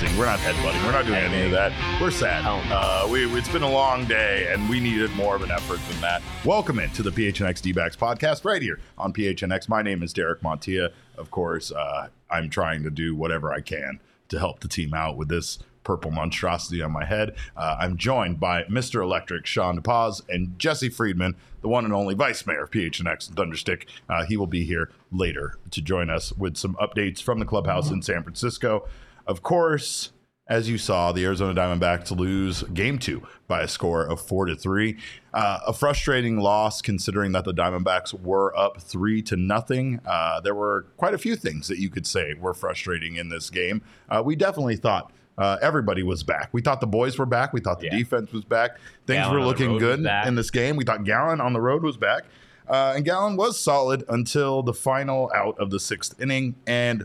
Dancing. 0.00 0.18
We're 0.18 0.26
not 0.26 0.38
headbutting. 0.40 0.84
We're 0.84 0.92
not 0.92 1.06
doing 1.06 1.18
any 1.18 1.46
of 1.46 1.52
that. 1.52 2.00
We're 2.00 2.10
sad. 2.10 2.44
Uh, 2.46 3.08
we, 3.10 3.26
it's 3.36 3.48
been 3.48 3.62
a 3.62 3.70
long 3.70 4.06
day, 4.06 4.48
and 4.50 4.68
we 4.68 4.80
needed 4.80 5.10
more 5.14 5.36
of 5.36 5.42
an 5.42 5.50
effort 5.50 5.80
than 5.88 6.00
that. 6.00 6.22
Welcome 6.44 6.78
into 6.78 7.02
the 7.02 7.10
PHNX 7.10 7.60
D-backs 7.60 7.96
podcast 7.96 8.44
right 8.44 8.62
here 8.62 8.78
on 8.98 9.12
PHNX. 9.12 9.68
My 9.68 9.82
name 9.82 10.02
is 10.02 10.12
Derek 10.12 10.40
Montilla. 10.40 10.92
Of 11.16 11.30
course, 11.30 11.72
uh, 11.72 12.08
I'm 12.30 12.50
trying 12.50 12.82
to 12.84 12.90
do 12.90 13.14
whatever 13.14 13.52
I 13.52 13.60
can 13.60 14.00
to 14.28 14.38
help 14.38 14.60
the 14.60 14.68
team 14.68 14.94
out 14.94 15.16
with 15.16 15.28
this 15.28 15.58
purple 15.82 16.10
monstrosity 16.10 16.82
on 16.82 16.92
my 16.92 17.04
head. 17.04 17.34
Uh, 17.56 17.76
I'm 17.80 17.96
joined 17.96 18.38
by 18.38 18.64
Mr. 18.64 19.02
Electric, 19.02 19.46
Sean 19.46 19.80
DePaz, 19.80 20.22
and 20.28 20.58
Jesse 20.58 20.90
Friedman, 20.90 21.36
the 21.62 21.68
one 21.68 21.84
and 21.84 21.94
only 21.94 22.14
vice 22.14 22.46
mayor 22.46 22.64
of 22.64 22.70
PHNX 22.70 23.30
Thunderstick. 23.30 23.86
Uh, 24.08 24.24
he 24.24 24.36
will 24.36 24.46
be 24.46 24.64
here 24.64 24.90
later 25.10 25.58
to 25.70 25.82
join 25.82 26.10
us 26.10 26.32
with 26.32 26.56
some 26.56 26.74
updates 26.74 27.22
from 27.22 27.38
the 27.38 27.46
clubhouse 27.46 27.90
in 27.90 28.02
San 28.02 28.22
Francisco. 28.22 28.86
Of 29.26 29.42
course, 29.42 30.12
as 30.48 30.68
you 30.68 30.78
saw, 30.78 31.12
the 31.12 31.24
Arizona 31.24 31.54
Diamondbacks 31.54 32.10
lose 32.16 32.62
game 32.74 32.98
two 32.98 33.22
by 33.46 33.60
a 33.62 33.68
score 33.68 34.04
of 34.04 34.20
four 34.20 34.46
to 34.46 34.56
three. 34.56 34.96
Uh, 35.32 35.60
a 35.66 35.72
frustrating 35.72 36.38
loss 36.38 36.82
considering 36.82 37.30
that 37.32 37.44
the 37.44 37.54
Diamondbacks 37.54 38.12
were 38.20 38.56
up 38.58 38.80
three 38.80 39.22
to 39.22 39.36
nothing. 39.36 40.00
Uh, 40.04 40.40
there 40.40 40.54
were 40.54 40.86
quite 40.96 41.14
a 41.14 41.18
few 41.18 41.36
things 41.36 41.68
that 41.68 41.78
you 41.78 41.88
could 41.88 42.06
say 42.06 42.34
were 42.34 42.54
frustrating 42.54 43.14
in 43.16 43.28
this 43.28 43.48
game. 43.50 43.82
Uh, 44.08 44.22
we 44.24 44.34
definitely 44.34 44.76
thought. 44.76 45.12
Uh, 45.38 45.56
everybody 45.62 46.02
was 46.02 46.22
back. 46.22 46.50
We 46.52 46.60
thought 46.60 46.80
the 46.82 46.86
boys 46.86 47.16
were 47.16 47.24
back. 47.24 47.54
We 47.54 47.60
thought 47.60 47.80
the 47.80 47.86
Yeah. 47.86 47.96
defense 47.96 48.30
was 48.30 48.44
back. 48.44 48.72
Things 49.06 49.24
Gallen 49.24 49.38
were 49.40 49.46
looking 49.46 49.78
good 49.78 50.00
in 50.26 50.34
this 50.34 50.50
game. 50.50 50.76
We 50.76 50.84
thought 50.84 51.04
Gallen 51.04 51.40
on 51.40 51.54
the 51.54 51.60
road 51.62 51.82
was 51.82 51.96
back. 51.96 52.24
Uh, 52.68 52.92
and 52.94 53.04
Gallen 53.06 53.36
was 53.36 53.58
solid 53.58 54.04
until 54.08 54.62
the 54.62 54.74
final 54.74 55.30
out 55.34 55.58
of 55.58 55.70
the 55.70 55.80
sixth 55.80 56.20
inning. 56.20 56.56
And 56.66 57.04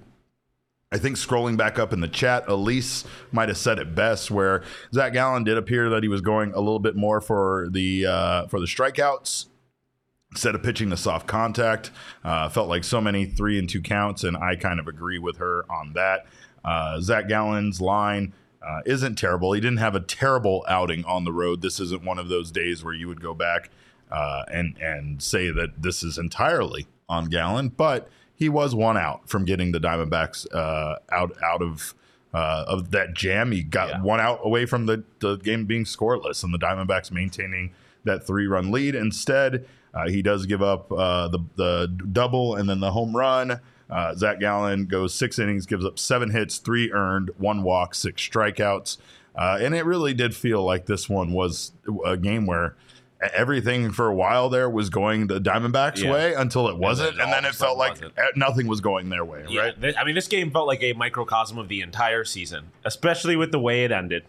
I 0.92 0.98
think 0.98 1.18
scrolling 1.18 1.58
back 1.58 1.80
up 1.80 1.92
in 1.94 2.00
the 2.00 2.08
chat, 2.08 2.48
Elise 2.48 3.06
might 3.32 3.50
have 3.50 3.58
said 3.58 3.80
it 3.80 3.96
best, 3.96 4.30
where 4.32 4.64
Zac 4.94 5.14
Gallen 5.14 5.44
did 5.44 5.58
appear 5.58 5.90
that 5.90 6.04
he 6.04 6.10
was 6.10 6.22
going 6.22 6.54
a 6.54 6.60
little 6.60 6.80
bit 6.80 6.96
more 6.96 7.20
for 7.20 7.68
the 7.72 8.06
uh, 8.06 8.48
for 8.48 8.60
the 8.60 8.68
strikeouts 8.68 9.48
instead 10.32 10.54
of 10.54 10.62
pitching 10.62 10.90
the 10.90 10.98
soft 10.98 11.28
contact. 11.28 11.92
Uh, 12.24 12.50
felt 12.50 12.70
like 12.70 12.84
so 12.84 13.02
many 13.02 13.26
three 13.26 13.58
and 13.58 13.68
two 13.70 13.82
counts, 13.82 14.24
and 14.24 14.38
I 14.38 14.56
kind 14.56 14.80
of 14.80 14.88
agree 14.88 15.20
with 15.20 15.38
her 15.38 15.66
on 15.70 15.94
that. 15.94 16.28
Uh, 16.64 17.00
Zac 17.02 17.28
Gallen's 17.28 17.82
line 17.82 18.34
uh, 18.66 18.82
isn't 18.86 19.16
terrible. 19.16 19.54
He 19.54 19.62
didn't 19.62 19.78
have 19.78 19.96
a 19.96 20.00
terrible 20.00 20.66
outing 20.68 21.04
on 21.06 21.24
the 21.24 21.32
road. 21.32 21.62
This 21.62 21.80
isn't 21.80 22.04
one 22.04 22.20
of 22.20 22.30
those 22.30 22.52
days 22.52 22.84
where 22.84 22.94
you 22.94 23.08
would 23.08 23.22
go 23.22 23.34
back 23.34 23.70
uh, 24.12 24.44
and 24.52 24.78
and 24.80 25.22
say 25.22 25.52
that 25.52 25.82
this 25.82 26.04
is 26.04 26.18
entirely 26.18 26.88
on 27.10 27.26
Gallen, 27.26 27.70
but 27.70 28.10
he 28.36 28.50
was 28.50 28.76
one 28.76 28.98
out 28.98 29.30
from 29.30 29.46
getting 29.46 29.72
the 29.72 29.80
Diamondbacks 29.80 30.46
uh, 30.54 30.98
out 31.12 31.36
out 31.44 31.62
of. 31.62 31.94
Uh, 32.34 32.66
of 32.68 32.92
that 32.92 33.14
jam, 33.14 33.54
he 33.54 33.64
got 33.64 33.88
Yeah. 33.88 34.02
one 34.02 34.20
out 34.20 34.42
away 34.44 34.66
from 34.66 34.88
the, 34.88 35.06
the 35.20 35.38
game 35.38 35.64
being 35.64 35.86
scoreless, 35.86 36.44
and 36.44 36.54
the 36.54 36.58
Diamondbacks 36.60 37.10
maintaining 37.10 37.72
that 38.04 38.28
three 38.28 38.46
run 38.46 38.72
lead. 38.74 38.94
Instead, 38.94 39.66
uh, 39.94 40.10
he 40.10 40.22
does 40.22 40.46
give 40.46 40.62
up 40.62 40.92
uh, 40.92 41.30
the 41.30 41.40
the 41.56 41.88
double 42.12 42.56
and 42.56 42.70
then 42.70 42.82
the 42.82 42.92
home 42.92 43.16
run. 43.16 43.62
Uh, 43.90 44.14
Zac 44.16 44.42
Gallen 44.42 44.86
goes 44.86 45.14
six 45.14 45.40
innings, 45.40 45.66
gives 45.66 45.86
up 45.86 45.98
seven 45.98 46.32
hits, 46.32 46.58
three 46.58 46.92
earned, 46.92 47.32
one 47.38 47.64
walk, 47.64 47.96
six 47.96 48.22
strikeouts, 48.28 48.98
uh, 49.38 49.58
and 49.62 49.74
it 49.74 49.86
really 49.86 50.14
did 50.14 50.36
feel 50.36 50.62
like 50.62 50.88
this 50.88 51.08
one 51.08 51.32
was 51.32 51.72
a 52.06 52.18
game 52.18 52.46
where 52.46 52.76
everything 53.34 53.92
for 53.92 54.08
a 54.08 54.14
while 54.16 54.50
there 54.50 54.70
was 54.70 54.90
going 54.90 55.28
the 55.28 55.40
Diamondbacks' 55.40 56.04
Yeah. 56.04 56.12
way 56.12 56.34
until 56.34 56.68
it 56.68 56.78
wasn't, 56.78 57.18
then 57.18 57.26
and 57.26 57.34
then, 57.34 57.46
it 57.46 57.56
felt 57.56 57.78
like 57.78 57.94
wasn't. 57.94 58.18
uh, 58.18 58.24
nothing 58.36 58.68
was 58.68 58.82
going 58.82 59.10
their 59.10 59.24
way. 59.26 59.46
Yeah, 59.50 59.72
Right? 59.80 59.96
I 59.98 60.04
mean, 60.04 60.16
this 60.16 60.28
game 60.28 60.52
felt 60.52 60.68
like 60.68 60.84
a 60.84 60.94
microcosm 60.94 61.58
of 61.58 61.68
the 61.68 61.82
entire 61.82 62.24
season, 62.26 62.72
especially 62.84 63.36
with 63.36 63.52
the 63.52 63.60
way 63.60 63.84
it 63.86 63.92
ended. 63.92 64.24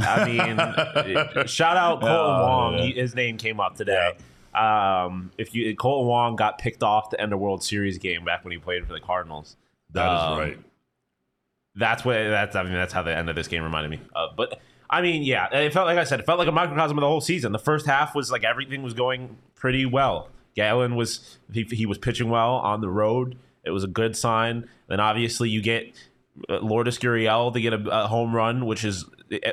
I 0.00 0.24
mean, 0.24 1.46
shout 1.46 1.76
out 1.76 2.00
Kolten 2.00 2.08
Oh, 2.08 2.42
Wong. 2.46 2.78
yeah. 2.78 2.84
He, 2.84 2.92
his 2.92 3.14
name 3.14 3.36
came 3.38 3.60
up 3.60 3.76
today. 3.76 4.12
Um, 4.54 5.30
if 5.38 5.54
you 5.54 5.76
Kolten 5.76 6.06
Wong 6.06 6.36
got 6.36 6.58
picked 6.58 6.82
off 6.82 7.10
the 7.10 7.20
end 7.20 7.32
of 7.32 7.40
World 7.40 7.62
Series 7.62 7.98
game 7.98 8.24
back 8.24 8.44
when 8.44 8.52
he 8.52 8.58
played 8.58 8.86
for 8.86 8.92
the 8.92 9.00
Cardinals. 9.00 9.56
That 9.92 10.12
is 10.14 10.20
Um, 10.22 10.38
right. 10.38 10.58
That's 11.76 12.04
what 12.04 12.14
that's. 12.14 12.54
I 12.54 12.62
mean, 12.62 12.72
that's 12.72 12.92
how 12.92 13.02
the 13.02 13.16
end 13.16 13.28
of 13.28 13.34
this 13.36 13.48
game 13.48 13.62
reminded 13.64 13.90
me. 13.90 14.00
of. 14.14 14.36
but 14.36 14.60
I 14.98 15.02
mean, 15.02 15.22
yeah, 15.22 15.48
it 15.54 15.72
felt 15.72 15.86
like 15.86 15.98
I 15.98 16.04
said, 16.04 16.20
it 16.20 16.26
felt 16.26 16.38
like 16.38 16.48
a 16.48 16.52
microcosm 16.52 16.96
of 16.98 17.02
the 17.02 17.08
whole 17.08 17.20
season. 17.20 17.52
The 17.52 17.58
first 17.58 17.86
half 17.86 18.14
was 18.14 18.30
like 18.30 18.44
everything 18.44 18.82
was 18.82 18.94
going 18.94 19.36
pretty 19.54 19.86
well. 19.86 20.28
Gallen 20.54 20.94
was 20.96 21.38
he, 21.52 21.62
he 21.64 21.86
was 21.86 21.98
pitching 21.98 22.28
well 22.30 22.54
on 22.56 22.80
the 22.80 22.88
road. 22.88 23.36
It 23.64 23.70
was 23.70 23.82
a 23.84 23.88
good 23.88 24.16
sign. 24.16 24.68
Then 24.88 25.00
obviously 25.00 25.48
you 25.48 25.62
get 25.62 25.92
uh, 26.48 26.58
Lourdes 26.58 26.98
Gurriel 26.98 27.52
to 27.52 27.60
get 27.60 27.72
a, 27.72 28.04
a 28.04 28.06
home 28.06 28.34
run, 28.34 28.66
which 28.66 28.84
is, 28.84 29.04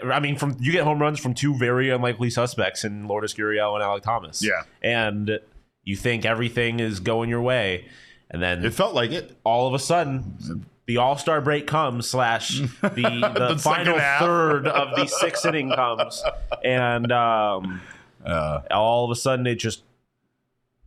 I 0.04 0.20
mean, 0.20 0.38
from 0.38 0.58
you 0.60 0.72
get 0.72 0.84
home 0.84 1.00
runs 1.02 1.20
from 1.20 1.34
two 1.34 1.56
very 1.58 1.90
unlikely 1.90 2.30
suspects 2.30 2.84
in 2.84 3.08
Lourdes 3.08 3.34
Gurriel 3.34 3.74
and 3.76 3.84
Alek 3.84 4.04
Thomas. 4.04 4.44
Yeah. 4.44 4.64
and 4.84 5.40
you 5.84 5.96
think 5.96 6.26
everything 6.26 6.80
is 6.80 7.00
going 7.00 7.30
your 7.30 7.42
way, 7.42 7.86
and 8.30 8.42
then 8.44 8.64
It 8.64 8.74
felt 8.74 8.94
like 8.94 9.12
it. 9.12 9.36
all 9.44 9.68
of 9.68 9.74
a 9.74 9.80
sudden 9.80 10.66
the 10.94 10.98
All 11.02 11.18
Star 11.18 11.40
break 11.42 11.68
comes 11.68 12.08
slash 12.08 12.60
the 12.82 12.90
the, 12.90 13.48
The 13.54 13.58
final 13.60 13.98
third 14.20 14.68
of 14.68 14.96
the 14.96 15.06
sixth 15.08 15.46
inning 15.46 15.72
comes, 15.72 16.24
and 16.64 17.12
um, 17.12 17.82
Uh, 18.26 18.60
all 18.72 19.06
of 19.06 19.12
a 19.12 19.16
sudden 19.16 19.48
it 19.48 19.56
just 19.56 19.84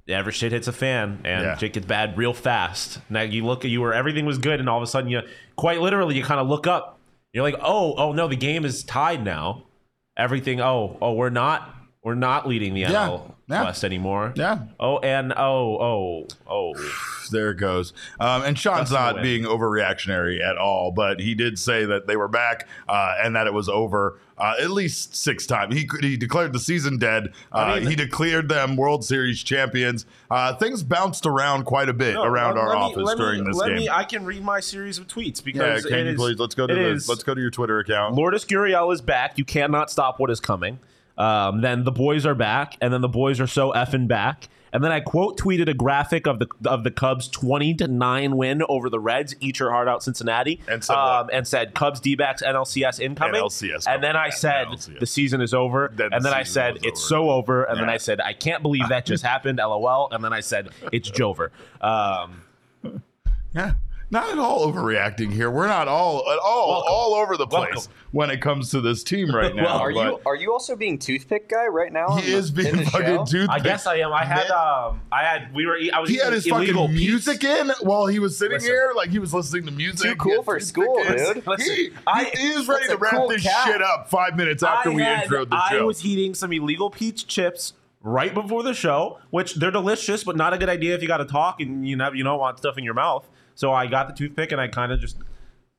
every 0.06 0.32
shit 0.32 0.52
hits 0.52 0.68
a 0.68 0.72
fan 0.72 1.20
and 1.24 1.42
Yeah. 1.44 1.56
shit 1.56 1.72
gets 1.72 1.86
bad 1.86 2.16
real 2.18 2.34
fast. 2.34 2.98
Now 3.08 3.22
you 3.22 3.44
look 3.46 3.64
at 3.64 3.70
you 3.70 3.80
where 3.80 3.94
everything 3.94 4.26
was 4.26 4.38
good, 4.38 4.60
and 4.60 4.68
all 4.68 4.76
of 4.76 4.82
a 4.82 4.86
sudden 4.86 5.08
you 5.10 5.22
quite 5.56 5.80
literally 5.80 6.14
you 6.16 6.22
kind 6.22 6.40
of 6.40 6.46
look 6.48 6.66
up. 6.66 6.98
You're 7.32 7.42
like, 7.42 7.56
oh, 7.62 7.94
oh 7.96 8.12
no, 8.12 8.28
the 8.28 8.36
game 8.36 8.64
is 8.64 8.84
tied 8.84 9.24
now. 9.24 9.64
Everything. 10.16 10.60
Oh, 10.60 10.96
oh, 11.00 11.14
we're 11.14 11.30
not. 11.30 11.74
We're 12.04 12.14
not 12.14 12.46
leading 12.46 12.74
the 12.74 12.82
Yeah. 12.82 12.90
NL 13.08 13.34
Yeah. 13.48 13.64
West 13.64 13.82
anymore. 13.82 14.32
yeah, 14.36 14.58
Oh, 14.78 14.98
and 14.98 15.32
oh, 15.36 15.78
oh, 15.80 16.26
oh. 16.46 16.74
there 17.30 17.50
it 17.50 17.56
goes. 17.56 17.92
Um, 18.20 18.42
and 18.42 18.58
Sean's 18.58 18.90
That's 18.90 19.14
not 19.14 19.22
being 19.22 19.44
overreactionary 19.44 20.40
at 20.46 20.56
all, 20.58 20.92
but 20.92 21.18
he 21.20 21.34
did 21.34 21.58
say 21.58 21.84
that 21.86 22.06
they 22.06 22.16
were 22.16 22.28
back 22.28 22.68
uh, 22.88 23.14
and 23.22 23.34
that 23.36 23.46
it 23.46 23.54
was 23.54 23.68
over 23.70 24.18
uh, 24.36 24.54
at 24.60 24.70
least 24.70 25.14
six 25.16 25.46
times. 25.46 25.74
He 25.74 25.88
he 26.00 26.16
declared 26.16 26.52
the 26.52 26.58
season 26.58 26.98
dead. 26.98 27.32
Uh, 27.52 27.56
I 27.58 27.80
mean- 27.80 27.88
he 27.88 27.96
declared 27.96 28.48
them 28.50 28.76
World 28.76 29.04
Series 29.04 29.42
champions. 29.42 30.04
Uh, 30.30 30.54
things 30.56 30.82
bounced 30.82 31.24
around 31.24 31.64
quite 31.64 31.88
a 31.88 31.94
bit 31.94 32.14
No, 32.14 32.24
around 32.24 32.56
let- 32.56 32.64
our 32.64 32.68
let 32.68 32.74
me- 32.96 33.02
office 33.02 33.18
me- 33.18 33.24
during 33.24 33.44
this 33.44 33.56
let 33.56 33.68
game. 33.68 33.76
Me, 33.76 33.88
I 33.88 34.04
can 34.04 34.24
read 34.26 34.42
my 34.42 34.60
series 34.60 34.98
of 34.98 35.06
tweets 35.06 35.38
yeah, 35.38 35.44
because 35.44 35.86
can 35.86 36.00
it 36.00 36.04
you 36.04 36.10
is- 36.10 36.16
please 36.16 36.38
let's 36.38 36.54
go 36.54 36.66
to 36.66 36.74
the, 36.74 36.80
is- 36.90 37.08
let's 37.08 37.22
go 37.22 37.34
to 37.34 37.40
your 37.40 37.50
Twitter 37.50 37.78
account. 37.78 38.14
Lourdes 38.14 38.44
Gurriel 38.44 38.92
is 38.92 39.00
back. 39.00 39.38
You 39.38 39.44
cannot 39.44 39.90
stop 39.90 40.18
what 40.20 40.30
is 40.30 40.40
coming. 40.40 40.78
Um, 41.16 41.60
then 41.60 41.84
the 41.84 41.92
boys 41.92 42.26
are 42.26 42.34
back, 42.34 42.76
and 42.80 42.92
then 42.92 43.00
the 43.00 43.08
boys 43.08 43.40
are 43.40 43.46
so 43.46 43.72
effing 43.72 44.08
back, 44.08 44.48
and 44.72 44.82
then 44.82 44.90
I 44.90 44.98
quote 44.98 45.38
tweeted 45.38 45.68
a 45.68 45.74
graphic 45.74 46.26
of 46.26 46.40
the 46.40 46.48
of 46.66 46.82
the 46.82 46.90
Cubs 46.90 47.28
twenty 47.28 47.72
to 47.74 47.86
nine 47.86 48.36
win 48.36 48.62
over 48.68 48.90
the 48.90 48.98
Reds. 48.98 49.36
Eat 49.38 49.60
your 49.60 49.70
heart 49.70 49.86
out, 49.86 50.02
Cincinnati, 50.02 50.60
And 50.66 50.82
said 50.82 50.94
um, 50.96 51.30
and 51.32 51.46
said 51.46 51.74
Cubs 51.74 52.00
D 52.00 52.16
backs 52.16 52.42
NLCS 52.42 52.98
incoming. 52.98 53.40
NLCS 53.40 53.86
and 53.86 54.02
then 54.02 54.16
I 54.16 54.30
said 54.30 54.66
NLCS. 54.66 54.98
the 54.98 55.06
season 55.06 55.40
is 55.40 55.54
over. 55.54 55.92
Then 55.94 56.10
the 56.10 56.16
and 56.16 56.24
then 56.24 56.34
I 56.34 56.42
said 56.42 56.78
it's 56.82 57.00
over. 57.00 57.08
so 57.08 57.30
over. 57.30 57.62
And 57.62 57.78
then 57.78 57.88
I 57.88 57.98
said 57.98 58.20
I 58.20 58.32
can't 58.32 58.62
believe 58.62 58.88
that 58.88 59.06
just 59.06 59.22
happened. 59.32 59.58
LOL. 59.58 60.08
And 60.10 60.24
then 60.24 60.32
I 60.32 60.40
said 60.40 60.70
it's 60.92 61.08
Jover. 61.10 61.50
Um, 61.80 62.42
Yeah. 63.54 63.74
Not 64.10 64.30
at 64.30 64.38
all 64.38 64.70
overreacting 64.72 65.32
here. 65.32 65.50
We're 65.50 65.66
not 65.66 65.88
all 65.88 66.18
at 66.30 66.38
all 66.38 66.68
Welcome. 66.68 66.92
all 66.92 67.14
over 67.14 67.36
the 67.36 67.46
place 67.46 67.70
Welcome. 67.74 67.92
when 68.12 68.30
it 68.30 68.40
comes 68.40 68.70
to 68.70 68.80
this 68.80 69.02
team 69.02 69.34
right 69.34 69.54
now. 69.56 69.64
Well, 69.64 69.78
Are 69.80 69.90
you 69.90 70.20
are 70.26 70.36
you 70.36 70.52
also 70.52 70.76
being 70.76 70.98
toothpick 70.98 71.48
guy 71.48 71.66
right 71.66 71.92
now? 71.92 72.16
he 72.16 72.32
is 72.32 72.50
in 72.50 72.54
being 72.54 72.76
the 72.76 72.84
fucking 72.84 73.06
show? 73.06 73.24
toothpick. 73.24 73.50
I 73.50 73.58
guess 73.58 73.86
I 73.86 73.96
am. 73.96 74.12
I 74.12 74.24
had 74.24 74.50
um, 74.50 75.00
I 75.10 75.24
had 75.24 75.54
we 75.54 75.66
were 75.66 75.78
I 75.92 75.98
was 76.00 76.10
He 76.10 76.16
had 76.18 76.32
his 76.32 76.46
fucking 76.46 76.74
Pete's. 76.74 76.92
music 76.92 77.42
in 77.44 77.70
while 77.80 78.06
he 78.06 78.18
was 78.18 78.38
sitting 78.38 78.56
Listen. 78.56 78.70
here, 78.70 78.92
like 78.94 79.10
he 79.10 79.18
was 79.18 79.34
listening 79.34 79.64
to 79.66 79.72
music. 79.72 80.10
Too 80.10 80.16
cool 80.16 80.42
for 80.42 80.60
school, 80.60 80.98
in. 80.98 81.16
dude. 81.16 81.46
Listen, 81.46 81.74
he, 81.74 81.90
I- 82.06 82.24
he 82.36 82.48
is 82.50 82.68
ready 82.68 82.86
to 82.88 82.96
wrap 82.96 83.12
cool 83.14 83.28
this 83.28 83.42
cat. 83.42 83.66
shit 83.66 83.82
up 83.82 84.10
five 84.10 84.36
minutes 84.36 84.62
after 84.62 84.90
I 84.90 84.94
we 84.94 85.02
had- 85.02 85.26
introed 85.28 85.50
the 85.50 85.68
show. 85.70 85.78
I 85.78 85.82
was 85.82 86.04
eating 86.04 86.34
some 86.34 86.52
illegal 86.52 86.90
peach 86.90 87.26
chips 87.26 87.72
right 88.02 88.34
before 88.34 88.62
the 88.62 88.74
show, 88.74 89.18
which 89.30 89.54
they're 89.54 89.70
delicious, 89.70 90.22
but 90.24 90.36
not 90.36 90.52
a 90.52 90.58
good 90.58 90.68
idea 90.68 90.94
if 90.94 91.00
you 91.00 91.08
got 91.08 91.16
to 91.18 91.24
talk 91.24 91.60
and 91.60 91.88
you 91.88 91.96
know 91.96 92.12
you 92.12 92.22
don't 92.22 92.38
want 92.38 92.58
stuff 92.58 92.76
in 92.78 92.84
your 92.84 92.94
mouth. 92.94 93.26
So 93.54 93.72
I 93.72 93.86
got 93.86 94.08
the 94.08 94.14
toothpick 94.14 94.52
and 94.52 94.60
I 94.60 94.68
kind 94.68 94.92
of 94.92 95.00
just. 95.00 95.16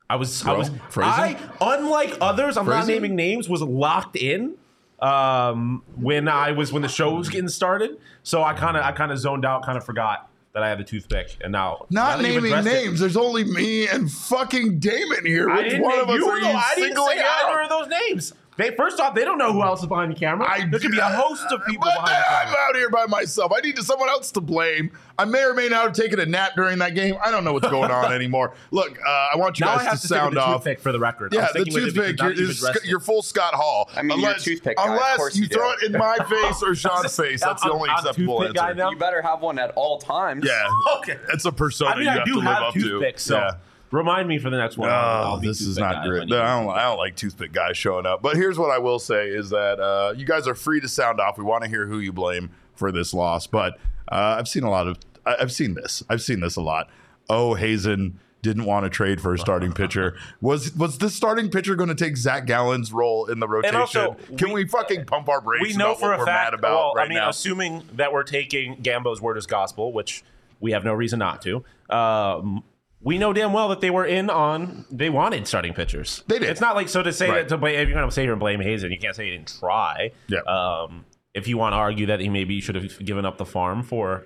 I 0.10 0.18
was, 0.18 0.46
I 0.46 0.54
was, 0.54 0.70
phrasing? 0.90 1.12
I, 1.36 1.38
unlike 1.62 2.16
others, 2.22 2.58
I'm 2.58 2.68
not 2.68 2.86
naming 2.86 3.16
names, 3.16 3.50
was 3.50 3.64
locked 3.64 4.16
in 4.16 4.54
um, 5.00 5.82
when 6.00 6.28
I 6.28 6.52
was 6.52 6.72
when 6.72 6.84
the 6.84 6.88
show 6.88 7.16
was 7.16 7.28
getting 7.28 7.48
started. 7.50 7.98
So 8.22 8.44
I 8.44 8.54
kind 8.54 8.78
of, 8.78 8.84
I 8.84 8.92
kind 8.92 9.12
of 9.12 9.18
zoned 9.18 9.46
out, 9.46 9.66
kind 9.66 9.78
of 9.80 9.84
forgot 9.84 10.30
that 10.54 10.62
I 10.64 10.70
had 10.70 10.78
the 10.80 10.84
toothpick, 10.84 11.36
and 11.44 11.52
now 11.52 11.86
not 11.90 12.18
now 12.20 12.22
that 12.22 12.32
you've 12.32 12.44
naming 12.44 12.52
addressed 12.60 12.68
it- 12.68 12.86
names. 12.86 13.00
There's 13.00 13.18
only 13.18 13.44
me 13.46 13.88
and 13.88 14.10
fucking 14.12 14.78
Damon 14.80 15.26
here. 15.26 15.50
I 15.50 15.58
Which 15.58 15.66
didn't 15.72 15.82
one 15.82 15.96
name 15.96 16.04
of 16.04 16.10
us 16.12 16.16
you 16.18 16.26
are 16.28 16.32
were 16.34 16.40
you 16.40 16.48
I 16.48 16.72
didn't 16.76 16.90
singling 16.96 17.18
say 17.18 17.24
out? 17.24 17.46
either 17.50 17.62
of 17.64 17.70
those 17.70 17.88
names. 18.08 18.34
They 18.58 18.74
first 18.76 19.00
off, 19.02 19.14
they 19.16 19.26
don't 19.26 19.38
know 19.38 19.52
who 19.52 19.62
else 19.64 19.82
is 19.82 19.88
behind 19.88 20.12
the 20.12 20.16
camera. 20.16 20.48
I 20.50 20.66
there 20.66 20.80
could 20.80 20.92
be 20.92 20.98
a 20.98 21.04
host 21.04 21.44
of 21.52 21.66
people 21.66 21.84
But 21.84 21.96
behind 22.06 22.24
the 22.24 22.24
camera. 22.30 22.56
I'm 22.64 22.70
out 22.70 22.76
here 22.78 22.90
by 22.90 23.06
myself. 23.06 23.52
I 23.56 23.60
need 23.60 23.78
someone 23.80 24.08
else 24.08 24.32
to 24.32 24.42
blame. 24.42 24.92
I 25.20 25.26
may 25.26 25.44
or 25.44 25.54
may 25.54 25.68
not 25.68 25.84
have 25.84 25.94
taken 25.94 26.20
a 26.22 26.26
nap 26.26 26.52
during 26.56 26.80
that 26.80 26.96
game. 26.96 27.16
I 27.24 27.32
don't 27.32 27.44
know 27.44 27.52
what's 27.54 27.68
going 27.70 27.92
on 27.92 28.14
anymore. 28.14 28.54
Look, 28.72 28.98
uh, 29.06 29.10
I 29.34 29.36
want 29.36 29.60
you 29.60 29.66
Now 29.66 29.74
I 29.74 29.78
guys 29.80 29.86
have 29.88 29.96
to 29.96 30.02
to 30.02 30.08
stick 30.08 30.16
with 30.16 30.22
sound 30.24 30.36
the 30.38 30.42
off. 30.42 30.64
toothpick 30.64 30.80
for 30.80 30.92
the 30.94 31.00
record. 31.00 31.34
I'm 31.34 31.40
Yeah, 31.42 31.48
the 31.54 31.60
sticking 31.66 31.74
with 31.74 31.84
it 31.84 31.94
because 31.94 32.06
toothpick. 32.08 32.20
now 32.20 32.26
You're, 32.26 32.34
that 32.36 32.40
you've 32.40 32.48
you're, 32.62 32.70
addressed 32.70 32.86
it. 32.86 32.90
you're 32.90 33.00
full 33.02 33.22
Scott 33.22 33.54
Hall. 33.56 33.90
I 33.96 34.02
mean, 34.02 34.20
you're 34.20 34.30
a 34.30 34.32
unless, 34.32 34.44
toothpick 34.46 34.78
guy. 34.78 34.86
Unless 34.88 35.18
course 35.18 35.36
you 35.36 35.44
you 35.44 35.50
throw 35.50 35.72
do. 35.72 35.78
it 35.88 35.92
in 35.94 36.00
my 36.00 36.18
face 36.30 36.64
or 36.64 36.76
Sean's 36.76 37.16
face. 37.18 37.42
That's 37.42 37.62
the 37.62 37.68
I'm- 37.68 37.76
only 37.76 37.90
I'm 37.90 37.98
acceptable 38.00 38.38
toothpick 38.40 38.56
guy 38.56 38.70
answer. 38.70 38.76
now? 38.76 38.90
You 38.92 38.98
better 38.98 39.22
have 39.22 39.42
one 39.42 39.60
at 39.60 39.72
all 39.76 40.00
times. 40.00 40.46
Yeah. 40.48 40.66
Okay. 41.00 41.18
It's 41.34 41.44
a 41.46 41.52
persona 41.52 41.92
I 41.92 41.96
mean, 41.96 42.04
you 42.06 42.10
I 42.10 42.14
have 42.14 42.26
do 42.26 42.32
to 42.34 42.38
live 42.40 42.48
have 42.48 42.64
up 42.64 42.74
toothpicks, 42.74 43.24
to. 43.26 43.30
so 43.30 43.38
Yeah. 43.38 43.52
Remind 43.96 44.28
me 44.28 44.38
for 44.40 44.50
the 44.50 44.58
next 44.58 44.78
one. 44.78 44.90
Oh, 44.92 45.40
this 45.42 45.62
is 45.62 45.78
not 45.78 46.06
great. 46.06 46.28
you- 46.28 46.36
I 46.38 46.62
don't, 46.62 46.70
I 46.70 46.84
don't 46.84 46.98
like 46.98 47.16
toothpick 47.16 47.52
guys 47.54 47.78
showing 47.78 48.06
up. 48.06 48.22
But 48.22 48.36
here's 48.36 48.58
what 48.60 48.70
I 48.72 48.78
will 48.78 49.00
say 49.00 49.28
is 49.30 49.50
that 49.52 49.80
uh, 49.80 50.14
you 50.18 50.26
guys 50.26 50.48
are 50.48 50.56
free 50.56 50.82
to 50.82 50.88
sound 50.88 51.20
off. 51.20 51.38
We 51.38 51.44
want 51.44 51.64
to 51.64 51.70
hear 51.70 51.86
who 51.88 52.00
you 52.00 52.12
blame 52.12 52.50
for 52.76 52.92
this 52.92 53.14
loss. 53.14 53.48
But 53.48 53.74
uh, 54.12 54.36
I've 54.38 54.48
seen 54.48 54.64
a 54.64 54.70
lot 54.70 54.88
of, 54.88 54.98
I- 55.26 55.38
I've 55.40 55.52
seen 55.52 55.76
this. 55.76 56.04
I've 56.10 56.22
seen 56.22 56.42
this 56.42 56.56
a 56.58 56.62
lot. 56.62 56.90
Oh, 57.30 57.54
Hazen 57.56 58.20
didn't 58.42 58.66
want 58.66 58.84
to 58.84 58.90
trade 58.92 59.20
for 59.22 59.34
a 59.34 59.40
starting 59.40 59.72
pitcher. 59.74 60.16
Was 60.42 60.76
was 60.76 61.00
this 61.00 61.16
starting 61.16 61.50
pitcher 61.50 61.76
going 61.76 61.90
to 61.90 61.96
take 61.96 62.16
Zac 62.16 62.46
Gallen's 62.46 62.94
role 62.94 63.26
in 63.26 63.40
the 63.40 63.48
rotation? 63.48 63.76
also, 63.76 64.18
Can 64.38 64.50
we, 64.50 64.66
we- 64.66 64.70
fucking 64.70 65.06
pump 65.06 65.30
our 65.30 65.42
brakes 65.42 65.64
we 65.64 65.74
know 65.76 65.96
for 65.96 66.10
what 66.10 66.16
a 66.16 66.18
we're 66.20 66.26
fact. 66.28 66.52
mad 66.52 66.60
about 66.60 66.76
well, 66.76 66.94
right 66.94 67.06
I 67.06 67.10
mean, 67.10 67.18
now? 67.18 67.30
assuming 67.30 67.82
that 67.94 68.14
we're 68.14 68.22
taking 68.24 68.76
Gambo's 68.76 69.20
word 69.20 69.38
as 69.38 69.48
gospel, 69.48 69.92
which 69.94 70.24
we 70.60 70.74
have 70.74 70.84
no 70.84 70.94
reason 70.94 71.18
not 71.18 71.42
to. 71.42 71.64
Um, 71.90 72.64
we 73.02 73.18
know 73.18 73.34
damn 73.34 73.54
well 73.54 73.68
that 73.70 73.82
they 73.82 73.90
were 73.92 74.06
in 74.06 74.30
on. 74.30 74.86
They 74.90 75.10
wanted 75.10 75.48
starting 75.48 75.74
pitchers. 75.74 76.24
They 76.28 76.40
did. 76.40 76.50
It's 76.50 76.62
not 76.62 76.76
like 76.76 76.90
so 76.90 77.04
to 77.04 77.14
say 77.14 77.30
Right. 77.30 77.36
that 77.42 77.50
to 77.50 77.58
blame. 77.58 77.76
If 77.80 77.88
you're 77.88 77.98
going 77.98 78.08
to 78.10 78.14
say 78.14 78.24
here 78.24 78.32
and 78.34 78.40
blame 78.40 78.62
Hazen, 78.62 78.92
you 78.92 78.98
can't 78.98 79.16
say 79.16 79.26
he 79.26 79.32
didn't 79.32 79.56
try. 79.60 80.12
Yeah. 80.28 80.40
Um, 80.42 81.06
if 81.34 81.48
you 81.48 81.58
want 81.58 81.74
to 81.74 81.78
argue 81.78 82.06
that 82.08 82.20
he 82.20 82.30
maybe 82.30 82.60
should 82.62 82.76
have 82.76 82.98
given 83.06 83.26
up 83.26 83.38
the 83.38 83.46
farm 83.46 83.84
for 83.84 84.26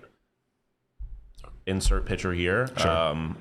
insert 1.66 2.06
pitcher 2.06 2.34
here, 2.34 2.70
um, 2.78 3.38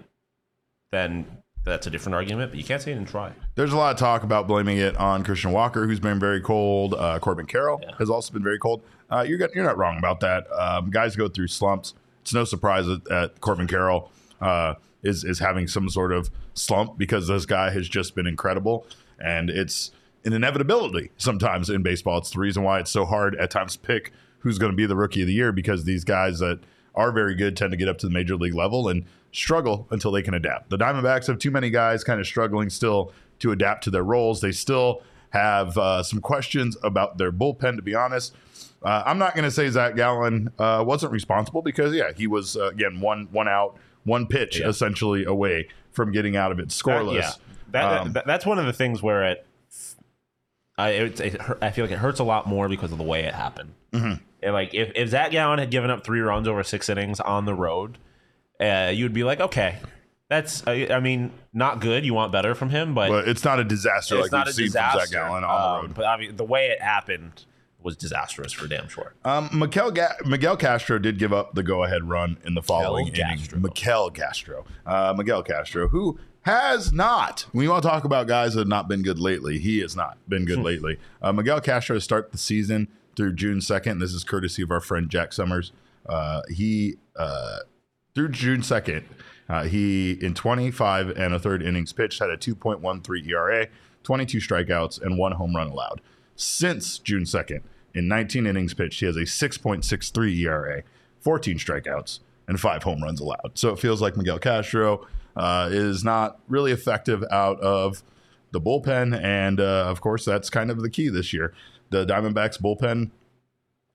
then 0.90 1.26
that's 1.64 1.86
a 1.86 1.90
different 1.90 2.14
argument. 2.14 2.50
But 2.50 2.58
you 2.58 2.64
can't 2.64 2.80
say 2.80 2.92
he 2.92 2.96
didn't 2.98 3.10
try. 3.10 3.32
There's 3.54 3.72
a 3.72 3.76
lot 3.76 3.92
of 3.92 3.98
talk 3.98 4.22
about 4.22 4.46
blaming 4.48 4.78
it 4.78 4.96
on 4.96 5.22
Christian 5.24 5.52
Walker, 5.52 5.86
who's 5.86 6.00
been 6.00 6.18
very 6.18 6.40
cold. 6.40 6.94
Uh, 6.94 7.18
Corbin 7.18 7.46
Carroll 7.46 7.80
has 7.98 8.08
also 8.10 8.32
been 8.32 8.42
very 8.42 8.58
cold. 8.58 8.82
Uh, 9.10 9.24
you're 9.26 9.38
you're 9.54 9.64
not 9.64 9.76
wrong 9.78 9.98
about 9.98 10.20
that. 10.20 10.46
Um, 10.52 10.90
guys 10.90 11.16
go 11.16 11.28
through 11.28 11.48
slumps. 11.48 11.94
It's 12.22 12.34
no 12.34 12.44
surprise 12.44 12.86
that, 12.86 13.04
that 13.04 13.40
Corbin 13.40 13.66
Carroll 13.66 14.10
uh, 14.40 14.74
is 15.02 15.24
is 15.24 15.38
having 15.38 15.68
some 15.68 15.88
sort 15.88 16.12
of 16.12 16.30
slump 16.54 16.98
because 16.98 17.28
this 17.28 17.46
guy 17.46 17.70
has 17.70 17.88
just 17.88 18.14
been 18.14 18.26
incredible, 18.26 18.86
and 19.18 19.50
it's 19.50 19.90
an 20.24 20.32
inevitability 20.32 21.10
sometimes 21.16 21.70
in 21.70 21.82
baseball. 21.82 22.18
It's 22.18 22.30
the 22.30 22.40
reason 22.40 22.62
why 22.62 22.80
it's 22.80 22.90
so 22.90 23.04
hard 23.04 23.36
at 23.36 23.50
times 23.50 23.74
to 23.74 23.78
pick 23.80 24.12
who's 24.40 24.58
going 24.58 24.72
to 24.72 24.76
be 24.76 24.86
the 24.86 24.96
rookie 24.96 25.22
of 25.22 25.26
the 25.26 25.32
year 25.32 25.52
because 25.52 25.84
these 25.84 26.04
guys 26.04 26.38
that 26.38 26.60
are 26.94 27.12
very 27.12 27.34
good 27.34 27.56
tend 27.56 27.70
to 27.70 27.76
get 27.76 27.88
up 27.88 27.98
to 27.98 28.06
the 28.06 28.12
major 28.12 28.36
league 28.36 28.54
level 28.54 28.88
and 28.88 29.04
struggle 29.32 29.86
until 29.90 30.10
they 30.10 30.22
can 30.22 30.34
adapt. 30.34 30.70
The 30.70 30.78
Diamondbacks 30.78 31.26
have 31.26 31.38
too 31.38 31.50
many 31.50 31.70
guys 31.70 32.02
kind 32.02 32.20
of 32.20 32.26
struggling 32.26 32.70
still 32.70 33.12
to 33.40 33.52
adapt 33.52 33.84
to 33.84 33.90
their 33.90 34.02
roles. 34.02 34.40
They 34.40 34.52
still 34.52 35.02
have 35.30 35.76
uh, 35.76 36.02
some 36.02 36.20
questions 36.20 36.76
about 36.82 37.18
their 37.18 37.30
bullpen, 37.30 37.76
to 37.76 37.82
be 37.82 37.94
honest. 37.94 38.34
Uh, 38.82 39.02
I'm 39.04 39.18
not 39.18 39.34
going 39.34 39.44
to 39.44 39.50
say 39.50 39.68
Zac 39.68 39.96
Gallen 39.96 40.50
uh, 40.58 40.82
wasn't 40.86 41.12
responsible 41.12 41.62
because, 41.62 41.94
yeah, 41.94 42.12
he 42.16 42.26
was, 42.26 42.56
uh, 42.56 42.68
again, 42.68 43.00
one, 43.00 43.28
one 43.30 43.48
out, 43.48 43.76
one 44.08 44.26
pitch 44.26 44.58
Yeah. 44.60 44.68
essentially 44.68 45.24
away 45.24 45.68
from 45.92 46.10
getting 46.12 46.36
out 46.36 46.50
of 46.50 46.58
it 46.58 46.68
scoreless. 46.68 47.14
That- 47.14 47.14
yeah, 47.14 47.30
that, 47.90 48.00
Um, 48.00 48.12
that- 48.14 48.26
that's 48.26 48.44
one 48.46 48.58
of 48.58 48.66
the 48.66 48.72
things 48.72 49.02
where 49.02 49.24
it, 49.24 49.46
I 50.76 50.90
it, 50.90 51.20
it, 51.20 51.40
I 51.60 51.70
feel 51.70 51.84
like 51.84 51.92
it 51.92 51.98
hurts 51.98 52.20
a 52.20 52.24
lot 52.24 52.46
more 52.46 52.68
because 52.68 52.92
of 52.92 52.98
the 52.98 53.04
way 53.04 53.24
it 53.24 53.34
happened. 53.34 53.72
Mm-hmm. 53.92 54.22
And 54.42 54.52
like 54.54 54.74
if 54.74 54.92
if 54.94 55.08
Zac 55.08 55.32
Gallen 55.32 55.58
had 55.58 55.70
given 55.70 55.90
up 55.90 56.04
three 56.04 56.20
runs 56.20 56.46
over 56.46 56.62
six 56.62 56.88
innings 56.88 57.18
on 57.20 57.44
the 57.46 57.54
road, 57.54 57.98
uh, 58.60 58.92
you'd 58.94 59.12
be 59.12 59.24
like, 59.24 59.40
okay, 59.40 59.76
that's 60.28 60.64
I, 60.68 60.86
I 60.90 61.00
mean 61.00 61.32
not 61.52 61.80
good. 61.80 62.04
You 62.06 62.14
want 62.14 62.30
better 62.30 62.54
from 62.54 62.70
him, 62.70 62.94
but, 62.94 63.08
but 63.08 63.28
it's 63.28 63.44
not 63.44 63.58
a 63.58 63.64
disaster 63.64 64.14
it's 64.16 64.24
like 64.24 64.32
not 64.32 64.46
a 64.48 64.52
seen 64.52 64.66
disaster. 64.66 65.00
Zac 65.00 65.10
Gallen 65.10 65.42
on 65.42 65.50
Um, 65.50 65.80
the 65.82 65.86
road. 65.88 65.94
But 65.96 66.04
I 66.06 66.16
mean, 66.16 66.36
the 66.36 66.44
way 66.44 66.66
it 66.68 66.80
happened 66.80 67.44
was 67.82 67.96
disastrous 67.96 68.52
for 68.52 68.66
damn 68.66 68.88
sure. 68.88 69.14
Um, 69.24 69.48
Miguel, 69.52 69.90
Ga- 69.92 70.16
Miguel 70.26 70.56
Castro 70.56 70.98
did 70.98 71.18
give 71.18 71.32
up 71.32 71.54
the 71.54 71.62
go-ahead 71.62 72.08
run 72.08 72.36
in 72.44 72.54
the 72.54 72.62
following 72.62 73.08
inning. 73.08 73.20
Castro. 73.38 73.58
Miguel 73.60 74.10
Castro, 74.10 74.64
uh, 74.84 75.14
Miguel 75.16 75.42
Castro, 75.42 75.88
who 75.88 76.18
has 76.42 76.92
not. 76.92 77.46
When 77.52 77.62
you 77.64 77.70
want 77.70 77.82
to 77.82 77.88
talk 77.88 78.04
about 78.04 78.26
guys 78.26 78.54
that 78.54 78.60
have 78.60 78.68
not 78.68 78.88
been 78.88 79.02
good 79.02 79.18
lately, 79.18 79.58
he 79.58 79.78
has 79.80 79.94
not 79.94 80.18
been 80.28 80.44
good 80.44 80.58
lately. 80.62 80.98
Uh, 81.22 81.32
Miguel 81.32 81.60
Castro 81.60 81.94
to 81.96 82.00
start 82.00 82.32
the 82.32 82.38
season 82.38 82.88
through 83.16 83.34
June 83.34 83.60
second. 83.60 83.98
This 84.00 84.12
is 84.12 84.24
courtesy 84.24 84.62
of 84.62 84.70
our 84.70 84.80
friend 84.80 85.08
Jack 85.08 85.30
Sommers. 85.32 85.70
Uh, 86.06 86.42
he 86.48 86.96
uh, 87.16 87.58
through 88.14 88.30
June 88.30 88.62
second. 88.62 89.04
Uh, 89.48 89.64
he 89.64 90.12
in 90.12 90.34
25 90.34 91.10
and 91.10 91.32
a 91.32 91.38
third 91.38 91.62
innings 91.62 91.92
pitched 91.92 92.18
had 92.18 92.28
a 92.28 92.36
2.13 92.36 93.26
ERA, 93.28 93.66
22 94.02 94.38
strikeouts, 94.38 95.00
and 95.00 95.16
one 95.16 95.32
home 95.32 95.56
run 95.56 95.68
allowed. 95.68 96.00
Since 96.38 97.00
June 97.00 97.24
2nd, 97.24 97.62
in 97.94 98.06
19 98.06 98.46
innings 98.46 98.72
pitched, 98.72 99.00
he 99.00 99.06
has 99.06 99.16
a 99.16 99.22
6.63 99.22 100.36
ERA, 100.36 100.82
14 101.18 101.58
strikeouts, 101.58 102.20
and 102.46 102.60
five 102.60 102.84
home 102.84 103.02
runs 103.02 103.20
allowed. 103.20 103.52
So 103.54 103.70
it 103.70 103.80
feels 103.80 104.00
like 104.00 104.16
Miguel 104.16 104.38
Castro 104.38 105.04
uh, 105.36 105.68
is 105.72 106.04
not 106.04 106.38
really 106.48 106.70
effective 106.70 107.24
out 107.32 107.58
of 107.60 108.04
the 108.52 108.60
bullpen. 108.60 109.20
And 109.20 109.58
uh, 109.58 109.86
of 109.88 110.00
course, 110.00 110.24
that's 110.24 110.48
kind 110.48 110.70
of 110.70 110.80
the 110.80 110.88
key 110.88 111.08
this 111.08 111.32
year. 111.32 111.52
The 111.90 112.06
Diamondbacks 112.06 112.60
bullpen 112.62 113.10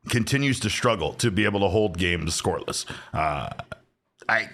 continues 0.10 0.60
to 0.60 0.70
struggle 0.70 1.14
to 1.14 1.32
be 1.32 1.46
able 1.46 1.62
to 1.62 1.70
hold 1.70 1.98
games 1.98 2.40
scoreless. 2.40 2.86
Uh, 3.14 3.52
I 4.28 4.50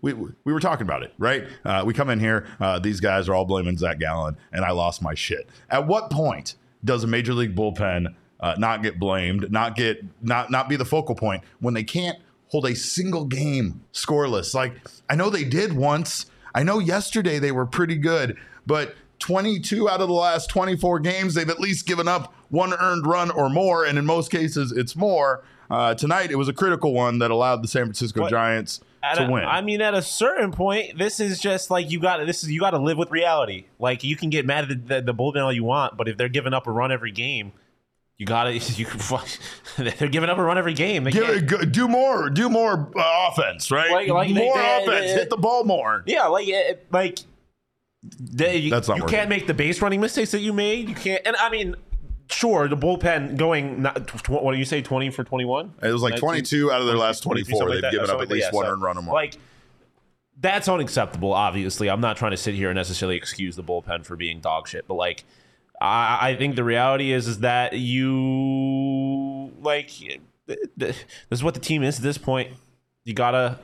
we 0.00 0.14
we 0.14 0.52
were 0.52 0.60
talking 0.60 0.86
about 0.86 1.02
it, 1.02 1.12
right? 1.18 1.44
Uh, 1.62 1.82
we 1.84 1.92
come 1.92 2.08
in 2.08 2.20
here, 2.20 2.46
uh, 2.58 2.78
these 2.78 3.00
guys 3.00 3.28
are 3.28 3.34
all 3.34 3.44
blaming 3.44 3.76
Zac 3.76 3.98
Gallen, 3.98 4.38
and 4.50 4.64
I 4.64 4.70
lost 4.70 5.02
my 5.02 5.14
shit. 5.14 5.46
At 5.68 5.86
what 5.86 6.10
point 6.10 6.54
does 6.84 7.04
a 7.04 7.06
major 7.06 7.34
league 7.34 7.54
bullpen 7.54 8.14
uh, 8.40 8.54
not 8.58 8.82
get 8.82 8.98
blamed, 8.98 9.50
not 9.50 9.76
get 9.76 10.04
not 10.22 10.50
not 10.50 10.68
be 10.68 10.76
the 10.76 10.84
focal 10.84 11.14
point 11.14 11.42
when 11.60 11.74
they 11.74 11.84
can't 11.84 12.18
hold 12.48 12.66
a 12.66 12.74
single 12.74 13.24
game 13.24 13.82
scoreless? 13.92 14.54
Like 14.54 14.74
I 15.08 15.16
know 15.16 15.30
they 15.30 15.44
did 15.44 15.72
once. 15.72 16.26
I 16.54 16.62
know 16.62 16.78
yesterday 16.78 17.38
they 17.38 17.52
were 17.52 17.66
pretty 17.66 17.96
good, 17.96 18.36
but 18.66 18.94
22 19.18 19.88
out 19.88 20.00
of 20.00 20.08
the 20.08 20.14
last 20.14 20.48
24 20.48 21.00
games, 21.00 21.34
they've 21.34 21.48
at 21.50 21.60
least 21.60 21.86
given 21.86 22.08
up 22.08 22.32
one 22.50 22.72
earned 22.72 23.06
run 23.06 23.30
or 23.30 23.48
more, 23.48 23.84
and 23.84 23.98
in 23.98 24.06
most 24.06 24.30
cases, 24.30 24.72
it's 24.72 24.96
more. 24.96 25.42
Uh, 25.70 25.94
tonight, 25.94 26.30
it 26.30 26.36
was 26.36 26.48
a 26.48 26.52
critical 26.52 26.94
one 26.94 27.18
that 27.18 27.30
allowed 27.30 27.62
the 27.62 27.68
San 27.68 27.84
Francisco 27.84 28.22
What? 28.22 28.30
Giants 28.30 28.80
At 29.02 29.14
to 29.14 29.26
a- 29.26 29.30
win. 29.30 29.44
I 29.44 29.60
mean, 29.60 29.80
at 29.80 29.94
a 29.94 30.02
certain 30.02 30.50
point, 30.52 30.98
this 30.98 31.20
is 31.20 31.38
just 31.38 31.70
like 31.70 31.90
you 31.90 32.00
got 32.00 32.24
this 32.26 32.42
is 32.42 32.50
you 32.50 32.60
got 32.60 32.70
to 32.70 32.78
live 32.78 32.98
with 32.98 33.10
reality. 33.10 33.66
Like 33.78 34.02
you 34.04 34.16
can 34.16 34.30
get 34.30 34.44
mad 34.46 34.70
at 34.70 34.86
the, 34.88 34.94
the, 34.96 35.00
the 35.02 35.14
bullpen 35.14 35.42
all 35.42 35.52
you 35.52 35.64
want, 35.64 35.96
but 35.96 36.08
if 36.08 36.16
they're 36.16 36.28
giving 36.28 36.52
up 36.54 36.66
a 36.66 36.70
run 36.72 36.90
every 36.92 37.12
game, 37.12 37.52
You 38.18 38.26
gotta. 38.26 38.52
You, 38.76 38.86
they're 39.78 40.08
giving 40.08 40.28
up 40.30 40.38
a 40.38 40.42
run 40.42 40.58
every 40.58 40.74
game. 40.74 41.04
They 41.04 41.12
Give 41.12 41.46
go- 41.46 41.62
do 41.64 41.86
more, 41.86 42.28
do 42.30 42.48
more 42.48 42.90
uh, 42.98 43.28
offense, 43.30 43.70
right? 43.70 43.90
Like- 43.92 44.08
like 44.08 44.30
more 44.30 44.56
they- 44.56 44.82
offense, 44.82 45.06
they- 45.06 45.14
hit 45.14 45.30
the 45.30 45.36
ball 45.36 45.62
more. 45.64 46.02
Yeah, 46.06 46.26
like 46.26 46.48
like 46.90 47.18
they, 48.20 48.56
you, 48.58 48.70
That's 48.70 48.88
not 48.88 48.96
you 48.96 49.02
working. 49.02 49.16
can't 49.18 49.28
make 49.28 49.46
the 49.46 49.54
base 49.54 49.80
running 49.82 50.00
mistakes 50.00 50.30
that 50.32 50.40
you 50.40 50.52
made. 50.52 50.88
You 50.88 50.94
can't, 50.94 51.20
and 51.26 51.36
I 51.36 51.50
mean, 51.50 51.74
sure, 52.30 52.68
the 52.68 52.76
bullpen 52.76 53.36
going. 53.36 53.82
Not, 53.82 54.06
tw- 54.06 54.30
what 54.30 54.52
do 54.52 54.58
you 54.58 54.64
say? 54.64 54.82
Twenty 54.82 55.10
for 55.10 55.24
twenty 55.24 55.44
one. 55.44 55.74
It 55.82 55.92
was 55.92 56.02
like 56.02 56.16
22 56.16 56.70
out 56.72 56.80
of 56.80 56.86
their 56.86 56.96
last 56.96 57.22
24. 57.22 57.70
They've 57.70 57.90
given 57.90 58.10
up 58.10 58.20
at 58.20 58.28
least 58.28 58.52
one 58.52 58.66
earned 58.66 58.82
run 58.82 58.98
or 58.98 59.02
more. 59.02 59.14
Like 59.14 59.36
that's 60.40 60.68
unacceptable. 60.68 61.32
Obviously, 61.32 61.90
I'm 61.90 62.00
not 62.00 62.16
trying 62.16 62.30
to 62.30 62.36
sit 62.36 62.54
here 62.54 62.70
and 62.70 62.76
necessarily 62.76 63.16
excuse 63.16 63.56
the 63.56 63.64
bullpen 63.64 64.04
for 64.04 64.16
being 64.16 64.40
dog 64.40 64.68
shit, 64.68 64.86
but 64.86 64.94
like. 64.94 65.24
I, 65.80 66.30
I 66.30 66.36
think 66.36 66.56
the 66.56 66.64
reality 66.64 67.12
is 67.12 67.28
is 67.28 67.38
that 67.38 67.72
you 67.72 69.52
like 69.62 69.92
this 70.76 71.04
is 71.30 71.44
what 71.44 71.54
the 71.54 71.60
team 71.60 71.84
is 71.84 71.98
at 71.98 72.02
this 72.02 72.18
point. 72.18 72.50
You 73.04 73.14
gotta, 73.14 73.60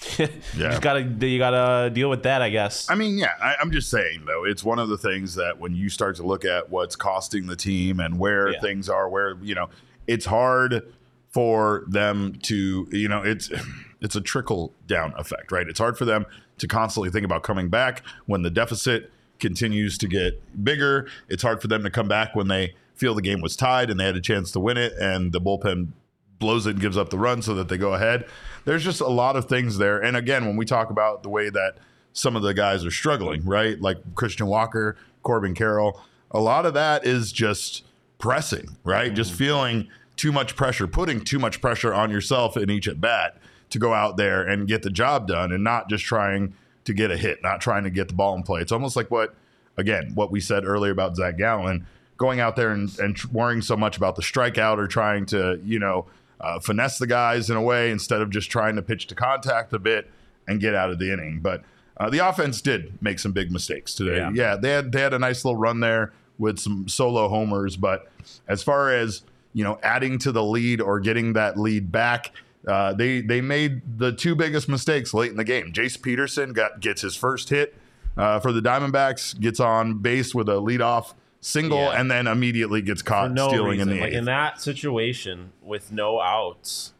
you 0.18 0.28
just 0.54 0.82
gotta, 0.82 1.02
you 1.02 1.38
gotta 1.38 1.90
deal 1.90 2.08
with 2.10 2.22
that. 2.22 2.42
I 2.42 2.50
guess. 2.50 2.88
I 2.90 2.94
mean, 2.94 3.18
yeah, 3.18 3.32
I, 3.42 3.56
I'm 3.60 3.70
just 3.70 3.90
saying 3.90 4.24
though, 4.26 4.44
it's 4.44 4.64
one 4.64 4.78
of 4.78 4.88
the 4.88 4.98
things 4.98 5.34
that 5.34 5.58
when 5.58 5.74
you 5.74 5.88
start 5.88 6.16
to 6.16 6.22
look 6.22 6.44
at 6.44 6.70
what's 6.70 6.96
costing 6.96 7.46
the 7.46 7.56
team 7.56 8.00
and 8.00 8.18
where 8.18 8.52
Yeah. 8.52 8.60
things 8.60 8.88
are, 8.88 9.08
where 9.08 9.36
you 9.42 9.54
know, 9.54 9.68
it's 10.06 10.24
hard 10.26 10.82
for 11.28 11.84
them 11.86 12.34
to, 12.42 12.88
you 12.90 13.08
know, 13.08 13.22
it's 13.22 13.50
it's 14.00 14.16
a 14.16 14.20
trickle 14.20 14.72
down 14.86 15.12
effect, 15.18 15.52
right? 15.52 15.68
It's 15.68 15.78
hard 15.78 15.98
for 15.98 16.04
them 16.04 16.24
to 16.58 16.66
constantly 16.66 17.10
think 17.10 17.24
about 17.24 17.42
coming 17.42 17.68
back 17.68 18.02
when 18.26 18.42
the 18.42 18.50
deficit 18.50 19.10
continues 19.38 19.96
to 19.98 20.08
get 20.08 20.64
bigger. 20.64 21.08
It's 21.28 21.42
hard 21.42 21.60
for 21.62 21.68
them 21.68 21.82
to 21.84 21.90
come 21.90 22.08
back 22.08 22.34
when 22.34 22.48
they 22.48 22.74
feel 22.94 23.14
the 23.14 23.22
game 23.22 23.40
was 23.40 23.56
tied 23.56 23.88
and 23.90 23.98
they 23.98 24.04
had 24.04 24.16
a 24.16 24.20
chance 24.20 24.50
to 24.52 24.60
win 24.60 24.76
it, 24.76 24.92
and 25.00 25.32
the 25.32 25.40
bullpen 25.40 25.92
blows 26.38 26.66
it 26.66 26.70
and 26.70 26.80
gives 26.80 26.96
up 26.96 27.10
the 27.10 27.18
run 27.18 27.40
so 27.42 27.54
that 27.54 27.68
they 27.68 27.76
go 27.78 27.94
ahead. 27.94 28.26
There's 28.64 28.84
just 28.84 29.00
a 29.00 29.08
lot 29.08 29.36
of 29.36 29.46
things 29.46 29.78
there. 29.78 30.02
And 30.02 30.16
again, 30.16 30.46
when 30.46 30.56
we 30.56 30.64
talk 30.64 30.90
about 30.90 31.22
the 31.22 31.28
way 31.28 31.50
that 31.50 31.76
some 32.12 32.36
of 32.36 32.42
the 32.42 32.54
guys 32.54 32.84
are 32.84 32.90
struggling, 32.90 33.44
right? 33.44 33.80
Like 33.80 33.98
Christian 34.14 34.46
Walker, 34.46 34.96
Corbin 35.22 35.54
Carroll, 35.54 36.00
a 36.30 36.40
lot 36.40 36.66
of 36.66 36.74
that 36.74 37.06
is 37.06 37.32
just 37.32 37.84
pressing, 38.18 38.76
right? 38.84 39.12
Just 39.12 39.30
mm-hmm. 39.30 39.38
feeling 39.38 39.88
too 40.16 40.32
much 40.32 40.54
pressure, 40.56 40.86
putting 40.86 41.22
too 41.22 41.38
much 41.38 41.60
pressure 41.60 41.94
on 41.94 42.10
yourself 42.10 42.56
in 42.56 42.70
each 42.70 42.86
at 42.86 43.00
bat 43.00 43.38
to 43.70 43.78
go 43.78 43.94
out 43.94 44.16
there 44.16 44.42
and 44.42 44.68
get 44.68 44.82
the 44.82 44.90
job 44.90 45.26
done 45.26 45.52
and 45.52 45.64
not 45.64 45.88
just 45.88 46.04
trying 46.04 46.54
to 46.84 46.92
get 46.92 47.10
a 47.10 47.16
hit, 47.16 47.42
not 47.42 47.60
trying 47.60 47.84
to 47.84 47.90
get 47.90 48.08
the 48.08 48.14
ball 48.14 48.34
in 48.34 48.42
play. 48.42 48.60
It's 48.60 48.72
almost 48.72 48.96
like 48.96 49.10
what, 49.10 49.34
again, 49.76 50.12
what 50.14 50.30
we 50.30 50.40
said 50.40 50.64
earlier 50.64 50.92
about 50.92 51.16
Zac 51.16 51.38
Gallen 51.38 51.86
going 52.16 52.40
out 52.40 52.56
there 52.56 52.72
and, 52.72 52.96
and 52.98 53.18
worrying 53.32 53.62
so 53.62 53.76
much 53.76 53.96
about 53.96 54.16
the 54.16 54.22
strikeout 54.22 54.76
or 54.76 54.86
trying 54.86 55.24
to, 55.26 55.58
you 55.64 55.78
know, 55.78 56.06
uh, 56.40 56.58
finesse 56.60 56.98
the 56.98 57.06
guys 57.06 57.50
in 57.50 57.56
a 57.56 57.62
way 57.62 57.90
instead 57.90 58.20
of 58.20 58.30
just 58.30 58.50
trying 58.50 58.76
to 58.76 58.82
pitch 58.82 59.06
to 59.08 59.14
contact 59.14 59.72
a 59.72 59.78
bit 59.78 60.10
and 60.48 60.60
get 60.60 60.74
out 60.74 60.90
of 60.90 60.98
the 60.98 61.12
inning. 61.12 61.40
But 61.40 61.62
uh, 61.96 62.10
the 62.10 62.26
offense 62.26 62.60
did 62.60 63.00
make 63.02 63.18
some 63.18 63.32
big 63.32 63.52
mistakes 63.52 63.94
today. 63.94 64.16
Yeah. 64.16 64.30
Yeah. 64.32 64.56
they 64.56 64.70
had 64.70 64.92
they 64.92 65.00
had 65.00 65.14
a 65.14 65.18
nice 65.18 65.44
little 65.44 65.60
run 65.60 65.80
there 65.80 66.12
with 66.38 66.58
some 66.58 66.88
solo 66.88 67.28
homers, 67.28 67.76
but 67.76 68.10
as 68.48 68.62
far 68.62 68.92
as 68.92 69.22
you 69.52 69.64
know, 69.64 69.78
adding 69.82 70.18
to 70.18 70.32
the 70.32 70.42
lead 70.42 70.80
or 70.80 71.00
getting 71.00 71.32
that 71.34 71.58
lead 71.58 71.90
back. 71.90 72.32
Uh, 72.68 72.92
they 72.92 73.22
they 73.22 73.40
made 73.40 73.98
the 73.98 74.12
two 74.12 74.34
biggest 74.34 74.68
mistakes 74.68 75.14
late 75.14 75.30
in 75.30 75.36
the 75.36 75.44
game. 75.44 75.72
Jace 75.72 76.00
Peterson 76.00 76.52
got 76.52 76.80
gets 76.80 77.00
his 77.00 77.16
first 77.16 77.48
hit 77.48 77.74
uh, 78.16 78.38
for 78.38 78.52
the 78.52 78.60
Diamondbacks, 78.60 79.38
gets 79.40 79.60
on 79.60 79.98
base 79.98 80.34
with 80.34 80.48
a 80.48 80.52
leadoff 80.56 81.14
single, 81.40 81.78
Yeah. 81.78 82.00
and 82.00 82.10
then 82.10 82.26
immediately 82.26 82.82
gets 82.82 83.02
caught 83.02 83.32
no 83.32 83.48
stealing 83.48 83.72
reason. 83.72 83.88
in 83.88 83.94
the 83.96 84.00
like 84.00 84.10
eighth. 84.12 84.18
in 84.18 84.24
that 84.26 84.60
situation 84.60 85.52
with 85.62 85.92
no 85.92 86.20
outs. 86.20 86.92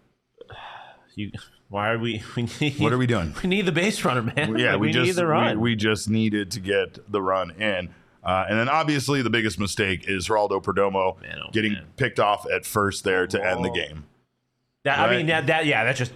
You, 1.16 1.32
why 1.68 1.90
are 1.90 1.98
we? 1.98 2.22
we 2.36 2.48
need, 2.60 2.78
What 2.78 2.92
are 2.92 2.98
we 2.98 3.06
doing? 3.06 3.34
We 3.42 3.48
need 3.48 3.66
the 3.66 3.72
base 3.72 4.04
runner, 4.04 4.22
man. 4.22 4.56
yeah, 4.56 4.72
Like, 4.72 4.80
we, 4.80 4.86
we, 4.88 4.92
just 4.92 5.06
need 5.06 5.16
the 5.16 5.26
run. 5.26 5.60
We, 5.60 5.70
we 5.72 5.76
just 5.76 6.08
needed 6.08 6.52
to 6.52 6.60
get 6.60 7.10
the 7.10 7.20
run 7.20 7.50
in. 7.60 7.90
Uh, 8.22 8.44
and 8.48 8.58
then 8.58 8.68
obviously 8.68 9.22
the 9.22 9.30
biggest 9.30 9.58
mistake 9.58 10.04
is 10.08 10.28
Geraldo 10.28 10.62
Perdomo 10.62 11.20
Man, 11.20 11.38
oh, 11.44 11.50
getting 11.52 11.72
man. 11.74 11.86
picked 11.96 12.20
off 12.20 12.46
at 12.50 12.64
first 12.66 13.02
there 13.02 13.26
to 13.26 13.44
end 13.44 13.64
the 13.64 13.70
game. 13.70 14.04
That, 14.84 14.98
I 14.98 15.16
mean, 15.16 15.26
that, 15.26 15.46
that 15.46 15.66
yeah, 15.66 15.84
that 15.84 15.96
just 15.96 16.12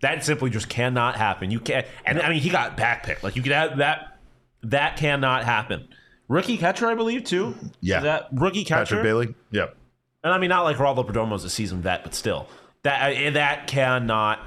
that 0.00 0.22
simply 0.24 0.50
just 0.50 0.68
cannot 0.68 1.16
happen. 1.16 1.50
You 1.50 1.60
can't, 1.60 1.86
and 2.04 2.20
I 2.20 2.28
mean, 2.28 2.40
he 2.40 2.50
got 2.50 2.76
backpicked. 2.76 3.22
Like 3.22 3.36
you 3.36 3.42
could 3.42 3.52
have 3.52 3.78
that. 3.78 4.18
That 4.62 4.96
cannot 4.96 5.44
happen. 5.44 5.88
Rookie 6.28 6.56
catcher, 6.56 6.86
I 6.88 6.94
believe, 6.94 7.24
too. 7.24 7.54
Yeah. 7.80 7.98
Is 7.98 8.02
that 8.04 8.28
rookie 8.32 8.64
catcher? 8.64 8.96
Patrick 8.96 9.02
Bailey. 9.02 9.34
Yep. 9.52 9.76
And 10.24 10.32
I 10.32 10.38
mean, 10.38 10.48
not 10.50 10.64
like 10.64 10.76
Geraldo 10.76 11.06
Perdomo's 11.06 11.44
a 11.44 11.50
seasoned 11.50 11.82
vet, 11.84 12.02
but 12.02 12.14
still, 12.14 12.48
that 12.82 13.16
uh, 13.16 13.30
that 13.30 13.66
cannot 13.68 14.40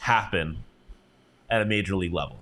happen 0.00 0.62
at 1.50 1.60
a 1.60 1.64
major 1.64 1.96
league 1.96 2.12
level. 2.12 2.38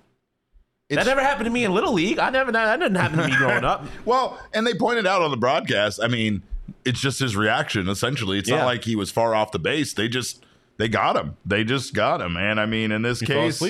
It's- 0.88 1.04
that 1.04 1.11
never 1.11 1.23
happened 1.26 1.47
to 1.47 1.50
me 1.50 1.64
in 1.64 1.73
little 1.73 1.92
league. 1.95 2.18
I 2.18 2.30
never. 2.30 2.52
That 2.52 2.78
didn't 2.78 2.97
happen 2.97 3.18
to 3.18 3.26
me 3.28 3.37
growing 3.37 3.64
up. 3.64 3.87
Well, 4.04 4.38
and 4.52 4.66
they 4.66 4.75
pointed 4.75 5.06
out 5.06 5.23
on 5.23 5.30
the 5.30 5.37
broadcast. 5.37 5.99
I 6.02 6.06
mean, 6.09 6.42
it's 6.85 7.00
just 7.00 7.18
his 7.18 7.35
reaction. 7.35 7.88
Essentially, 7.88 8.38
it's 8.38 8.49
Yeah. 8.49 8.59
not 8.59 8.66
like 8.66 8.85
he 8.85 8.95
was 8.95 9.11
far 9.11 9.35
off 9.35 9.52
the 9.52 9.59
base. 9.59 9.95
They 9.95 10.06
just 10.09 10.45
they 10.76 10.88
got 10.88 11.16
him. 11.16 11.37
They 11.47 11.64
just 11.64 11.95
got 11.95 12.21
him. 12.21 12.37
And 12.37 12.61
I 12.61 12.66
mean, 12.66 12.92
in 12.92 13.02
this 13.02 13.21
He 13.21 13.26
case. 13.26 13.61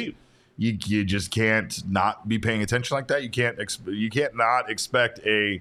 You 0.56 0.78
you 0.86 1.04
just 1.04 1.30
can't 1.30 1.82
not 1.88 2.28
be 2.28 2.38
paying 2.38 2.62
attention 2.62 2.94
like 2.94 3.08
that. 3.08 3.22
You 3.22 3.30
can't 3.30 3.60
ex- 3.60 3.78
you 3.86 4.10
can't 4.10 4.36
not 4.36 4.70
expect 4.70 5.20
a 5.26 5.60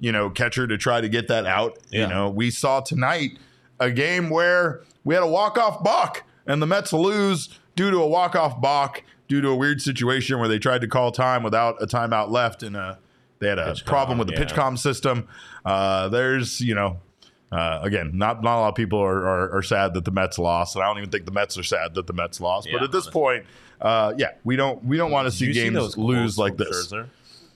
you 0.00 0.12
know 0.12 0.30
catcher 0.30 0.66
to 0.66 0.76
try 0.76 1.00
to 1.00 1.08
get 1.08 1.28
that 1.28 1.46
out. 1.46 1.78
Yeah. 1.90 2.02
You 2.02 2.06
know, 2.08 2.30
we 2.30 2.50
saw 2.50 2.80
tonight 2.80 3.38
a 3.78 3.90
game 3.90 4.30
where 4.30 4.82
we 5.04 5.14
had 5.14 5.22
a 5.22 5.28
walk 5.28 5.58
off 5.58 5.82
balk, 5.82 6.24
and 6.46 6.60
the 6.60 6.66
Mets 6.66 6.92
lose 6.92 7.58
due 7.76 7.90
to 7.90 7.98
a 7.98 8.06
walk 8.06 8.34
off 8.34 8.60
balk 8.60 9.02
due 9.28 9.40
to 9.40 9.48
a 9.48 9.56
weird 9.56 9.80
situation 9.80 10.38
where 10.38 10.48
they 10.48 10.58
tried 10.58 10.80
to 10.80 10.88
call 10.88 11.12
time 11.12 11.42
without 11.42 11.80
a 11.82 11.86
timeout 11.86 12.30
left, 12.30 12.62
and 12.62 12.76
uh 12.76 12.96
they 13.38 13.48
had 13.48 13.58
a 13.58 13.70
Pitch 13.72 13.84
problem 13.84 14.16
com, 14.16 14.18
with 14.18 14.28
the 14.28 14.34
yeah. 14.34 14.38
pitch 14.40 14.54
com 14.54 14.76
system. 14.76 15.28
Uh, 15.64 16.08
there's 16.08 16.60
you 16.60 16.74
know. 16.74 17.00
Uh, 17.50 17.80
again, 17.82 18.12
not 18.14 18.42
not 18.42 18.56
a 18.56 18.60
lot 18.60 18.68
of 18.70 18.74
people 18.74 18.98
are, 18.98 19.28
are, 19.28 19.58
are 19.58 19.62
sad 19.62 19.92
that 19.92 20.06
the 20.06 20.10
Mets 20.10 20.38
lost, 20.38 20.74
and 20.74 20.82
I 20.82 20.86
don't 20.86 20.96
even 20.96 21.10
think 21.10 21.26
the 21.26 21.32
Mets 21.32 21.58
are 21.58 21.62
sad 21.62 21.92
that 21.96 22.06
the 22.06 22.14
Mets 22.14 22.40
lost. 22.40 22.66
but 22.72 22.82
at 22.82 22.92
this 22.92 23.04
honestly. 23.04 23.12
point, 23.12 23.44
uh, 23.82 24.14
yeah, 24.16 24.30
we 24.44 24.56
don't 24.56 24.82
we 24.84 24.96
don't 24.96 25.10
want 25.10 25.26
to 25.26 25.30
see 25.32 25.52
games 25.52 25.74
those 25.74 25.98
lose 25.98 26.38
like 26.38 26.56
this. 26.56 26.86
Scherzer? 26.92 27.08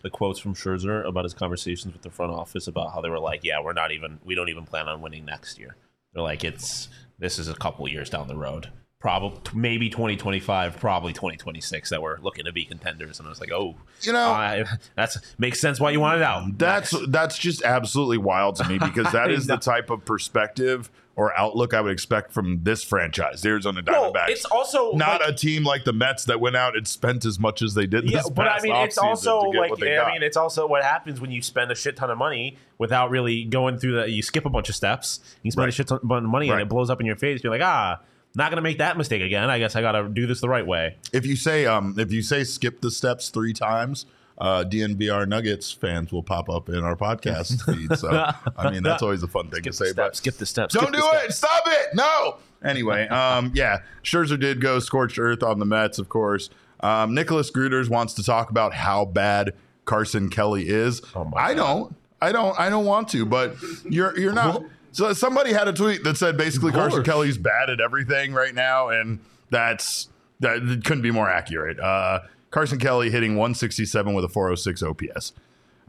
The 0.02 0.11
quotes 0.11 0.38
from 0.38 0.54
Scherzer 0.54 1.04
about 1.06 1.25
his 1.25 1.35
conversations 1.35 1.92
with 1.92 2.02
the 2.02 2.11
front 2.11 2.33
office 2.33 2.68
about 2.68 2.92
how 2.92 3.00
they 3.00 3.09
were 3.09 3.18
like, 3.18 3.42
"Yeah, 3.45 3.61
we're 3.62 3.73
not 3.73 3.92
even. 3.92 4.18
We 4.25 4.35
don't 4.35 4.49
even 4.49 4.64
plan 4.64 4.88
on 4.88 5.00
winning 5.00 5.25
next 5.25 5.59
year." 5.59 5.76
They're 6.12 6.23
like, 6.23 6.45
"It's 6.45 6.88
this 7.18 7.38
is 7.38 7.49
a 7.49 7.54
couple 7.54 7.88
years 7.88 8.11
down 8.11 8.28
the 8.28 8.37
road, 8.37 8.68
probably 9.00 9.40
maybe 9.54 9.88
2025, 9.88 10.78
probably 10.78 11.12
2026 11.12 11.90
that 11.90 12.02
we're 12.02 12.18
looking 12.21 12.45
to 12.45 12.52
be 12.52 12.64
contenders." 12.64 13.18
And 13.18 13.26
I 13.26 13.30
was 13.30 13.40
like, 13.40 13.50
"Oh, 13.52 13.75
You 14.02 14.12
know- 14.12 14.30
I- 14.30 14.64
that's 14.95 15.18
makes 15.38 15.61
sense 15.61 15.80
why 15.80 15.90
you 15.90 15.99
want 16.00 16.18
it 16.18 16.23
out." 16.23 16.56
That's 16.59 16.95
that's 17.09 17.37
just 17.38 17.62
absolutely 17.62 18.18
wild 18.18 18.56
to 18.56 18.68
me 18.68 18.78
because 18.78 19.11
that 19.12 19.30
is 19.30 19.40
is 19.40 19.47
the 19.47 19.56
type 19.56 19.90
of 19.90 20.04
perspective 20.04 20.90
or 21.16 21.37
outlook 21.38 21.73
I 21.75 21.80
would 21.80 21.92
expect 21.92 22.30
from 22.30 22.62
this 22.62 22.85
franchise, 22.85 23.40
the 23.42 23.49
Arizona 23.49 23.82
Diamondbacks. 23.82 24.28
it's 24.28 24.44
also 24.44 24.92
not 24.92 25.23
like- 25.23 25.30
a 25.30 25.32
team 25.32 25.64
like 25.64 25.85
the 25.85 25.92
Mets 25.94 26.26
that 26.26 26.40
went 26.40 26.56
out 26.56 26.76
and 26.76 26.87
spent 26.87 27.25
as 27.25 27.38
much 27.38 27.62
as 27.62 27.73
they 27.75 27.87
did 27.87 28.04
Yeah, 28.08 28.18
this 28.18 28.28
but 28.30 28.46
I 28.49 28.61
mean, 28.61 28.76
it's 28.76 28.99
also 28.99 29.40
like 29.40 29.70
what 29.70 29.82
I 29.82 29.94
got. 29.96 30.12
mean, 30.12 30.23
it's 30.23 30.37
also 30.37 30.66
what 30.66 30.82
happens 30.82 31.20
when 31.20 31.30
you 31.30 31.40
spend 31.40 31.70
a 31.73 31.75
shit 31.75 31.96
ton 31.96 32.11
of 32.11 32.18
money 32.18 32.58
without 32.78 33.11
really 33.11 33.44
going 33.44 33.78
through 33.78 34.00
the. 34.02 34.11
You 34.11 34.23
skip 34.23 34.44
a 34.44 34.50
bunch 34.50 34.68
of 34.68 34.75
steps. 34.76 35.20
You 35.42 35.50
spend 35.50 35.62
Right. 35.64 35.68
a 35.70 35.73
shit 35.73 35.88
ton 35.88 36.00
of 36.02 36.23
money 36.25 36.50
Right. 36.50 36.54
and 36.56 36.62
it 36.62 36.68
blows 36.68 36.90
up 36.90 37.00
in 37.00 37.06
your 37.06 37.16
face. 37.16 37.42
You're 37.42 37.52
like, 37.52 37.62
ah, 37.62 38.00
not 38.35 38.50
gonna 38.50 38.61
make 38.61 38.76
that 38.78 38.99
mistake 38.99 39.23
again. 39.23 39.49
I 39.49 39.58
guess 39.58 39.75
I 39.75 39.80
gotta 39.80 40.06
do 40.11 40.26
this 40.26 40.42
the 40.42 40.49
right 40.50 40.66
way. 40.66 40.96
if 41.14 41.25
you 41.25 41.37
say 41.37 41.64
um 41.64 41.94
if 41.99 42.12
you 42.12 42.20
say 42.20 42.44
skip 42.44 42.82
the 42.82 42.90
steps 42.90 43.30
three 43.30 43.54
times 43.54 44.04
uh 44.38 44.64
DNVR 44.64 45.26
Nuggets 45.26 45.72
fans 45.72 46.12
will 46.12 46.22
pop 46.22 46.48
up 46.50 46.68
in 46.68 46.84
our 46.84 46.96
podcast 46.96 47.64
feed. 47.66 47.98
So 47.98 48.32
I 48.56 48.70
mean 48.70 48.82
that's 48.82 49.02
always 49.02 49.22
a 49.22 49.28
fun 49.28 49.48
thing 49.50 49.60
Skip 49.62 49.72
to 49.72 49.76
say. 49.76 49.84
steps. 49.86 49.96
But 49.96 50.16
Skip 50.16 50.36
the 50.36 50.46
steps. 50.46 50.74
Don't 50.74 50.92
do 50.92 50.98
it! 50.98 51.32
steps. 51.32 51.38
Stop 51.38 51.62
it! 51.66 51.94
No. 51.94 52.36
Anyway, 52.64 53.06
um, 53.08 53.52
yeah, 53.54 53.80
Scherzer 54.02 54.40
did 54.40 54.60
go 54.60 54.78
scorched 54.80 55.18
earth 55.18 55.42
on 55.42 55.58
the 55.58 55.66
Mets, 55.66 55.98
of 55.98 56.08
course. 56.08 56.50
Um, 56.80 57.14
Nicholas 57.14 57.50
Gruders 57.50 57.88
wants 57.88 58.14
to 58.14 58.24
talk 58.24 58.50
about 58.50 58.74
how 58.74 59.04
bad 59.04 59.54
Carson 59.84 60.30
Kelly 60.30 60.68
is. 60.68 61.00
Oh 61.14 61.24
my 61.24 61.38
I 61.40 61.54
don't. 61.54 61.94
I 62.20 62.32
don't. 62.32 62.58
I 62.58 62.68
don't 62.70 62.84
want 62.86 63.08
to. 63.10 63.24
But 63.26 63.56
you're 63.88 64.18
you're 64.18 64.32
not. 64.32 64.62
So 64.92 65.12
somebody 65.12 65.52
had 65.52 65.68
a 65.68 65.72
tweet 65.72 66.02
that 66.04 66.16
said 66.16 66.36
basically 66.36 66.72
Carson. 66.72 67.02
Kelly's 67.04 67.38
bad 67.38 67.70
at 67.70 67.80
everything 67.80 68.32
right 68.32 68.54
now, 68.54 68.88
and 68.88 69.20
that's 69.50 70.08
that 70.40 70.56
it 70.62 70.84
couldn't 70.84 71.02
be 71.02 71.10
more 71.10 71.28
accurate. 71.28 71.78
Uh, 71.78 72.20
Carson 72.56 72.78
Kelly 72.78 73.10
hitting 73.10 73.32
167 73.32 74.14
with 74.14 74.25
a 74.25 74.30
406 74.30 74.82
OPS. 74.82 75.34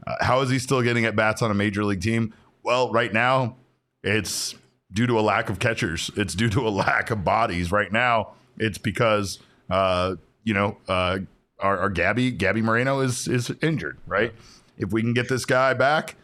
Uh, 0.06 0.16
how 0.20 0.42
is 0.42 0.50
he 0.50 0.58
still 0.58 0.82
getting 0.82 1.06
at 1.06 1.16
bats 1.16 1.40
on 1.40 1.50
a 1.50 1.54
major 1.54 1.82
league 1.82 2.02
team? 2.02 2.34
Well, 2.62 2.92
right 2.92 3.10
now, 3.10 3.56
it's 4.02 4.54
due 4.92 5.06
to 5.06 5.18
a 5.18 5.22
lack 5.22 5.48
of 5.48 5.60
catchers. 5.60 6.10
It's 6.14 6.34
due 6.34 6.50
to 6.50 6.68
a 6.68 6.68
lack 6.84 7.10
of 7.10 7.24
bodies. 7.24 7.72
Right 7.72 7.90
now, 7.90 8.32
it's 8.58 8.76
because 8.76 9.38
uh, 9.70 10.16
you 10.44 10.52
know 10.52 10.76
uh, 10.88 11.20
our, 11.58 11.78
our 11.78 11.88
Gabby 11.88 12.30
Gabby 12.32 12.60
Moreno 12.60 13.00
is 13.00 13.26
is 13.26 13.50
injured. 13.62 13.96
Right. 14.06 14.34
If 14.76 14.92
we 14.92 15.00
can 15.00 15.14
get 15.14 15.30
this 15.30 15.46
guy 15.46 15.72
back, 15.72 16.16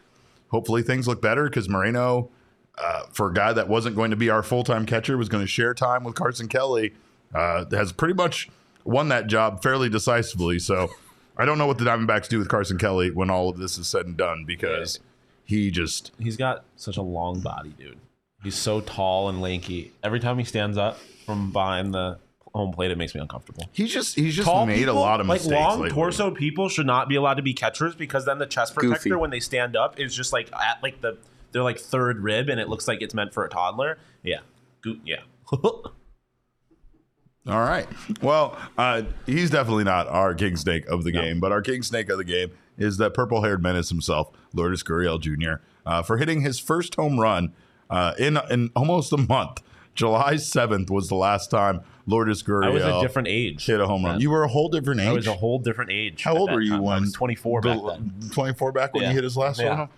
hopefully 0.49 0.83
things 0.83 1.07
look 1.07 1.23
better 1.23 1.45
because 1.49 1.67
Moreno. 1.67 2.29
uh, 2.77 3.05
for 3.11 3.31
a 3.31 3.33
guy 3.33 3.51
that 3.51 3.67
wasn't 3.67 3.95
going 3.95 4.11
to 4.11 4.17
be 4.17 4.29
our 4.29 4.43
full 4.43 4.63
time 4.63 4.85
catcher, 4.85 5.17
was 5.17 5.27
going 5.27 5.43
to 5.43 5.47
share 5.47 5.73
time 5.73 6.03
with 6.03 6.13
Carson 6.13 6.47
Kelly, 6.47 6.93
uh, 7.33 7.65
has 7.71 7.91
pretty 7.91 8.13
much 8.13 8.47
won 8.85 9.09
that 9.09 9.27
job 9.27 9.61
fairly 9.61 9.89
decisively. 9.89 10.59
So 10.59 10.89
I 11.37 11.43
don't 11.43 11.57
know 11.57 11.67
what 11.67 11.77
the 11.77 11.83
Diamondbacks 11.85 12.29
do 12.29 12.39
with 12.39 12.47
Carson 12.47 12.77
Kelly 12.77 13.11
when 13.11 13.29
all 13.29 13.49
of 13.49 13.57
this 13.57 13.77
is 13.77 13.87
said 13.87 14.05
and 14.05 14.15
done 14.15 14.45
because 14.45 14.99
he 15.43 15.69
just 15.71 16.11
He's 16.19 16.37
got 16.37 16.63
such 16.77 16.95
a 16.97 17.01
long 17.01 17.41
body, 17.41 17.73
dude. 17.77 17.97
He's 18.43 18.55
so 18.55 18.79
tall 18.81 19.27
and 19.27 19.41
lanky. 19.41 19.91
Every 20.03 20.19
time 20.19 20.37
he 20.37 20.45
stands 20.45 20.77
up 20.77 20.97
from 21.25 21.51
behind 21.51 21.93
the 21.93 22.19
home 22.53 22.71
plate, 22.71 22.89
it 22.91 22.97
makes 22.97 23.13
me 23.13 23.19
uncomfortable. 23.19 23.67
he's 23.73 23.91
just 23.91 24.15
he's 24.15 24.33
just 24.35 24.47
Tall 24.47 24.65
made 24.65 24.77
people, 24.77 24.93
a 24.93 24.99
lot 24.99 25.19
of 25.19 25.27
like 25.27 25.43
long 25.45 25.79
lately. 25.81 25.89
torso 25.89 26.31
people 26.31 26.69
should 26.69 26.85
not 26.85 27.09
be 27.09 27.15
allowed 27.15 27.33
to 27.33 27.41
be 27.41 27.53
catchers 27.53 27.95
because 27.95 28.23
then 28.25 28.37
the 28.37 28.45
chest 28.45 28.73
Goofy. 28.75 28.87
protector 28.93 29.17
when 29.19 29.29
they 29.31 29.39
stand 29.41 29.75
up 29.75 29.99
is 29.99 30.15
just 30.15 30.31
like 30.31 30.49
at 30.53 30.81
like 30.81 31.01
the 31.01 31.17
they're 31.51 31.63
like 31.63 31.79
third 31.79 32.19
rib 32.23 32.47
and 32.49 32.59
it 32.59 32.69
looks 32.69 32.87
like 32.87 33.01
it's 33.01 33.13
meant 33.13 33.33
for 33.33 33.43
a 33.43 33.49
toddler. 33.49 33.97
Yeah, 34.23 34.39
Go- 34.83 34.95
yeah. 35.03 35.21
All 37.47 37.59
right. 37.61 37.87
Well, 38.21 38.57
uh, 38.77 39.03
he's 39.27 39.51
definitely 39.51 39.83
not 39.83 40.07
our 40.07 40.33
king 40.33 40.55
snake 40.57 40.87
of 40.87 41.03
the 41.03 41.11
game, 41.11 41.39
but 41.39 41.51
our 41.51 41.61
king 41.61 41.83
snake 41.83 42.09
of 42.09 42.17
the 42.17 42.23
game 42.23 42.51
is 42.77 42.97
that 42.97 43.13
purple 43.13 43.43
haired 43.43 43.61
menace 43.61 43.89
himself, 43.89 44.31
Lourdes 44.53 44.83
Gurriel 44.83 45.19
Jr., 45.19 45.61
uh, 45.85 46.01
for 46.01 46.17
hitting 46.17 46.41
his 46.41 46.59
first 46.59 46.95
home 46.95 47.19
run 47.19 47.53
uh, 47.89 48.13
in 48.17 48.39
in 48.49 48.71
almost 48.75 49.13
a 49.13 49.17
month. 49.17 49.61
July 49.93 50.33
7th 50.33 50.89
was 50.89 51.07
the 51.07 51.15
last 51.15 51.49
time 51.51 51.81
Lourdes 52.05 52.43
Gurriel 52.43 52.65
I 52.65 52.69
was 52.71 52.83
a 52.83 52.99
different 53.01 53.27
age. 53.29 53.65
hit 53.65 53.79
a 53.79 53.85
home 53.87 54.03
run. 54.03 54.19
You 54.19 54.29
were 54.31 54.43
a 54.43 54.47
whole 54.47 54.67
different 54.67 54.99
age. 54.99 55.07
I 55.07 55.13
was 55.13 55.27
a 55.27 55.33
whole 55.33 55.59
different 55.59 55.91
age. 55.91 56.21
How 56.23 56.35
old 56.35 56.51
were 56.51 56.59
you 56.59 56.71
time. 56.71 56.79
I 56.81 56.83
when 56.83 57.01
was 57.01 57.13
24 57.13 57.61
back 57.61 57.79
then. 57.87 58.13
24 58.33 58.71
back 58.73 58.93
when 58.93 59.03
Yeah. 59.03 59.09
you 59.09 59.15
hit 59.15 59.23
his 59.23 59.37
last 59.37 59.61
Yeah. 59.61 59.75
home? 59.75 59.89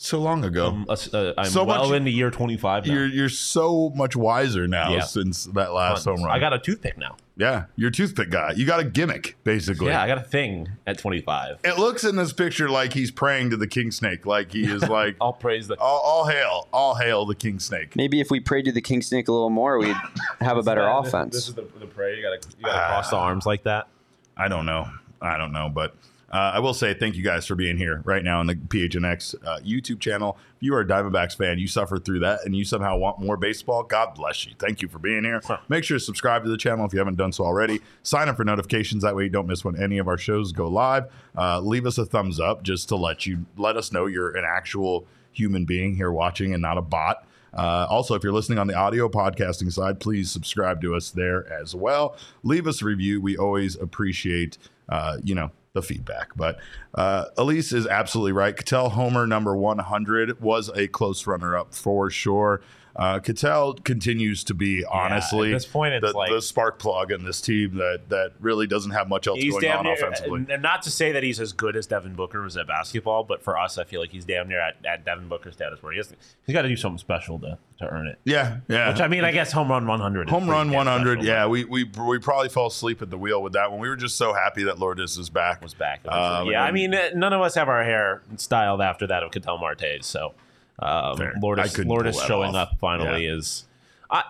So 0.00 0.20
long 0.20 0.44
ago. 0.44 0.68
Um, 0.68 0.86
uh, 0.88 1.32
I'm 1.36 1.46
So 1.46 1.64
well 1.64 1.88
much- 1.88 1.96
into 1.96 2.12
year 2.12 2.30
25 2.30 2.86
now. 2.86 2.92
you're 2.94 3.06
you're 3.06 3.28
so 3.28 3.90
much 3.96 4.14
wiser 4.14 4.68
now 4.68 4.92
Yeah. 4.94 5.00
since 5.00 5.46
that 5.46 5.72
last 5.72 6.04
home 6.04 6.22
run. 6.22 6.30
I 6.30 6.38
got 6.38 6.52
a 6.52 6.58
toothpick 6.60 6.96
now. 6.96 7.16
yeah, 7.36 7.64
you're 7.74 7.88
a 7.88 7.92
toothpick 7.92 8.30
guy. 8.30 8.52
You 8.52 8.64
got 8.64 8.78
a 8.78 8.84
gimmick, 8.84 9.36
basically. 9.42 9.88
Yeah, 9.88 10.00
I 10.00 10.06
got 10.06 10.18
a 10.18 10.22
thing 10.22 10.68
at 10.86 10.98
25. 10.98 11.58
It 11.64 11.78
looks 11.78 12.04
in 12.04 12.14
this 12.14 12.32
picture 12.32 12.70
like 12.70 12.92
he's 12.92 13.10
praying 13.10 13.50
to 13.50 13.56
the 13.56 13.66
king 13.66 13.90
snake, 13.90 14.24
like 14.24 14.52
he 14.52 14.70
is 14.70 14.88
like, 14.88 15.16
I'll 15.20 15.32
praise 15.32 15.66
the. 15.66 15.74
all, 15.80 16.00
all 16.04 16.26
hail, 16.26 16.68
all 16.72 16.94
hail 16.94 17.26
the 17.26 17.34
king 17.34 17.58
snake. 17.58 17.96
Maybe 17.96 18.20
if 18.20 18.30
we 18.30 18.38
prayed 18.38 18.66
to 18.66 18.72
the 18.72 18.80
king 18.80 19.02
snake 19.02 19.26
a 19.26 19.32
little 19.32 19.50
more, 19.50 19.78
we'd 19.78 19.96
have 20.40 20.56
a 20.58 20.62
better 20.62 20.82
Yeah, 20.82 21.00
this- 21.02 21.12
offense. 21.12 21.34
This, 21.34 21.48
is 21.48 21.54
the, 21.54 21.66
the 21.80 21.86
prayer. 21.86 22.14
You 22.14 22.22
gotta, 22.22 22.38
you 22.56 22.64
gotta 22.64 22.86
cross 22.86 23.10
the 23.10 23.16
arms 23.16 23.46
like 23.46 23.64
that. 23.64 23.88
I 24.36 24.46
don't 24.46 24.64
know, 24.64 24.86
I 25.20 25.36
don't 25.38 25.50
know, 25.52 25.68
but 25.68 25.96
uh, 26.30 26.52
I 26.54 26.58
will 26.58 26.74
say 26.74 26.92
thank 26.92 27.16
you 27.16 27.22
guys 27.22 27.46
for 27.46 27.54
being 27.54 27.78
here 27.78 28.02
right 28.04 28.22
now 28.22 28.40
on 28.40 28.46
the 28.46 28.54
PHNX 28.54 29.34
uh, 29.46 29.60
YouTube 29.60 29.98
channel. 29.98 30.36
If 30.56 30.62
you 30.62 30.74
are 30.74 30.80
a 30.80 30.86
Diamondbacks 30.86 31.36
fan, 31.36 31.58
you 31.58 31.66
suffered 31.66 32.04
through 32.04 32.18
that, 32.20 32.40
and 32.44 32.54
you 32.54 32.64
somehow 32.64 32.98
want 32.98 33.18
more 33.18 33.36
baseball. 33.36 33.82
God 33.82 34.14
bless 34.14 34.46
you. 34.46 34.52
Thank 34.58 34.82
you 34.82 34.88
for 34.88 34.98
being 34.98 35.24
here. 35.24 35.40
Make 35.68 35.84
sure 35.84 35.98
to 35.98 36.04
subscribe 36.04 36.44
to 36.44 36.50
the 36.50 36.58
channel 36.58 36.84
if 36.84 36.92
you 36.92 36.98
haven't 36.98 37.16
done 37.16 37.32
so 37.32 37.44
already. 37.44 37.80
Sign 38.02 38.28
up 38.28 38.36
for 38.36 38.44
notifications 38.44 39.02
that 39.04 39.16
way 39.16 39.24
you 39.24 39.30
don't 39.30 39.46
miss 39.46 39.64
when 39.64 39.80
any 39.80 39.96
of 39.98 40.06
our 40.06 40.18
shows 40.18 40.52
go 40.52 40.68
live. 40.68 41.10
Uh, 41.36 41.60
leave 41.60 41.86
us 41.86 41.96
a 41.96 42.04
thumbs 42.04 42.38
up 42.40 42.62
just 42.62 42.88
to 42.88 42.96
let 42.96 43.24
you 43.24 43.46
let 43.56 43.76
us 43.76 43.90
know 43.90 44.06
you're 44.06 44.36
an 44.36 44.44
actual 44.46 45.06
human 45.32 45.64
being 45.64 45.94
here 45.94 46.10
watching 46.10 46.52
and 46.52 46.60
not 46.60 46.76
a 46.76 46.82
bot. 46.82 47.24
Uh, 47.54 47.86
also, 47.88 48.14
if 48.14 48.22
you're 48.22 48.32
listening 48.32 48.58
on 48.58 48.66
the 48.66 48.74
audio 48.74 49.08
podcasting 49.08 49.72
side, 49.72 49.98
please 50.00 50.30
subscribe 50.30 50.82
to 50.82 50.94
us 50.94 51.10
there 51.10 51.50
as 51.50 51.74
well. 51.74 52.16
Leave 52.42 52.66
us 52.66 52.82
a 52.82 52.84
review. 52.84 53.20
We 53.20 53.38
always 53.38 53.76
appreciate, 53.76 54.58
uh, 54.90 55.16
you 55.24 55.34
know, 55.34 55.50
the 55.72 55.82
feedback. 55.82 56.36
But 56.36 56.58
uh, 56.94 57.26
Elise 57.36 57.72
is 57.72 57.86
absolutely 57.86 58.32
right. 58.32 58.56
Ketel 58.56 58.90
Homer 58.90 59.26
number 59.26 59.56
100 59.56 60.40
was 60.40 60.70
a 60.74 60.88
close 60.88 61.26
runner 61.26 61.56
up 61.56 61.74
for 61.74 62.10
sure. 62.10 62.60
Uh, 62.98 63.20
Ketel 63.20 63.74
continues 63.74 64.42
to 64.42 64.54
be 64.54 64.84
honestly 64.84 65.50
at 65.52 65.54
this 65.54 65.66
point, 65.66 65.94
it's 65.94 66.10
the, 66.10 66.18
like- 66.18 66.32
the 66.32 66.42
spark 66.42 66.80
plug 66.80 67.12
in 67.12 67.24
this 67.24 67.40
team 67.40 67.76
that 67.76 68.08
that 68.08 68.32
really 68.40 68.66
doesn't 68.66 68.90
have 68.90 69.08
much 69.08 69.28
else 69.28 69.38
going 69.38 69.70
on 69.70 69.84
near, 69.84 69.94
offensively. 69.94 70.44
and 70.50 70.60
not 70.62 70.82
to 70.82 70.90
say 70.90 71.12
that 71.12 71.22
he's 71.22 71.38
as 71.38 71.52
good 71.52 71.76
as 71.76 71.86
Devin 71.86 72.14
Booker 72.14 72.42
was 72.42 72.56
at 72.56 72.66
basketball, 72.66 73.22
but 73.22 73.40
for 73.40 73.56
us, 73.56 73.78
I 73.78 73.84
feel 73.84 74.00
like 74.00 74.10
he's 74.10 74.24
damn 74.24 74.48
near 74.48 74.60
at, 74.60 74.84
at 74.84 75.04
Devin 75.04 75.28
Booker 75.28 75.52
status 75.52 75.80
where 75.80 75.92
he 75.92 75.98
has, 75.98 76.12
he's 76.44 76.52
got 76.52 76.62
to 76.62 76.68
do 76.68 76.74
something 76.74 76.98
special 76.98 77.38
to, 77.38 77.56
to 77.78 77.86
earn 77.88 78.08
it. 78.08 78.18
yeah, 78.24 78.58
yeah. 78.66 78.88
Which 78.90 79.00
I 79.00 79.06
mean, 79.06 79.22
I 79.24 79.30
guess 79.30 79.52
home 79.52 79.70
run 79.70 79.86
100. 79.86 80.28
Home 80.28 80.50
run 80.50 80.72
100. 80.72 81.18
special, 81.20 81.24
Yeah, 81.24 81.46
we, 81.46 81.64
we 81.64 81.84
we 81.84 82.18
probably 82.18 82.48
fell 82.48 82.66
asleep 82.66 83.00
at 83.00 83.10
the 83.10 83.18
wheel 83.18 83.40
with 83.44 83.52
that 83.52 83.70
one. 83.70 83.78
We 83.78 83.88
were 83.88 83.94
just 83.96 84.16
so 84.16 84.32
happy 84.34 84.64
that 84.64 84.80
Lourdes 84.80 85.16
is 85.18 85.30
back. 85.30 85.62
was 85.62 85.72
back. 85.72 86.00
Um, 86.08 86.48
yeah, 86.50 86.64
I 86.64 86.72
mean, 86.72 86.90
none 87.14 87.32
of 87.32 87.40
us 87.42 87.54
have 87.54 87.68
our 87.68 87.84
hair 87.84 88.22
styled 88.38 88.80
after 88.80 89.06
that 89.06 89.22
of 89.22 89.30
Ketel 89.30 89.58
Marte's, 89.58 90.04
so 90.06 90.34
um. 90.78 91.18
Lourdes, 91.40 91.78
Lourdes 91.78 92.22
showing 92.24 92.50
off. 92.54 92.72
up 92.72 92.78
finally 92.78 93.26
Yeah. 93.26 93.34
is. 93.36 93.66
I 94.10 94.24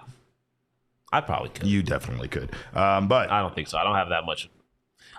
I 1.12 1.20
probably 1.20 1.48
could. 1.50 1.66
You 1.66 1.82
definitely 1.82 2.28
could. 2.28 2.50
Um, 2.74 3.08
but 3.08 3.30
I 3.30 3.40
don't 3.40 3.54
think 3.54 3.68
so. 3.68 3.78
I 3.78 3.84
don't 3.84 3.94
have 3.94 4.10
that 4.10 4.24
much. 4.26 4.50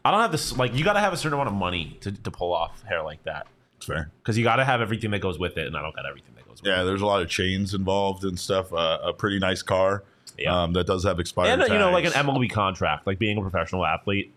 I 0.05 0.11
don't 0.11 0.21
have 0.21 0.31
this. 0.31 0.55
Like, 0.57 0.75
you 0.75 0.83
got 0.83 0.93
to 0.93 0.99
have 0.99 1.13
a 1.13 1.17
certain 1.17 1.33
amount 1.33 1.49
of 1.49 1.55
money 1.55 1.97
to, 2.01 2.11
to 2.11 2.31
pull 2.31 2.53
off 2.53 2.83
hair 2.83 3.01
like 3.03 3.23
that 3.23 3.47
it's 3.77 3.85
fair. 3.85 4.09
because 4.21 4.37
you 4.37 4.43
got 4.43 4.57
to 4.57 4.65
have 4.65 4.81
everything 4.81 5.11
that 5.11 5.19
goes 5.19 5.37
with 5.39 5.57
it, 5.57 5.67
and 5.67 5.75
I 5.75 5.81
don't 5.81 5.95
got 5.95 6.05
everything 6.05 6.33
that 6.35 6.47
goes 6.47 6.61
with 6.61 6.67
Yeah, 6.69 6.83
there's 6.83 7.01
a 7.01 7.05
lot 7.05 7.21
of 7.21 7.27
chains 7.29 7.73
involved 7.73 8.23
and 8.23 8.39
stuff. 8.39 8.71
Uh, 8.71 8.99
a 9.03 9.13
pretty 9.13 9.39
nice 9.39 9.61
car 9.61 10.03
Yeah. 10.37 10.63
um, 10.63 10.73
that 10.73 10.85
does 10.87 11.03
have 11.03 11.17
it. 11.17 11.21
expired 11.21 11.49
And 11.59 11.63
uh, 11.63 11.73
you 11.73 11.79
know, 11.79 11.91
like 11.91 12.05
an 12.05 12.11
tags. 12.11 12.27
MLB 12.27 12.49
contract, 12.51 13.07
like 13.07 13.17
being 13.19 13.37
a 13.37 13.41
professional 13.41 13.85
athlete 13.85 14.33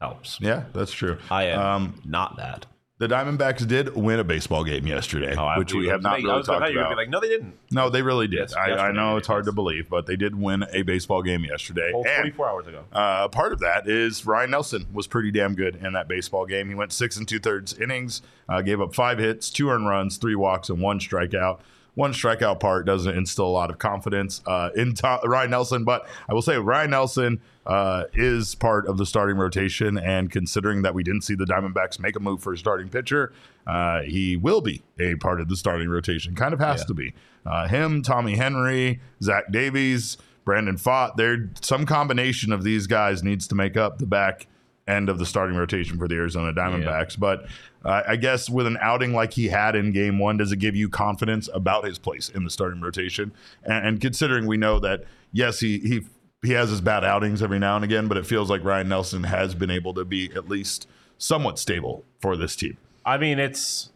helps. 0.00 0.38
Yeah, 0.40 0.64
that's 0.74 0.92
true. 0.92 1.16
I 1.30 1.44
am 1.44 1.60
Um, 1.60 2.02
not 2.04 2.36
that. 2.36 2.66
The 3.00 3.08
Diamondbacks 3.08 3.66
did 3.66 3.96
win 3.96 4.20
a 4.20 4.24
baseball 4.24 4.62
game 4.62 4.86
yesterday, 4.86 5.34
Oh, 5.34 5.54
which 5.58 5.72
we 5.72 5.88
have 5.88 6.02
not 6.02 6.12
I 6.12 6.16
really 6.16 6.32
was 6.34 6.44
talked 6.46 6.70
about. 6.70 6.96
like, 6.98 7.08
no, 7.08 7.18
they 7.18 7.28
didn't. 7.28 7.54
no, 7.70 7.88
they 7.88 8.02
really 8.02 8.28
did. 8.28 8.40
Yes, 8.40 8.54
I, 8.54 8.72
I 8.72 8.92
know 8.92 9.16
it's 9.16 9.26
hard 9.26 9.46
to 9.46 9.52
believe, 9.52 9.88
but 9.88 10.04
they 10.04 10.16
did 10.16 10.38
win 10.38 10.66
a 10.70 10.82
baseball 10.82 11.22
game 11.22 11.42
yesterday. 11.46 11.92
Whole 11.92 12.06
And 12.06 12.20
24 12.34 12.48
hours 12.50 12.66
ago. 12.66 12.84
Uh, 12.92 13.26
part 13.28 13.54
of 13.54 13.60
that 13.60 13.88
is 13.88 14.26
Ryne 14.26 14.50
Nelson 14.50 14.84
was 14.92 15.06
pretty 15.06 15.30
damn 15.30 15.54
good 15.54 15.76
in 15.76 15.94
that 15.94 16.08
baseball 16.08 16.44
game. 16.44 16.68
He 16.68 16.74
went 16.74 16.92
six 16.92 17.16
and 17.16 17.26
two 17.26 17.38
thirds 17.38 17.72
innings, 17.72 18.20
uh, 18.50 18.60
gave 18.60 18.82
up 18.82 18.94
five 18.94 19.16
hits, 19.18 19.48
two 19.48 19.70
earned 19.70 19.88
runs, 19.88 20.18
three 20.18 20.34
walks, 20.34 20.68
and 20.68 20.82
one 20.82 20.98
strikeout. 21.00 21.60
One 21.94 22.12
strikeout 22.12 22.60
part 22.60 22.86
doesn't 22.86 23.16
instill 23.16 23.46
a 23.46 23.48
lot 23.48 23.70
of 23.70 23.78
confidence 23.78 24.42
uh, 24.46 24.70
in 24.76 24.94
to- 24.94 25.20
Ryne 25.24 25.50
Nelson, 25.50 25.84
but 25.84 26.08
I 26.28 26.34
will 26.34 26.42
say 26.42 26.56
Ryne 26.56 26.90
Nelson 26.90 27.40
uh, 27.66 28.04
is 28.14 28.54
part 28.54 28.86
of 28.86 28.96
the 28.96 29.06
starting 29.06 29.36
rotation. 29.36 29.98
And 29.98 30.30
considering 30.30 30.82
that 30.82 30.94
we 30.94 31.02
didn't 31.02 31.22
see 31.22 31.34
the 31.34 31.44
Diamondbacks 31.44 31.98
make 31.98 32.16
a 32.16 32.20
move 32.20 32.42
for 32.42 32.52
a 32.52 32.58
starting 32.58 32.88
pitcher, 32.88 33.32
uh, 33.66 34.02
he 34.02 34.36
will 34.36 34.60
be 34.60 34.82
a 34.98 35.16
part 35.16 35.40
of 35.40 35.48
the 35.48 35.56
starting 35.56 35.88
rotation. 35.88 36.34
Kind 36.34 36.54
of 36.54 36.60
has 36.60 36.84
to 36.84 36.94
be. 36.94 37.14
Uh, 37.44 37.68
him, 37.68 38.02
Tommy 38.02 38.36
Henry, 38.36 39.00
Zach 39.22 39.50
Davies, 39.50 40.16
Brandon 40.44 40.76
Pfaadt. 40.76 41.16
There, 41.16 41.50
some 41.60 41.86
combination 41.86 42.52
of 42.52 42.64
these 42.64 42.86
guys 42.86 43.22
needs 43.22 43.46
to 43.48 43.54
make 43.54 43.76
up 43.76 43.98
the 43.98 44.06
back 44.06 44.46
end 44.90 45.08
of 45.08 45.18
the 45.18 45.26
starting 45.26 45.56
rotation 45.56 45.98
for 45.98 46.08
the 46.08 46.16
Arizona 46.16 46.52
Diamondbacks. 46.52 47.18
But 47.18 47.46
uh, 47.84 48.02
I 48.06 48.16
guess 48.16 48.50
with 48.50 48.66
an 48.66 48.76
outing 48.80 49.12
like 49.14 49.32
he 49.32 49.48
had 49.48 49.76
in 49.76 49.92
Game 49.92 50.18
One, 50.18 50.36
does 50.36 50.52
it 50.52 50.58
give 50.58 50.76
you 50.76 50.88
confidence 50.88 51.48
about 51.54 51.84
his 51.84 51.98
place 51.98 52.28
in 52.28 52.44
the 52.44 52.50
starting 52.50 52.80
rotation? 52.80 53.32
And, 53.64 53.86
and 53.86 54.00
considering 54.00 54.46
we 54.46 54.56
know 54.56 54.78
that 54.80 55.04
yes, 55.32 55.60
he 55.60 55.78
he 55.78 56.02
he 56.42 56.52
has 56.52 56.70
his 56.70 56.80
bad 56.80 57.04
outings 57.04 57.42
every 57.42 57.58
now 57.58 57.76
and 57.76 57.84
again, 57.84 58.08
but 58.08 58.16
it 58.16 58.26
feels 58.26 58.50
like 58.50 58.64
Ryne 58.64 58.88
Nelson 58.88 59.24
has 59.24 59.54
been 59.54 59.70
able 59.70 59.94
to 59.94 60.04
be 60.04 60.30
at 60.34 60.48
least 60.48 60.88
somewhat 61.18 61.58
stable 61.58 62.04
for 62.20 62.36
this 62.36 62.56
team. 62.56 62.76
I 63.04 63.18
mean, 63.18 63.38
it's 63.38 63.90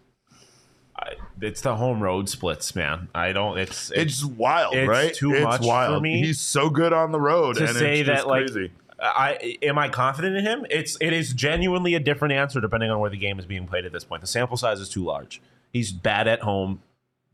I, 0.97 1.15
it's 1.41 1.61
the 1.61 1.77
home 1.77 2.01
road 2.03 2.29
splits, 2.29 2.75
man. 2.75 3.09
I 3.15 3.33
don't. 3.33 3.59
It's 3.59 3.91
It's 3.91 4.25
wild, 4.25 4.75
it's 4.75 4.89
right? 4.89 5.15
too 5.15 5.33
it's 5.33 5.45
much 5.45 5.63
for 5.63 6.01
me 6.01 6.21
He's 6.23 6.41
so 6.41 6.71
good 6.71 6.93
on 6.93 7.13
the 7.13 7.21
road, 7.21 7.57
to 7.57 7.67
and 7.67 7.77
say 7.77 8.01
it's 8.01 8.09
that 8.09 8.29
like 8.29 8.47
crazy. 8.47 8.71
I 9.05 9.59
am 9.63 9.79
I 9.79 9.89
confident 9.89 10.37
in 10.37 10.45
him. 10.45 10.67
It's 10.71 10.97
it 11.01 11.13
is 11.13 11.33
genuinely 11.33 11.95
a 11.95 12.01
different 12.01 12.33
answer 12.33 12.61
depending 12.61 12.91
on 12.91 13.01
where 13.01 13.11
the 13.11 13.19
game 13.19 13.39
is 13.39 13.47
being 13.47 13.67
played 13.67 13.85
at 13.85 13.93
this 13.93 14.05
point. 14.05 14.23
The 14.23 14.27
sample 14.27 14.57
size 14.57 14.81
is 14.81 14.89
too 14.89 15.05
large. 15.05 15.43
He's 15.73 15.93
bad 15.93 16.27
at 16.29 16.41
home, 16.41 16.81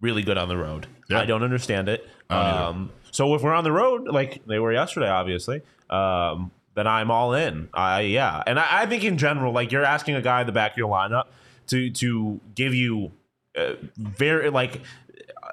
really 0.00 0.22
good 0.22 0.38
on 0.38 0.48
the 0.48 0.56
road. 0.56 0.86
Yeah. 1.08 1.20
I 1.20 1.26
don't 1.26 1.42
understand 1.42 1.88
it. 1.88 2.08
I 2.28 2.50
don't. 2.50 2.62
Um, 2.62 2.90
so 3.12 3.34
if 3.34 3.42
we're 3.42 3.54
on 3.54 3.64
the 3.64 3.72
road, 3.72 4.08
like 4.08 4.44
they 4.46 4.58
were 4.58 4.72
yesterday, 4.72 5.08
obviously, 5.08 5.62
um, 5.88 6.50
then 6.74 6.86
I'm 6.86 7.10
all 7.10 7.34
in. 7.34 7.68
I 7.74 8.00
yeah, 8.02 8.42
and 8.46 8.58
I, 8.58 8.82
I 8.82 8.86
think 8.86 9.04
in 9.04 9.18
general, 9.18 9.52
like 9.52 9.72
you're 9.72 9.84
asking 9.84 10.14
a 10.16 10.22
guy 10.22 10.40
in 10.40 10.46
the 10.46 10.52
back 10.52 10.72
of 10.72 10.78
your 10.78 10.90
lineup 10.90 11.26
to 11.68 11.90
to 11.90 12.40
give 12.54 12.74
you 12.74 13.12
uh, 13.56 13.74
very 13.96 14.50
like 14.50 14.80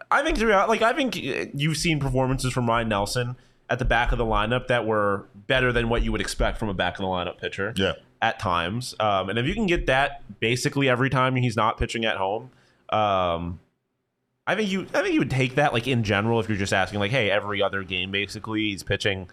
I 0.10 0.24
think 0.24 0.40
like 0.40 0.82
I 0.82 0.94
think 0.94 1.16
you've 1.16 1.78
seen 1.78 2.00
performances 2.00 2.54
from 2.54 2.68
Ryne 2.68 2.90
Nelson 2.90 3.36
at 3.70 3.80
the 3.80 3.86
back 3.86 4.12
of 4.12 4.18
the 4.18 4.26
lineup 4.26 4.68
that 4.68 4.86
were 4.86 5.28
better 5.48 5.72
than 5.72 5.90
what 5.90 6.02
you 6.02 6.12
would 6.12 6.22
expect 6.22 6.58
from 6.58 6.70
a 6.70 6.74
back 6.74 6.94
of 6.94 7.00
the 7.00 7.08
lineup 7.08 7.38
pitcher. 7.38 7.74
Yeah. 7.76 7.94
At 8.20 8.40
times, 8.40 8.96
um, 9.00 9.30
and 9.30 9.38
if 9.38 9.46
you 9.46 9.54
can 9.54 9.68
get 9.68 9.86
that 9.86 10.24
basically 10.40 10.90
every 10.90 11.08
time 11.08 11.36
he's 11.36 11.56
not 11.56 11.78
pitching 11.78 12.04
at 12.04 12.18
home, 12.18 12.50
um, 12.90 13.60
I 14.48 14.56
think 14.56 14.72
you 14.72 14.88
I 14.92 15.04
think 15.04 15.14
you 15.14 15.20
would 15.20 15.30
take 15.30 15.56
that 15.56 15.72
like 15.72 15.88
in 15.88 16.04
general 16.04 16.40
if 16.40 16.50
you're 16.50 16.58
just 16.58 16.74
asking 16.74 17.00
like, 17.00 17.12
hey, 17.12 17.30
every 17.30 17.62
other 17.62 17.84
game 17.84 18.10
basically 18.10 18.70
he's 18.70 18.82
pitching 18.82 19.30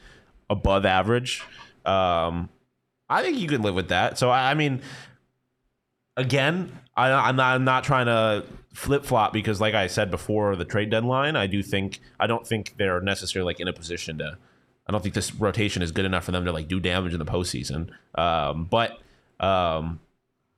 above 0.51 0.85
average. 0.85 1.43
Um, 1.87 2.51
I 3.09 3.23
think 3.23 3.39
you 3.39 3.49
could 3.49 3.63
live 3.63 3.75
with 3.75 3.89
that. 3.89 4.19
So 4.19 4.29
I, 4.29 4.51
I 4.51 4.55
mean, 4.55 4.83
again, 6.17 6.71
I, 6.97 7.11
I'm 7.11 7.37
not 7.37 7.55
I'm 7.55 7.65
not 7.65 7.85
trying 7.85 8.07
to 8.07 8.45
flip 8.75 9.05
flop 9.05 9.33
because, 9.33 9.61
like 9.61 9.75
I 9.75 9.87
said 9.87 10.11
before, 10.11 10.57
the 10.57 10.65
trade 10.65 10.91
deadline. 10.91 11.37
I 11.37 11.47
do 11.47 11.63
think 11.63 12.01
I 12.21 12.27
don't 12.27 12.47
think 12.47 12.75
they're 12.77 13.01
necessarily 13.01 13.47
like 13.47 13.61
in 13.61 13.69
a 13.69 13.73
position 13.73 14.19
to. 14.19 14.37
I 14.87 14.93
don't 14.93 15.01
think 15.01 15.15
this 15.15 15.35
rotation 15.35 15.81
is 15.81 15.93
good 15.93 16.05
enough 16.05 16.25
for 16.25 16.33
them 16.33 16.45
to 16.45 16.53
like 16.53 16.69
do 16.69 16.79
damage 16.79 17.15
in 17.15 17.19
the 17.19 17.25
postseason. 17.25 17.89
Um, 18.17 18.65
but 18.65 18.99
um, 19.41 20.01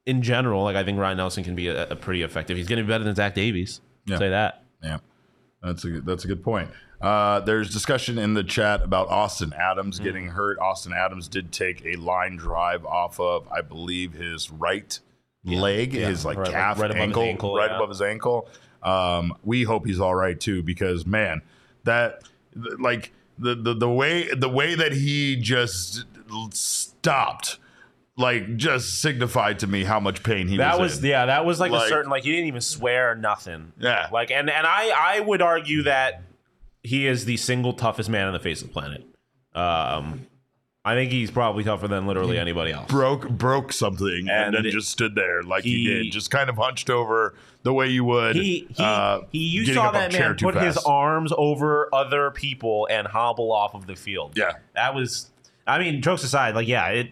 in 0.05 0.23
general, 0.23 0.65
like 0.65 0.75
I 0.75 0.83
think 0.83 0.99
Ryne 0.99 1.17
Nelson 1.17 1.45
can 1.45 1.55
be 1.55 1.69
a, 1.69 1.91
a 1.91 1.97
pretty 1.97 2.23
effective. 2.23 2.57
He's 2.57 2.67
going 2.67 2.79
to 2.79 2.85
be 2.85 2.89
better 2.89 3.05
than 3.05 3.15
Zach 3.15 3.35
Davies. 3.35 3.81
Yeah. 4.07 4.19
Say 4.19 4.31
that. 4.31 4.65
Yeah, 4.83 4.99
that's 5.63 5.85
a 5.85 5.91
good, 5.91 6.07
that's 6.07 6.25
a 6.25 6.29
good 6.29 6.43
point. 6.43 6.71
Uh, 7.01 7.41
there's 7.41 7.71
discussion 7.71 8.19
in 8.19 8.35
the 8.35 8.43
chat 8.43 8.83
about 8.83 9.09
Austin 9.09 9.53
Adams 9.53 9.99
getting 9.99 10.29
hurt. 10.29 10.59
Austin 10.59 10.95
Adams 10.95 11.29
did 11.29 11.53
take 11.53 11.85
a 11.85 11.97
line 11.97 12.37
drive 12.37 12.87
off 12.87 13.21
of, 13.21 13.47
I 13.53 13.61
believe, 13.61 14.15
his 14.15 14.51
right 14.51 14.99
leg, 15.47 15.95
yeah. 15.95 16.09
his 16.09 16.25
like 16.25 16.37
Right- 16.39 16.51
calf 16.51 16.79
right 16.81 16.91
above 16.91 16.97
his 16.97 17.03
ankle, 17.07 17.23
ankle, 17.23 17.57
right 17.57 17.71
yeah. 17.71 17.77
above 17.77 17.89
his 17.89 18.03
ankle. 18.03 18.49
Um, 18.83 19.35
we 19.43 19.63
hope 19.65 19.87
he's 19.87 20.01
all 20.01 20.15
right 20.15 20.39
too, 20.39 20.63
because 20.63 21.07
man, 21.07 21.43
that 21.85 22.23
th- 22.55 22.79
like 22.81 23.13
the, 23.39 23.55
the 23.55 23.75
the 23.75 23.91
way 23.91 24.29
the 24.35 24.49
way 24.49 24.75
that 24.75 24.93
he 24.93 25.37
just 25.37 26.05
stopped, 26.53 27.59
like 28.17 28.57
just 28.57 29.01
signified 29.01 29.59
to 29.61 29.67
me 29.67 29.85
how 29.85 30.01
much 30.01 30.23
pain 30.23 30.47
he 30.49 30.55
was 30.55 30.59
That 30.59 30.79
was. 30.79 30.93
was 30.97 31.05
in. 31.05 31.11
yeah, 31.11 31.27
that 31.27 31.45
was 31.45 31.61
like, 31.61 31.71
Like- 31.73 31.87
a 31.87 31.89
certain 31.89 32.11
like 32.11 32.25
he 32.25 32.31
didn't 32.33 32.47
even 32.47 32.61
swear 32.61 33.13
or 33.13 33.15
nothing. 33.15 33.73
Yeah. 33.79 34.09
Like 34.13 34.31
and 34.31 34.49
and 34.51 34.67
I 34.67 34.93
I 35.17 35.21
would 35.21 35.43
argue 35.43 35.83
that 35.85 36.23
he 36.83 37.07
is 37.07 37.25
the 37.25 37.37
single 37.37 37.73
toughest 37.73 38.09
man 38.09 38.27
on 38.27 38.33
the 38.33 38.39
face 38.41 38.63
of 38.63 38.69
the 38.69 38.73
planet. 38.73 39.05
Um 39.55 40.27
I 40.87 40.95
think 40.95 41.11
he's 41.11 41.33
probably 41.33 41.65
tougher 41.65 41.89
than 41.89 42.07
literally 42.07 42.39
anybody 42.39 42.71
else. 42.71 42.89
broke 42.89 43.29
broke 43.29 43.73
something 43.73 44.29
and, 44.29 44.31
And 44.31 44.55
then 44.55 44.67
it- 44.67 44.71
just 44.71 44.89
stood 44.89 45.17
there 45.17 45.43
like 45.43 45.65
he, 45.65 45.71
he- 45.75 45.85
did, 46.05 46.13
just 46.13 46.31
kind 46.31 46.49
of 46.49 46.57
hunched 46.57 46.89
over 46.91 47.35
the 47.65 47.73
way 47.75 47.89
you 47.89 48.05
would. 48.05 48.37
He 48.37 48.69
he, 48.71 48.75
uh, 48.79 49.23
he 49.33 49.39
you 49.39 49.67
saw 49.75 49.91
that 49.91 50.13
man 50.13 50.37
too 50.37 50.45
put 50.47 50.55
his 50.63 50.77
arms 50.79 51.33
over 51.37 51.89
other 51.93 52.31
people 52.31 52.87
and 52.89 53.09
hobble 53.09 53.51
off 53.51 53.75
of 53.75 53.89
the 53.89 53.97
field. 53.97 54.35
Yeah. 54.37 54.53
That 54.77 54.95
was 54.95 55.31
I 55.67 55.81
mean, 55.81 56.01
jokes 56.03 56.23
aside, 56.23 56.55
like 56.55 56.69
yeah, 56.69 56.87
it, 56.91 57.11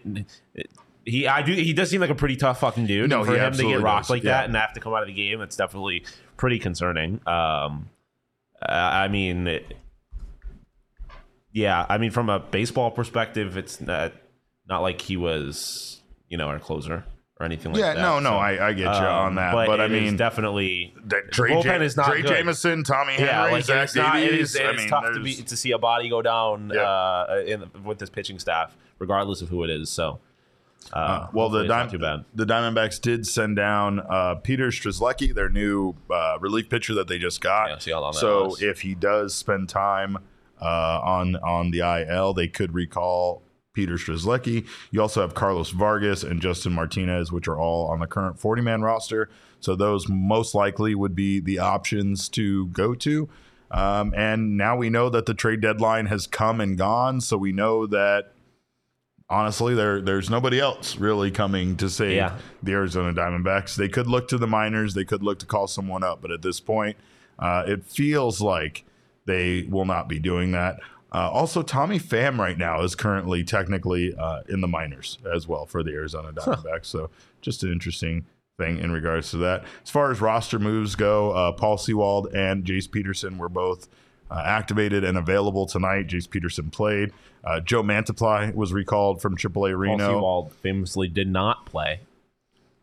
it 0.53 0.69
he 1.03 1.27
I 1.27 1.41
do 1.41 1.51
he 1.51 1.73
does 1.73 1.89
seem 1.89 1.99
like 1.99 2.09
a 2.09 2.15
pretty 2.15 2.37
tough 2.37 2.61
fucking 2.61 2.85
dude. 2.87 3.09
No, 3.09 3.17
and 3.19 3.27
for 3.27 3.33
he 3.33 3.39
him 3.39 3.51
to 3.51 3.63
get 3.63 3.81
rocked 3.81 4.05
does, 4.05 4.09
like 4.11 4.23
yeah. 4.23 4.31
that 4.31 4.45
and 4.45 4.55
have 4.55 4.71
to 4.75 4.79
come 4.79 4.93
out 4.93 5.01
of 5.01 5.07
the 5.07 5.13
game, 5.13 5.41
it's 5.41 5.57
definitely 5.57 6.05
pretty 6.37 6.59
concerning. 6.59 7.15
Um 7.27 7.89
uh, 8.61 8.71
I 8.71 9.09
mean 9.09 9.47
it, 9.47 9.75
yeah, 11.55 11.85
I 11.89 11.97
mean 11.97 12.11
from 12.11 12.29
a 12.29 12.39
baseball 12.39 12.91
perspective, 12.91 13.55
it's 13.57 13.79
not 13.81 14.11
not 14.67 14.81
like 14.81 14.99
he 15.01 15.15
was, 15.17 16.01
you 16.27 16.37
know, 16.37 16.47
our 16.49 16.59
closer 16.59 17.05
or 17.39 17.45
anything 17.45 17.71
like 17.71 17.79
Yeah, 17.79 17.93
that. 17.93 17.97
Yeah, 17.99 18.03
no, 18.03 18.19
no, 18.19 18.29
So, 18.31 18.35
I, 18.35 18.67
I 18.69 18.73
get 18.73 18.83
you 18.83 18.89
um, 19.07 19.25
on 19.27 19.35
that, 19.35 19.53
but, 19.53 19.67
but, 19.67 19.81
I 19.81 19.85
it 19.85 19.91
is 19.91 20.01
mean, 20.01 20.17
definitely 20.17 20.93
that 21.05 21.23
the 21.31 21.43
bullpen 21.43 21.81
is 21.81 21.95
not 21.97 22.07
Drey 22.11 22.21
good. 22.23 22.27
Jameson, 22.29 22.83
Tommy 22.83 23.13
Henry, 23.13 23.27
Yeah, 23.27 23.43
like 23.51 23.63
Zach 23.65 23.83
it's 23.85 23.95
not, 23.95 24.19
it 24.19 24.33
is, 24.33 24.55
I 24.55 24.69
it's 24.71 24.77
mean, 24.79 24.89
tough 24.89 25.13
to 25.13 25.19
be 25.21 25.35
to 25.35 25.57
see 25.57 25.71
a 25.71 25.77
body 25.77 26.09
go 26.09 26.21
down 26.21 26.71
Yeah. 26.73 26.81
uh, 26.81 27.43
in, 27.45 27.83
with 27.83 27.99
this 27.99 28.09
pitching 28.09 28.39
staff, 28.39 28.75
regardless 28.99 29.41
of 29.41 29.49
who 29.49 29.63
it 29.63 29.69
is. 29.69 29.89
So, 29.89 30.19
uh, 30.93 30.97
Uh, 30.97 31.27
well, 31.33 31.49
the 31.49 31.59
hopefully 31.59 31.61
it's 31.65 31.69
not 31.69 31.89
Dim- 31.91 31.99
too 31.99 32.05
bad. 32.05 32.25
the 32.33 32.45
Diamondbacks 32.45 33.01
did 33.01 33.27
send 33.27 33.55
down 33.57 33.99
uh, 34.09 34.35
Peter 34.35 34.67
Strzelecki, 34.69 35.33
their 35.35 35.49
new 35.49 35.95
uh, 36.09 36.37
relief 36.39 36.69
pitcher 36.69 36.93
that 36.95 37.07
they 37.09 37.17
just 37.19 37.41
got. 37.41 37.69
Yeah, 37.69 37.77
see 37.79 37.91
how 37.91 37.99
long 38.01 38.13
so 38.13 38.55
if 38.61 38.81
he 38.81 38.95
does 38.95 39.35
spend 39.35 39.67
time 39.69 40.17
uh, 40.61 40.99
on 41.03 41.35
on 41.37 41.71
the 41.71 41.79
IL, 41.79 42.33
they 42.33 42.47
could 42.47 42.73
recall 42.73 43.43
Peter 43.73 43.95
Strzelecki. 43.95 44.65
You 44.91 45.01
also 45.01 45.21
have 45.21 45.33
Carlos 45.35 45.69
Vargas 45.71 46.23
and 46.23 46.41
Justin 46.41 46.73
Martinez, 46.73 47.31
which 47.31 47.47
are 47.47 47.59
all 47.59 47.87
on 47.87 47.99
the 47.99 48.07
current 48.07 48.39
40 48.39 48.61
man 48.61 48.81
roster. 48.81 49.29
So 49.59 49.75
those 49.75 50.07
most 50.07 50.55
likely 50.55 50.95
would 50.95 51.15
be 51.15 51.39
the 51.39 51.59
options 51.59 52.29
to 52.29 52.67
go 52.67 52.93
to. 52.95 53.27
Um, 53.71 54.13
and 54.15 54.55
now 54.57 54.77
we 54.77 54.89
know 54.89 55.09
that 55.09 55.25
the 55.25 55.33
trade 55.33 55.59
deadline 55.59 56.05
has 56.05 56.27
come 56.27 56.61
and 56.61 56.77
gone. 56.77 57.19
So 57.19 57.35
we 57.37 57.51
know 57.51 57.85
that 57.87 58.31
honestly, 59.29 59.73
there 59.73 60.01
there's 60.01 60.29
nobody 60.29 60.59
else 60.59 60.97
really 60.97 61.31
coming 61.31 61.75
to 61.77 61.89
save 61.89 62.15
Yeah. 62.15 62.37
the 62.63 62.73
Arizona 62.73 63.13
Diamondbacks. 63.13 63.75
They 63.75 63.89
could 63.89 64.07
look 64.07 64.27
to 64.29 64.37
the 64.37 64.47
minors, 64.47 64.93
they 64.93 65.03
could 65.05 65.23
look 65.23 65.39
to 65.39 65.45
call 65.45 65.67
someone 65.67 66.03
up, 66.03 66.21
but 66.21 66.31
at 66.31 66.41
this 66.41 66.59
point, 66.59 66.95
uh, 67.39 67.63
it 67.67 67.83
feels 67.85 68.39
like 68.39 68.85
they 69.25 69.63
will 69.69 69.85
not 69.85 70.07
be 70.07 70.19
doing 70.19 70.51
that. 70.51 70.79
Uh, 71.13 71.29
also, 71.31 71.61
Tommy 71.61 71.99
Pham 71.99 72.37
right 72.37 72.57
now 72.57 72.81
is 72.81 72.93
currently 72.93 73.43
technically 73.43 74.13
uh, 74.15 74.41
in 74.49 74.61
the 74.61 74.67
minors 74.67 75.17
as 75.33 75.47
well 75.47 75.65
for 75.65 75.81
the 75.81 75.91
Arizona 75.91 76.33
Diamondbacks. 76.33 76.87
So 76.87 77.09
just 77.41 77.63
an 77.63 77.71
interesting 77.71 78.25
thing 78.57 78.79
in 78.79 78.91
regards 78.91 79.31
to 79.31 79.37
that. 79.37 79.63
As 79.83 79.89
far 79.89 80.11
as 80.11 80.19
roster 80.19 80.59
moves 80.59 80.95
go, 80.95 81.31
uh, 81.31 81.51
Paul 81.53 81.77
Sewald 81.77 82.33
and 82.33 82.65
Jace 82.65 82.89
Peterson 82.89 83.37
were 83.37 83.49
both 83.49 83.87
uh, 84.29 84.41
activated 84.45 85.03
and 85.03 85.17
available 85.17 85.65
tonight. 85.65 86.07
Jace 86.07 86.29
Peterson 86.29 86.69
played. 86.69 87.11
Uh, 87.43 87.59
Joe 87.59 87.83
Mantiply 87.83 88.53
was 88.53 88.73
recalled 88.73 89.21
from 89.21 89.37
AAA 89.37 89.77
Reno. 89.77 89.97
Paul. 89.97 90.07
Sewald 90.07 90.53
famously 90.53 91.07
did 91.07 91.27
not 91.29 91.65
play, 91.65 92.01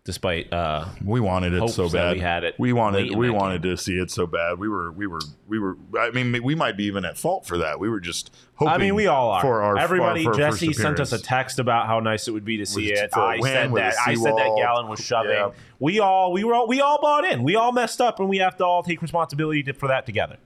despite 0.04 0.52
uh, 0.52 0.86
We 1.04 1.20
wanted 1.20 1.54
it 1.54 1.68
so 1.70 1.88
bad. 1.88 2.16
we 2.16 2.20
had 2.20 2.44
it 2.44 2.54
We 2.58 2.72
wanted. 2.72 3.14
We 3.14 3.30
wanted 3.30 3.62
game. 3.62 3.76
to 3.76 3.82
see 3.82 3.98
it 3.98 4.10
so 4.10 4.26
bad. 4.26 4.58
We 4.58 4.68
were. 4.68 4.92
We 4.92 5.06
were. 5.06 5.20
We 5.46 5.58
were. 5.58 5.76
I 5.98 6.10
mean, 6.10 6.42
we 6.42 6.54
might 6.54 6.76
be 6.76 6.84
even 6.84 7.04
at 7.04 7.16
fault 7.16 7.46
for 7.46 7.58
that. 7.58 7.78
We 7.78 7.88
were 7.88 8.00
just 8.00 8.34
hoping. 8.54 8.74
I 8.74 8.78
mean, 8.78 8.94
we 8.94 9.06
all 9.06 9.30
are. 9.30 9.40
For 9.40 9.62
our 9.62 9.78
Everybody, 9.78 10.24
for 10.24 10.30
our 10.30 10.50
first 10.50 10.60
Jesse 10.60 10.72
sent 10.72 11.00
us 11.00 11.12
a 11.12 11.18
text 11.18 11.58
about 11.58 11.86
how 11.86 12.00
nice 12.00 12.28
it 12.28 12.32
would 12.32 12.44
be 12.44 12.56
to 12.58 12.66
see 12.66 12.90
Was 12.90 13.00
it. 13.00 13.10
I 13.16 13.20
a 13.20 13.24
I 13.24 13.38
win 13.38 13.42
said 13.42 13.74
that. 13.74 13.94
I 14.06 14.14
said 14.14 14.36
that 14.36 14.56
Gallen 14.56 14.88
was 14.88 15.00
shoving. 15.00 15.32
Yeah. 15.32 15.50
We 15.78 15.98
all, 15.98 16.32
we 16.32 16.44
were, 16.44 16.54
all, 16.54 16.68
we 16.68 16.80
all 16.80 17.00
bought 17.00 17.24
in. 17.24 17.42
We 17.42 17.56
all 17.56 17.72
messed 17.72 18.00
up, 18.00 18.20
and 18.20 18.28
we 18.28 18.38
have 18.38 18.56
to 18.58 18.64
all 18.64 18.82
take 18.84 19.02
responsibility 19.02 19.64
to, 19.64 19.72
for 19.72 19.88
that 19.88 20.06
together. 20.06 20.38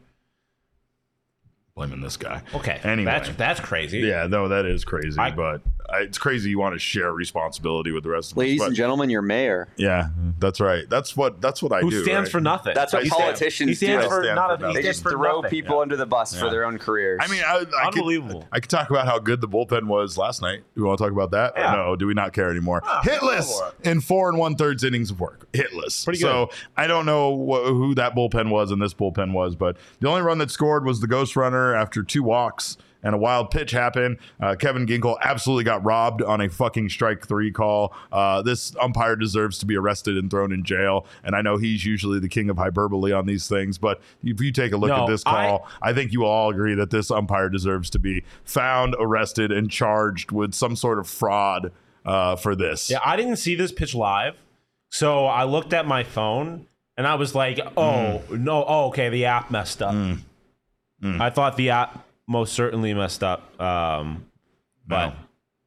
Blaming 1.76 2.00
this 2.00 2.16
guy. 2.16 2.40
Okay. 2.54 2.80
Anyway. 2.82 3.04
that's 3.04 3.28
that's 3.36 3.60
crazy. 3.60 3.98
Yeah, 4.00 4.26
no, 4.26 4.48
that 4.48 4.64
is 4.64 4.84
crazy. 4.84 5.18
I- 5.18 5.30
but 5.30 5.60
I, 5.88 6.00
it's 6.00 6.18
crazy 6.18 6.50
you 6.50 6.58
want 6.58 6.74
to 6.74 6.80
share 6.80 7.12
responsibility 7.12 7.92
with 7.92 8.02
the 8.02 8.08
rest 8.10 8.32
of 8.32 8.34
the 8.34 8.40
Ladies 8.40 8.60
us. 8.62 8.66
and 8.68 8.74
gentlemen, 8.76 9.08
your 9.08 9.22
mayor. 9.22 9.68
Yeah, 9.76 10.08
that's 10.40 10.58
right. 10.58 10.88
That's 10.90 11.16
what. 11.16 11.40
That's 11.40 11.62
what 11.62 11.70
I 11.72 11.80
Who 11.80 11.90
do. 11.90 11.98
Who 11.98 12.02
stands 12.04 12.28
right? 12.28 12.32
for 12.32 12.40
nothing? 12.40 12.74
That's 12.74 12.92
what 12.92 13.02
I 13.04 13.06
stand- 13.06 13.20
politicians 13.22 13.68
he 13.68 13.74
stands 13.86 14.04
do. 14.06 14.10
for 14.10 14.22
stand 14.24 14.34
not 14.36 14.56
for 14.58 14.62
nothing. 14.66 14.74
They 14.74 14.82
just 14.82 15.02
throw 15.02 15.36
nothing. 15.42 15.50
people 15.50 15.78
under 15.78 15.96
the 15.96 16.06
bus 16.06 16.34
Yeah. 16.34 16.40
for 16.40 16.50
their 16.50 16.64
own 16.64 16.78
careers. 16.78 17.20
I 17.22 17.28
mean, 17.30 17.42
I, 17.46 17.64
I 17.78 17.86
Unbelievable. 17.88 18.40
Could, 18.40 18.48
I 18.52 18.60
could 18.60 18.70
talk 18.70 18.90
about 18.90 19.06
how 19.06 19.18
good 19.20 19.40
the 19.40 19.46
bullpen 19.48 19.84
was 19.84 20.16
last 20.18 20.42
night. 20.42 20.62
Do 20.74 20.82
we 20.82 20.88
want 20.88 20.98
to 20.98 21.04
talk 21.04 21.12
about 21.12 21.30
that? 21.32 21.52
Or 21.56 21.60
Yeah. 21.60 21.74
no, 21.76 21.94
do 21.94 22.06
we 22.08 22.14
not 22.14 22.32
care 22.32 22.50
anymore? 22.50 22.80
Ah, 22.84 23.02
Hitless 23.04 23.52
in 23.84 24.00
four 24.00 24.28
and 24.28 24.38
one 24.38 24.56
thirds 24.56 24.82
innings 24.82 25.10
of 25.12 25.20
work. 25.20 25.46
Hitless. 25.52 26.04
Pretty 26.04 26.18
good. 26.18 26.26
So 26.26 26.50
I 26.76 26.88
don't 26.88 27.06
know 27.06 27.30
wh- 27.36 27.68
who 27.68 27.94
that 27.94 28.16
bullpen 28.16 28.50
was 28.50 28.72
and 28.72 28.82
this 28.82 28.92
bullpen 28.94 29.32
was, 29.32 29.54
but 29.54 29.76
the 30.00 30.08
only 30.08 30.22
run 30.22 30.38
that 30.38 30.50
scored 30.50 30.84
was 30.84 31.00
the 31.00 31.06
ghost 31.06 31.36
runner 31.36 31.65
after 31.74 32.02
two 32.02 32.22
walks 32.22 32.76
and 33.02 33.14
a 33.14 33.18
wild 33.18 33.50
pitch 33.52 33.70
happened. 33.70 34.18
Uh, 34.40 34.56
Kevin 34.56 34.84
Ginkel 34.86 35.16
absolutely 35.22 35.62
got 35.62 35.84
robbed 35.84 36.22
on 36.22 36.40
a 36.40 36.48
fucking 36.48 36.88
strike 36.88 37.24
three 37.26 37.52
call. 37.52 37.94
Uh, 38.10 38.42
this 38.42 38.74
umpire 38.80 39.14
deserves 39.14 39.58
to 39.58 39.66
be 39.66 39.76
arrested 39.76 40.16
and 40.16 40.28
thrown 40.28 40.50
in 40.52 40.64
jail. 40.64 41.06
And 41.22 41.36
I 41.36 41.40
know 41.42 41.56
he's 41.56 41.84
usually 41.84 42.18
the 42.18 42.28
king 42.28 42.50
of 42.50 42.56
hyperbole 42.58 43.12
on 43.12 43.26
these 43.26 43.46
things, 43.48 43.78
but 43.78 44.00
if 44.24 44.40
you 44.40 44.50
take 44.50 44.72
a 44.72 44.76
look 44.76 44.88
No, 44.88 45.04
at 45.04 45.06
this 45.08 45.22
call, 45.22 45.68
I 45.82 45.92
think 45.92 46.12
you 46.12 46.24
all 46.24 46.50
agree 46.50 46.74
that 46.74 46.90
this 46.90 47.10
umpire 47.12 47.48
deserves 47.48 47.90
to 47.90 48.00
be 48.00 48.24
found, 48.44 48.96
arrested, 48.98 49.52
and 49.52 49.70
charged 49.70 50.32
with 50.32 50.52
some 50.54 50.74
sort 50.74 50.98
of 50.98 51.06
fraud 51.08 51.70
uh, 52.04 52.34
for 52.34 52.56
this. 52.56 52.90
Yeah, 52.90 52.98
I 53.04 53.14
didn't 53.16 53.36
see 53.36 53.54
this 53.54 53.70
pitch 53.70 53.94
live, 53.94 54.34
so 54.90 55.26
I 55.26 55.44
looked 55.44 55.72
at 55.72 55.86
my 55.86 56.02
phone 56.02 56.66
and 56.96 57.06
I 57.06 57.14
was 57.16 57.34
like, 57.36 57.60
"Oh 57.76 58.22
Mm. 58.30 58.40
no, 58.40 58.64
oh 58.66 58.86
okay, 58.88 59.10
the 59.10 59.26
app 59.26 59.50
messed 59.50 59.80
up." 59.82 59.94
I 61.20 61.30
thought 61.30 61.56
the 61.56 61.70
app 61.70 62.04
most 62.26 62.52
certainly 62.54 62.92
messed 62.94 63.22
up, 63.22 63.60
um, 63.60 64.26
but 64.86 65.14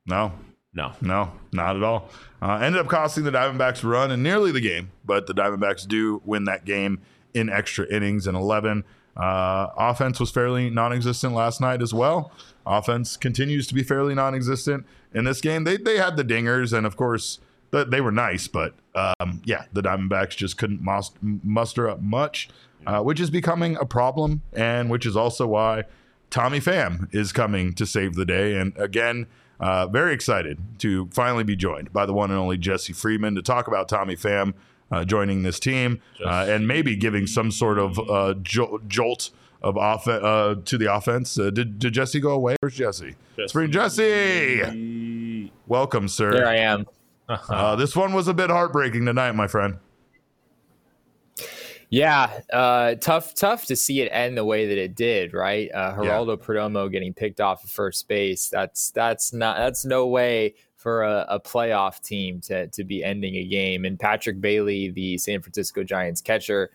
No, 0.06 0.34
no. 0.74 0.94
no, 1.02 1.32
not 1.54 1.76
at 1.76 1.84
all. 1.84 2.10
Uh, 2.42 2.56
ended 2.56 2.82
up 2.82 2.88
costing 2.88 3.24
the 3.24 3.32
Diamondbacks 3.32 3.84
a 3.84 3.88
run 3.88 4.12
and 4.12 4.22
nearly 4.24 4.52
the 4.52 4.62
game, 4.62 4.92
but 5.06 5.28
the 5.28 5.34
Diamondbacks 5.34 5.88
do 5.88 6.22
win 6.26 6.46
that 6.46 6.66
game 6.66 7.00
in 7.34 7.50
extra 7.50 7.86
innings 7.94 8.28
in 8.28 8.36
11. 8.36 8.84
Uh, 9.18 9.68
offense 9.78 10.20
was 10.20 10.32
fairly 10.32 10.70
non 10.70 10.94
existent 10.94 11.34
last 11.34 11.60
night 11.60 11.82
as 11.82 11.94
well. 11.94 12.32
Offense 12.66 13.18
continues 13.18 13.68
to 13.68 13.74
be 13.74 13.84
fairly 13.84 14.16
non 14.16 14.34
existent 14.36 14.86
in 15.14 15.26
this 15.26 15.42
game. 15.42 15.64
They, 15.64 15.78
they 15.78 15.98
had 15.98 16.16
the 16.18 16.24
dingers, 16.24 16.72
and 16.78 16.86
of 16.86 16.96
course, 16.96 17.40
they 17.72 18.02
were 18.02 18.12
nice, 18.12 18.48
but 18.48 18.74
um, 18.96 19.42
yeah, 19.46 19.66
the 19.74 19.82
Diamondbacks 19.82 20.36
just 20.36 20.58
couldn't 20.58 20.82
mus- 20.82 21.12
muster 21.22 21.90
up 21.90 22.02
much, 22.02 22.50
uh, 22.88 23.02
which 23.02 23.20
is 23.20 23.30
becoming 23.30 23.76
a 23.78 23.86
problem, 23.86 24.42
and 24.54 24.90
which 24.90 25.06
is 25.06 25.16
also 25.16 25.48
why 25.48 25.84
Tommy 26.30 26.60
Pham 26.60 27.14
is 27.14 27.32
coming 27.32 27.74
to 27.74 27.86
save 27.86 28.16
the 28.16 28.26
day. 28.26 28.56
And 28.58 28.74
again, 28.78 29.28
uh, 29.60 29.88
very 29.88 30.14
excited 30.14 30.58
to 30.80 31.08
finally 31.12 31.44
be 31.44 31.56
joined 31.56 31.92
by 31.94 32.06
the 32.06 32.14
one 32.14 32.32
and 32.32 32.40
only 32.40 32.58
Jesse 32.58 32.94
Friedman 32.94 33.36
to 33.36 33.42
talk 33.42 33.68
about 33.68 33.90
Tommy 33.90 34.16
Pham 34.16 34.54
uh, 34.92 35.04
joining 35.06 35.44
this 35.44 35.60
team 35.60 36.02
uh, 36.26 36.46
and 36.50 36.68
maybe 36.68 36.96
giving 36.96 37.28
some 37.28 37.52
sort 37.52 37.78
of 37.78 38.00
uh, 38.10 38.34
jo- 38.42 38.80
jolt 38.88 39.30
of 39.62 39.78
off- 39.78 40.08
uh, 40.08 40.56
to 40.66 40.78
the 40.78 40.92
offense. 40.94 41.38
Uh, 41.38 41.50
did, 41.50 41.78
did 41.78 41.94
Jesse 41.94 42.20
go 42.22 42.32
away? 42.32 42.56
Where's 42.62 42.76
Jesse? 42.76 43.16
Let's 43.38 43.54
bring 43.54 43.72
Jesse. 43.72 45.52
Welcome, 45.68 46.08
sir. 46.08 46.32
There 46.32 46.48
I 46.48 46.56
am. 46.58 46.86
Uh, 47.30 47.76
this 47.76 47.96
one 47.96 48.14
was 48.14 48.28
a 48.28 48.34
bit 48.34 48.50
heartbreaking 48.50 49.06
tonight, 49.06 49.34
my 49.34 49.48
friend. 49.48 49.78
Yeah, 51.92 52.42
uh, 52.54 52.96
tough, 52.96 53.34
tough 53.34 53.66
to 53.66 53.76
see 53.76 54.02
it 54.02 54.10
end 54.12 54.38
the 54.38 54.46
way 54.46 54.68
that 54.68 54.78
it 54.78 54.96
did. 54.96 55.34
Right, 55.34 55.70
uh, 55.74 55.96
Geraldo 55.96 56.38
yeah. 56.38 56.46
Perdomo 56.46 56.92
getting 56.92 57.14
picked 57.14 57.42
off 57.42 57.64
of 57.64 57.70
first 57.70 58.08
base. 58.08 58.50
That's 58.50 58.92
that's 58.92 59.34
not 59.34 59.58
that's 59.58 59.86
no 59.86 60.08
way 60.08 60.54
for 60.76 61.04
a, 61.04 61.26
a, 61.30 61.40
playoff 61.40 62.02
team 62.02 62.42
to 62.42 62.68
to 62.68 62.84
be 62.84 63.04
ending 63.04 63.36
a 63.36 63.46
game. 63.46 63.86
And 63.86 64.00
Patrick 64.00 64.40
Bailey, 64.40 64.90
the 64.92 65.18
San 65.18 65.42
Francisco 65.42 65.84
Giants 65.84 66.22
catcher, 66.22 66.70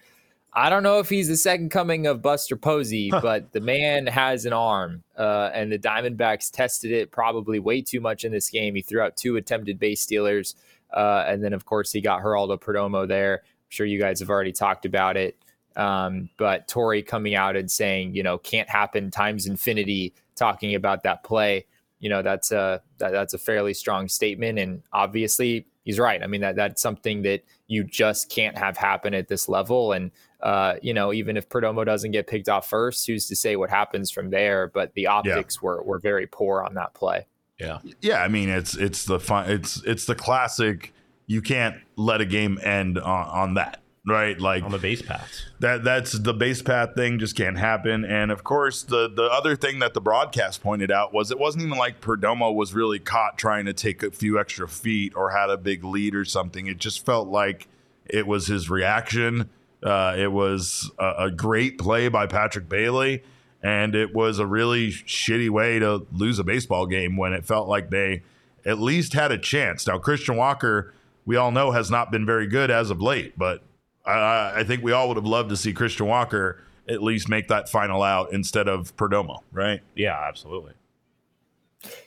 I 0.57 0.71
don't 0.71 0.85
know 0.85 1.01
if 1.01 1.09
he's 1.09 1.27
the 1.27 1.37
second 1.37 1.71
coming 1.71 2.07
of 2.07 2.23
Buster 2.23 2.57
Posey, 2.57 3.11
but 3.23 3.53
the 3.53 3.61
man 3.61 4.07
has 4.07 4.47
an 4.47 4.53
arm, 4.53 5.03
uh, 5.19 5.51
and 5.53 5.73
the 5.73 5.79
Diamondbacks 5.79 6.51
tested 6.51 6.93
it 6.93 7.11
probably 7.11 7.59
way 7.59 7.83
too 7.83 8.01
much 8.01 8.25
in 8.25 8.33
this 8.33 8.51
game. 8.51 8.75
He 8.75 8.83
threw 8.83 9.01
out 9.01 9.17
two 9.17 9.37
attempted 9.37 9.79
base 9.79 10.01
stealers, 10.01 10.55
uh, 10.93 11.25
and 11.27 11.43
then 11.43 11.53
of 11.53 11.65
course 11.65 11.91
he 11.91 12.01
got 12.01 12.23
Geraldo 12.23 12.61
Perdomo 12.61 13.07
there. 13.07 13.43
I'm 13.45 13.71
sure 13.71 13.87
you 13.87 14.01
guys 14.01 14.21
have 14.21 14.31
already 14.31 14.53
talked 14.53 14.87
about 14.87 15.17
it. 15.17 15.37
Um, 15.77 16.31
but 16.39 16.69
Torey 16.69 17.05
coming 17.05 17.35
out 17.35 17.57
and 17.57 17.69
saying, 17.69 18.15
you 18.15 18.23
know, 18.23 18.39
can't 18.39 18.69
happen 18.69 19.11
times 19.11 19.47
infinity, 19.47 20.15
talking 20.37 20.77
about 20.77 21.03
that 21.03 21.25
play. 21.25 21.67
You 21.99 22.11
know, 22.11 22.23
that's 22.23 22.53
a 22.53 22.81
that, 22.99 23.11
that's 23.11 23.35
a 23.35 23.39
fairly 23.39 23.75
strong 23.75 24.07
statement, 24.09 24.61
and 24.61 24.83
obviously 24.93 25.67
he's 25.85 25.99
right. 25.99 26.23
I 26.23 26.27
mean 26.27 26.41
that 26.41 26.57
that's 26.57 26.83
something 26.83 27.23
that 27.23 27.45
you 27.67 27.85
just 27.85 28.29
can't 28.31 28.57
have 28.59 28.77
happen 28.77 29.15
at 29.15 29.29
this 29.29 29.49
level, 29.49 29.93
and 29.93 30.11
uh, 30.41 30.77
you 30.83 30.93
know, 30.93 31.13
even 31.13 31.37
if 31.37 31.49
Perdomo 31.49 31.85
doesn't 31.87 32.11
get 32.11 32.27
picked 32.27 32.49
off 32.49 32.69
first, 32.69 33.07
who's 33.07 33.27
to 33.29 33.37
say 33.37 33.57
what 33.57 33.71
happens 33.71 34.11
from 34.11 34.31
there? 34.31 34.69
But 34.69 34.93
the 34.95 35.07
optics 35.07 35.57
yeah. 35.57 35.67
were 35.67 35.83
were 35.83 35.99
very 35.99 36.27
poor 36.27 36.63
on 36.63 36.75
that 36.75 36.95
play. 36.95 37.27
Yeah, 37.59 37.79
yeah. 38.01 38.23
I 38.23 38.29
mean, 38.29 38.49
it's 38.49 38.77
it's 38.77 39.05
the 39.05 39.19
fun. 39.19 39.51
It's 39.51 39.83
it's 39.85 40.05
the 40.05 40.15
classic. 40.15 40.93
You 41.27 41.41
can't 41.41 41.77
let 41.97 42.21
a 42.21 42.27
game 42.27 42.59
end 42.63 42.99
on, 42.99 43.27
on 43.27 43.55
that, 43.55 43.81
right? 44.07 44.39
Like 44.39 44.63
on 44.63 44.71
the 44.71 44.79
base 44.79 45.03
path. 45.03 45.31
That 45.61 45.85
that's 45.85 46.13
the 46.13 46.35
base 46.35 46.63
path 46.63 46.95
thing 46.95 47.19
just 47.19 47.37
can't 47.37 47.59
happen. 47.59 48.05
And 48.05 48.31
of 48.31 48.45
course, 48.45 48.83
the 48.83 49.09
the 49.09 49.25
other 49.25 49.57
thing 49.57 49.79
that 49.81 49.95
the 49.95 50.01
broadcast 50.01 50.63
pointed 50.63 50.91
out 50.91 51.13
was 51.13 51.31
it 51.31 51.39
wasn't 51.39 51.65
even 51.65 51.79
like 51.79 52.01
Perdomo 52.01 52.55
was 52.55 52.75
really 52.75 52.99
caught 52.99 53.39
trying 53.39 53.67
to 53.67 53.73
take 53.73 54.03
a 54.03 54.11
few 54.11 54.39
extra 54.39 54.69
feet 54.69 55.15
or 55.17 55.31
had 55.31 55.51
a 55.51 55.57
big 55.57 55.85
lead 55.85 56.15
or 56.15 56.25
something. 56.25 56.67
It 56.67 56.79
just 56.79 57.05
felt 57.05 57.29
like 57.29 57.69
it 58.07 58.27
was 58.27 58.47
his 58.47 58.69
reaction 58.69 59.49
uh, 59.85 60.15
it 60.17 60.33
was 60.33 60.91
a, 60.99 61.15
a, 61.19 61.31
great 61.31 61.77
play 61.77 62.09
by 62.09 62.27
Patrick 62.27 62.71
Bailey, 62.71 63.23
and 63.63 63.95
it 63.95 64.15
was 64.15 64.39
a 64.39 64.47
really 64.47 64.89
shitty 64.89 65.51
way 65.51 65.79
to 65.79 66.07
lose 66.11 66.39
a 66.39 66.45
baseball 66.45 66.87
game 66.87 67.19
when 67.19 67.35
it 67.35 67.45
felt 67.45 67.69
like 67.69 67.91
they 67.91 68.23
at 68.65 68.79
least 68.79 69.13
had 69.13 69.31
a 69.31 69.37
chance. 69.37 69.87
Now, 69.87 69.99
Christian 69.99 70.37
Walker, 70.37 70.95
we 71.27 71.37
all 71.37 71.51
know, 71.51 71.73
has 71.73 71.91
not 71.91 72.11
been 72.11 72.25
very 72.25 72.47
good 72.47 72.71
as 72.71 72.89
of 72.89 73.03
late, 73.03 73.39
but 73.39 73.63
I, 74.07 74.61
I 74.61 74.65
think 74.65 74.83
we 74.83 74.93
all 74.93 75.09
would 75.09 75.17
have 75.17 75.27
loved 75.27 75.51
to 75.51 75.57
see 75.57 75.73
Christian 75.73 76.07
Walker 76.07 76.63
at 76.89 77.03
least 77.03 77.29
make 77.29 77.49
that 77.49 77.69
final 77.69 78.03
out 78.03 78.33
instead 78.33 78.69
of 78.69 78.95
Perdomo, 78.97 79.41
right? 79.53 79.81
Yeah, 79.95 80.19
absolutely. 80.29 80.73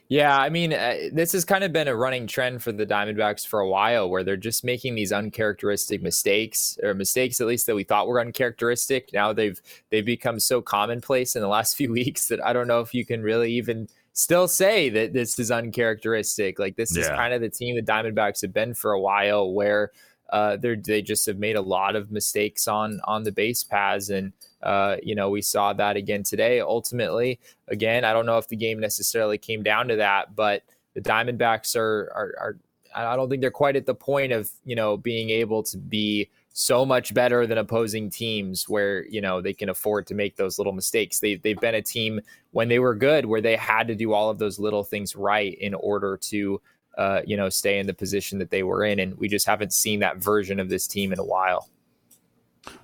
Yeah, 0.10 0.38
I 0.38 0.49
mean, 0.49 0.71
uh, 0.71 0.95
this 1.12 1.33
has 1.33 1.43
kind 1.43 1.65
of 1.65 1.73
been 1.73 1.89
a 1.89 1.95
running 1.95 2.27
trend 2.27 2.63
for 2.63 2.71
the 2.71 2.86
Diamondbacks 2.86 3.45
for 3.45 3.60
a 3.60 3.67
while, 3.67 4.10
where 4.10 4.23
they're 4.23 4.38
just 4.38 4.63
making 4.63 4.95
these 4.95 5.12
uncharacteristic 5.12 6.01
mistakes, 6.01 6.79
or 6.81 6.93
mistakes 6.93 7.41
at 7.41 7.47
least 7.47 7.65
that 7.65 7.75
we 7.75 7.83
thought 7.83 8.07
were 8.07 8.21
uncharacteristic. 8.21 9.12
Now 9.12 9.33
they've 9.33 9.62
they've 9.89 10.05
become 10.05 10.39
so 10.39 10.62
commonplace 10.62 11.36
in 11.36 11.41
the 11.41 11.49
last 11.49 11.75
few 11.77 11.91
weeks 11.91 12.27
that 12.29 12.43
I 12.45 12.53
don't 12.53 12.67
know 12.67 12.79
if 12.79 12.93
you 12.93 13.05
can 13.05 13.21
really 13.21 13.51
even 13.53 13.89
still 14.13 14.47
say 14.47 14.89
that 14.89 15.13
this 15.13 15.38
is 15.39 15.51
uncharacteristic. 15.51 16.57
Like 16.57 16.77
this 16.77 16.95
yeah. 16.95 17.03
is 17.03 17.10
kind 17.10 17.33
of 17.33 17.41
the 17.41 17.49
team 17.49 17.75
the 17.75 17.83
Diamondbacks 17.83 18.41
have 18.41 18.53
been 18.53 18.73
for 18.73 18.93
a 18.93 18.99
while, 18.99 19.51
where 19.51 19.91
uh, 20.29 20.57
they 20.57 21.01
just 21.01 21.25
have 21.25 21.37
made 21.37 21.55
a 21.55 21.61
lot 21.61 21.95
of 21.95 22.11
mistakes 22.11 22.67
on 22.67 22.99
on 23.05 23.23
the 23.23 23.31
base 23.31 23.63
paths, 23.63 24.09
and 24.09 24.33
uh, 24.63 24.97
you 25.01 25.15
know 25.15 25.29
we 25.29 25.41
saw 25.41 25.73
that 25.73 25.95
again 25.95 26.23
today. 26.23 26.59
Ultimately, 26.59 27.39
again, 27.67 28.03
I 28.03 28.13
don't 28.13 28.25
know 28.25 28.37
if 28.37 28.47
the 28.47 28.55
game 28.55 28.79
necessarily 28.79 29.37
came 29.37 29.63
down 29.63 29.87
to 29.87 29.95
that, 29.97 30.35
but 30.35 30.63
the 30.95 31.01
Diamondbacks 31.01 31.75
are 31.75 32.11
are, 32.13 32.33
are 32.39 32.57
I 32.95 33.15
don't 33.15 33.29
think 33.29 33.41
they're 33.41 33.51
quite 33.51 33.75
at 33.75 33.85
the 33.85 33.95
point 33.95 34.33
of 34.33 34.49
you 34.65 34.75
know 34.75 34.97
being 34.97 35.29
able 35.29 35.63
to 35.63 35.77
be 35.77 36.29
so 36.59 36.83
much 36.83 37.13
better 37.13 37.45
than 37.45 37.59
opposing 37.59 38.09
teams 38.09 38.67
where 38.67 39.05
you 39.05 39.21
know 39.21 39.39
they 39.41 39.53
can 39.53 39.69
afford 39.69 40.07
to 40.07 40.15
make 40.15 40.35
those 40.35 40.57
little 40.57 40.73
mistakes. 40.73 41.19
They 41.19 41.35
they've 41.35 41.59
been 41.59 41.75
a 41.75 41.81
team 41.81 42.19
when 42.51 42.67
they 42.67 42.79
were 42.79 42.95
good 42.95 43.25
where 43.25 43.41
they 43.41 43.55
had 43.55 43.87
to 43.87 43.95
do 43.95 44.11
all 44.11 44.29
of 44.29 44.39
those 44.39 44.59
little 44.59 44.83
things 44.83 45.15
right 45.15 45.57
in 45.59 45.73
order 45.75 46.17
to 46.23 46.59
uh, 46.97 47.21
you 47.25 47.38
know, 47.38 47.49
stay 47.49 47.79
in 47.79 47.88
the 47.88 47.93
position 47.93 48.39
that 48.39 48.49
they 48.49 48.63
were 48.63 48.83
in. 48.83 48.99
And 48.99 49.17
we 49.17 49.27
just 49.27 49.45
haven't 49.45 49.71
seen 49.71 49.99
that 49.99 50.17
version 50.17 50.60
of 50.60 50.69
this 50.69 50.88
team 50.88 51.13
in 51.13 51.19
a 51.19 51.23
while. 51.23 51.69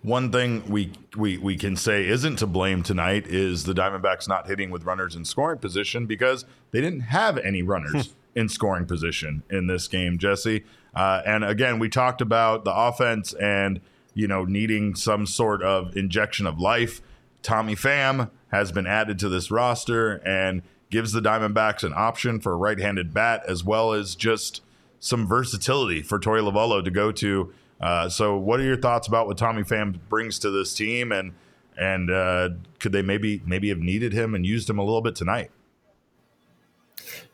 One 0.02 0.32
thing 0.32 0.64
we, 0.70 0.94
we 1.18 1.38
we 1.38 1.58
can 1.58 1.76
say 1.76 2.08
isn't 2.08 2.38
to 2.38 2.48
blame 2.48 2.84
tonight 2.84 3.28
is 3.28 3.66
the 3.66 3.74
Diamondbacks 3.74 4.30
not 4.30 4.48
hitting 4.48 4.70
with 4.70 4.86
runners 4.86 5.16
in 5.16 5.26
scoring 5.26 5.60
position 5.60 6.06
because 6.06 6.46
they 6.72 6.80
didn't 6.80 7.02
have 7.02 7.38
any 7.40 7.64
runners 7.64 8.14
in 8.36 8.48
scoring 8.48 8.86
position 8.86 9.44
in 9.50 9.68
this 9.68 9.90
game, 9.90 10.18
Jesse. 10.18 10.64
Uh, 10.96 11.22
and 11.26 11.44
again, 11.44 11.80
we 11.80 11.90
talked 11.90 12.22
about 12.22 12.64
the 12.64 12.74
offense 12.74 13.34
and 13.34 13.82
you 14.14 14.28
know 14.28 14.46
needing 14.46 14.96
some 14.96 15.26
sort 15.26 15.62
of 15.64 15.98
injection 15.98 16.48
of 16.48 16.60
life. 16.60 17.02
Tommy 17.42 17.76
Pham 17.76 18.30
has 18.52 18.72
been 18.72 18.88
added 18.88 19.20
to 19.20 19.28
this 19.28 19.52
roster, 19.52 20.22
and 20.26 20.62
gives 20.94 21.12
the 21.12 21.22
Diamondbacks 21.22 21.84
an 21.84 21.92
option 21.96 22.40
for 22.40 22.54
a 22.54 22.56
right 22.56 22.80
handed 22.80 23.16
bat 23.16 23.44
as 23.48 23.64
well 23.64 23.94
as 23.94 24.14
just 24.14 24.62
some 25.00 25.28
versatility 25.28 26.04
for 26.04 26.20
Torey 26.20 26.40
Lovullo 26.40 26.84
to 26.84 26.92
go 26.92 27.12
to. 27.12 27.52
Uh, 27.82 28.08
so, 28.08 28.38
what 28.38 28.60
are 28.60 28.64
your 28.64 28.78
thoughts 28.78 29.08
about 29.08 29.26
what 29.26 29.36
Tommy 29.36 29.64
Pham 29.64 29.98
brings 30.08 30.38
to 30.40 30.52
this 30.52 30.72
team, 30.72 31.12
and 31.12 31.34
and 31.76 32.12
uh, 32.12 32.50
could 32.80 32.92
they 32.92 33.02
maybe 33.02 33.42
maybe 33.44 33.70
have 33.70 33.80
needed 33.80 34.14
him 34.14 34.36
and 34.36 34.46
used 34.46 34.70
him 34.70 34.78
a 34.78 34.84
little 34.84 35.02
bit 35.02 35.16
tonight? 35.16 35.50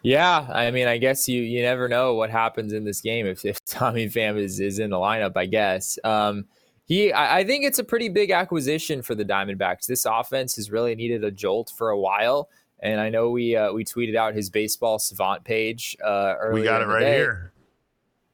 Yeah, 0.02 0.48
I 0.50 0.72
mean, 0.72 0.88
I 0.88 0.98
guess 0.98 1.28
you 1.28 1.42
you 1.42 1.62
never 1.62 1.90
know 1.90 2.14
what 2.14 2.30
happens 2.30 2.72
in 2.72 2.86
this 2.86 3.02
game 3.02 3.28
if, 3.28 3.44
if 3.44 3.64
Tommy 3.66 4.08
Pham 4.08 4.42
is 4.42 4.62
is 4.62 4.80
in 4.80 4.90
the 4.90 4.98
lineup. 4.98 5.34
I 5.36 5.48
guess. 5.48 6.00
Um, 6.06 6.46
he, 6.86 7.12
I, 7.12 7.40
I 7.40 7.44
think 7.44 7.66
it's 7.66 7.78
a 7.78 7.84
pretty 7.84 8.08
big 8.08 8.32
acquisition 8.32 9.04
for 9.04 9.14
the 9.14 9.26
Diamondbacks. 9.26 9.86
This 9.86 10.06
offense 10.06 10.56
has 10.56 10.72
really 10.72 10.96
needed 10.96 11.24
a 11.24 11.30
jolt 11.30 11.72
for 11.78 11.90
a 11.90 12.00
while. 12.00 12.50
And 12.82 13.00
I 13.00 13.10
know 13.10 13.30
we 13.30 13.56
uh, 13.56 13.74
we 13.74 13.84
tweeted 13.84 14.16
out 14.16 14.34
his 14.34 14.50
baseball 14.50 15.00
savant 15.00 15.44
page 15.44 15.98
uh, 16.04 16.36
earlier. 16.40 16.54
We 16.54 16.64
got 16.64 16.82
it 16.82 16.86
right 16.86 17.02
day. 17.02 17.18
here. 17.18 17.52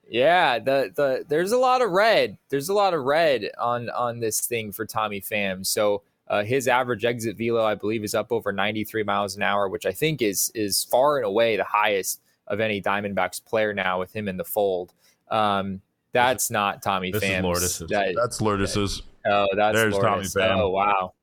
Yeah, 0.07 0.59
the 0.59 0.91
the 0.95 1.25
there's 1.27 1.51
a 1.51 1.57
lot 1.57 1.81
of 1.81 1.89
red. 1.91 2.37
There's 2.49 2.69
a 2.69 2.73
lot 2.73 2.93
of 2.93 3.03
red 3.03 3.49
on 3.59 3.89
on 3.89 4.19
this 4.19 4.41
thing 4.41 4.71
for 4.71 4.85
Tommy 4.85 5.19
Pham. 5.19 5.65
So 5.65 6.03
uh, 6.27 6.43
his 6.43 6.67
average 6.67 7.05
exit 7.05 7.37
velo, 7.37 7.63
I 7.63 7.75
believe, 7.75 8.03
is 8.03 8.13
up 8.13 8.31
over 8.31 8.51
93 8.51 9.03
miles 9.03 9.35
an 9.35 9.43
hour, 9.43 9.67
which 9.67 9.85
I 9.85 9.91
think 9.91 10.21
is 10.21 10.51
is 10.53 10.83
far 10.83 11.17
and 11.17 11.25
away 11.25 11.57
the 11.57 11.63
highest 11.63 12.21
of 12.47 12.59
any 12.59 12.81
Diamondbacks 12.81 13.43
player 13.43 13.73
now 13.73 13.99
with 13.99 14.15
him 14.15 14.27
in 14.27 14.37
the 14.37 14.45
fold. 14.45 14.93
Um, 15.29 15.81
that's 16.11 16.51
not 16.51 16.81
Tommy 16.81 17.11
this 17.11 17.23
Pham. 17.23 17.41
That, 17.89 18.13
that's 18.15 18.41
Lourdes's. 18.41 19.01
Oh, 19.25 19.47
that's 19.55 19.75
there's 19.75 19.93
Lourdes. 19.93 20.33
Tommy 20.33 20.47
Pham. 20.47 20.57
Oh, 20.59 20.69
wow. 20.69 21.13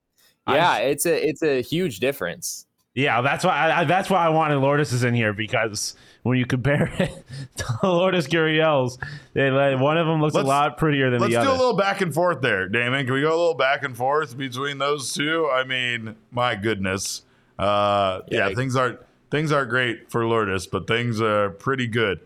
Yeah, 0.48 0.78
it's 0.78 1.06
a 1.06 1.28
it's 1.28 1.42
a 1.42 1.62
huge 1.62 2.00
difference. 2.00 2.66
Yeah, 2.94 3.22
that's 3.22 3.42
why 3.44 3.72
I, 3.72 3.84
that's 3.84 4.10
why 4.10 4.26
I 4.26 4.28
wanted 4.28 4.58
Lourdes 4.58 4.92
is 4.92 5.02
in 5.02 5.14
here 5.14 5.32
because 5.32 5.96
when 6.24 6.36
you 6.36 6.44
compare 6.44 6.92
it 6.98 7.24
to 7.56 7.78
Lourdes 7.82 8.28
Gurriel's, 8.28 8.98
they, 9.32 9.50
one 9.50 9.96
of 9.96 10.06
them 10.06 10.20
looks 10.20 10.34
let's, 10.34 10.44
a 10.44 10.48
lot 10.48 10.76
prettier 10.76 11.10
than 11.10 11.20
the 11.20 11.36
other. 11.36 11.36
Let's 11.36 11.46
do 11.46 11.52
a 11.52 11.58
little 11.58 11.76
back 11.76 12.02
and 12.02 12.12
forth 12.12 12.42
there, 12.42 12.68
Damon. 12.68 13.06
Can 13.06 13.14
we 13.14 13.22
go 13.22 13.28
a 13.28 13.30
little 13.30 13.54
back 13.54 13.82
and 13.82 13.96
forth 13.96 14.36
between 14.36 14.76
those 14.76 15.14
two? 15.14 15.48
I 15.50 15.64
mean, 15.64 16.16
my 16.30 16.54
goodness. 16.54 17.22
Uh, 17.58 18.20
yeah, 18.28 18.48
yeah, 18.48 18.54
things 18.54 18.76
aren't 18.76 19.00
things 19.30 19.52
aren't 19.52 19.70
great 19.70 20.10
for 20.10 20.26
Lourdes, 20.26 20.66
but 20.66 20.86
things 20.86 21.20
are 21.20 21.48
pretty 21.48 21.86
good 21.86 22.20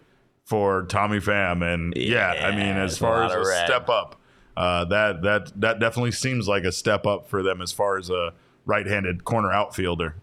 for 0.44 0.82
Tommy 0.84 1.18
Pham. 1.18 1.62
And 1.62 1.94
yeah, 1.96 2.34
yeah 2.34 2.46
I 2.48 2.50
mean, 2.50 2.76
as 2.76 2.98
far 2.98 3.22
as 3.22 3.32
a 3.32 3.38
red. 3.38 3.66
step 3.66 3.88
up, 3.88 4.20
uh, 4.56 4.84
that 4.86 5.22
that 5.22 5.60
that 5.60 5.78
definitely 5.78 6.12
seems 6.12 6.48
like 6.48 6.64
a 6.64 6.72
step 6.72 7.06
up 7.06 7.28
for 7.28 7.44
them 7.44 7.62
as 7.62 7.70
far 7.70 7.98
as 7.98 8.10
a 8.10 8.32
right-handed 8.64 9.24
corner 9.24 9.52
outfielder. 9.52 10.16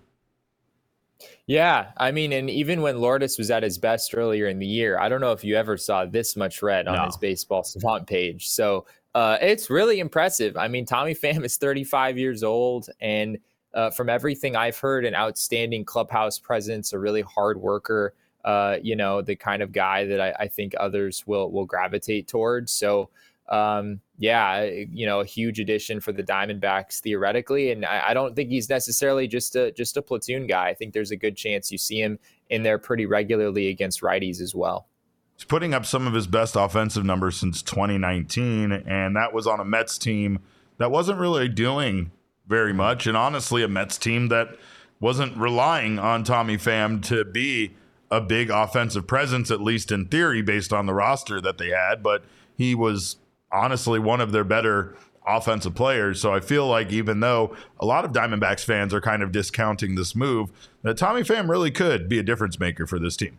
Yeah, 1.45 1.91
I 1.97 2.11
mean, 2.11 2.31
and 2.31 2.49
even 2.49 2.81
when 2.81 2.99
Lourdes 2.99 3.37
was 3.37 3.51
at 3.51 3.63
his 3.63 3.77
best 3.77 4.15
earlier 4.15 4.47
in 4.47 4.59
the 4.59 4.65
year, 4.65 4.97
I 4.97 5.09
don't 5.09 5.19
know 5.19 5.33
if 5.33 5.43
you 5.43 5.57
ever 5.57 5.77
saw 5.77 6.05
this 6.05 6.37
much 6.37 6.61
red 6.61 6.87
on 6.87 6.95
no. 6.95 7.05
his 7.05 7.17
baseball 7.17 7.63
savant 7.65 8.07
page. 8.07 8.49
So 8.49 8.85
uh, 9.13 9.37
it's 9.41 9.69
really 9.69 9.99
impressive. 9.99 10.55
I 10.55 10.67
mean, 10.69 10.85
Tommy 10.85 11.13
Pham 11.13 11.43
is 11.43 11.57
35 11.57 12.17
years 12.17 12.43
old, 12.43 12.89
and 13.01 13.37
uh, 13.73 13.89
from 13.89 14.09
everything 14.09 14.55
I've 14.55 14.77
heard, 14.77 15.03
an 15.03 15.15
outstanding 15.15 15.83
clubhouse 15.83 16.39
presence, 16.39 16.93
a 16.93 16.99
really 16.99 17.21
hard 17.21 17.59
worker. 17.59 18.13
Uh, 18.45 18.77
you 18.81 18.95
know, 18.95 19.21
the 19.21 19.35
kind 19.35 19.61
of 19.61 19.71
guy 19.71 20.05
that 20.05 20.19
I, 20.19 20.33
I 20.43 20.47
think 20.47 20.73
others 20.77 21.23
will 21.25 21.51
will 21.51 21.65
gravitate 21.65 22.27
towards. 22.27 22.71
So 22.71 23.09
um, 23.53 24.01
yeah, 24.17 24.63
you 24.63 25.05
know, 25.05 25.19
a 25.19 25.25
huge 25.25 25.59
addition 25.59 25.99
for 25.99 26.11
the 26.11 26.23
Diamondbacks 26.23 26.99
theoretically, 27.01 27.71
and 27.71 27.85
I, 27.85 28.09
I, 28.09 28.13
don't 28.15 28.35
think 28.35 28.49
he's 28.49 28.67
necessarily 28.67 29.27
just 29.27 29.55
a 29.55 29.71
just 29.71 29.95
a 29.95 30.01
platoon 30.01 30.47
guy. 30.47 30.69
I 30.69 30.73
think 30.73 30.93
there's 30.93 31.11
a 31.11 31.15
good 31.15 31.37
chance 31.37 31.71
you 31.71 31.77
see 31.77 32.01
him 32.01 32.17
in 32.49 32.63
there 32.63 32.79
pretty 32.79 33.05
regularly 33.05 33.67
against 33.67 34.01
righties 34.01 34.41
as 34.41 34.55
well. 34.55 34.87
He's 35.35 35.43
putting 35.43 35.73
up 35.75 35.85
some 35.85 36.07
of 36.07 36.13
his 36.13 36.25
best 36.25 36.55
offensive 36.55 37.05
numbers 37.05 37.37
since 37.37 37.61
2019, 37.61 38.71
and 38.71 39.15
that 39.15 39.33
was 39.33 39.45
on 39.45 39.59
a 39.59 39.65
Mets 39.65 39.99
team 39.99 40.39
that 40.79 40.89
wasn't 40.89 41.19
really 41.19 41.47
doing 41.47 42.11
very 42.47 42.73
much. 42.73 43.05
And 43.05 43.15
honestly, 43.15 43.61
a 43.61 43.67
Mets 43.67 43.99
team 43.99 44.29
that 44.29 44.57
wasn't 44.99 45.37
relying 45.37 45.99
on 45.99 46.23
Tommy 46.23 46.57
Pham 46.57 47.03
to 47.05 47.23
be 47.23 47.75
a 48.09 48.19
big 48.19 48.49
offensive 48.49 49.05
presence, 49.05 49.51
at 49.51 49.61
least 49.61 49.91
in 49.91 50.07
theory, 50.07 50.41
based 50.41 50.73
on 50.73 50.87
the 50.87 50.93
roster 50.93 51.39
that 51.39 51.59
they 51.59 51.69
had. 51.69 52.01
But 52.01 52.23
he 52.55 52.73
was 52.73 53.17
honestly 53.53 53.99
one 53.99 54.19
of 54.19 54.31
their 54.31 54.43
better 54.43 54.95
offensive 55.25 55.75
players. 55.75 56.19
So 56.19 56.33
I 56.33 56.39
feel 56.39 56.67
like 56.67 56.91
even 56.91 57.21
though 57.21 57.55
a 57.79 57.85
lot 57.85 58.03
of 58.03 58.11
Diamondbacks 58.11 58.65
fans 58.65 58.93
are 58.93 59.01
kind 59.01 59.23
of 59.23 59.31
discounting 59.31 59.95
this 59.95 60.15
move, 60.15 60.51
that 60.81 60.97
Tommy 60.97 61.21
Pham 61.21 61.49
really 61.49 61.71
could 61.71 62.09
be 62.09 62.19
a 62.19 62.23
difference 62.23 62.59
maker 62.59 62.85
for 62.85 62.99
this 62.99 63.15
team. 63.15 63.37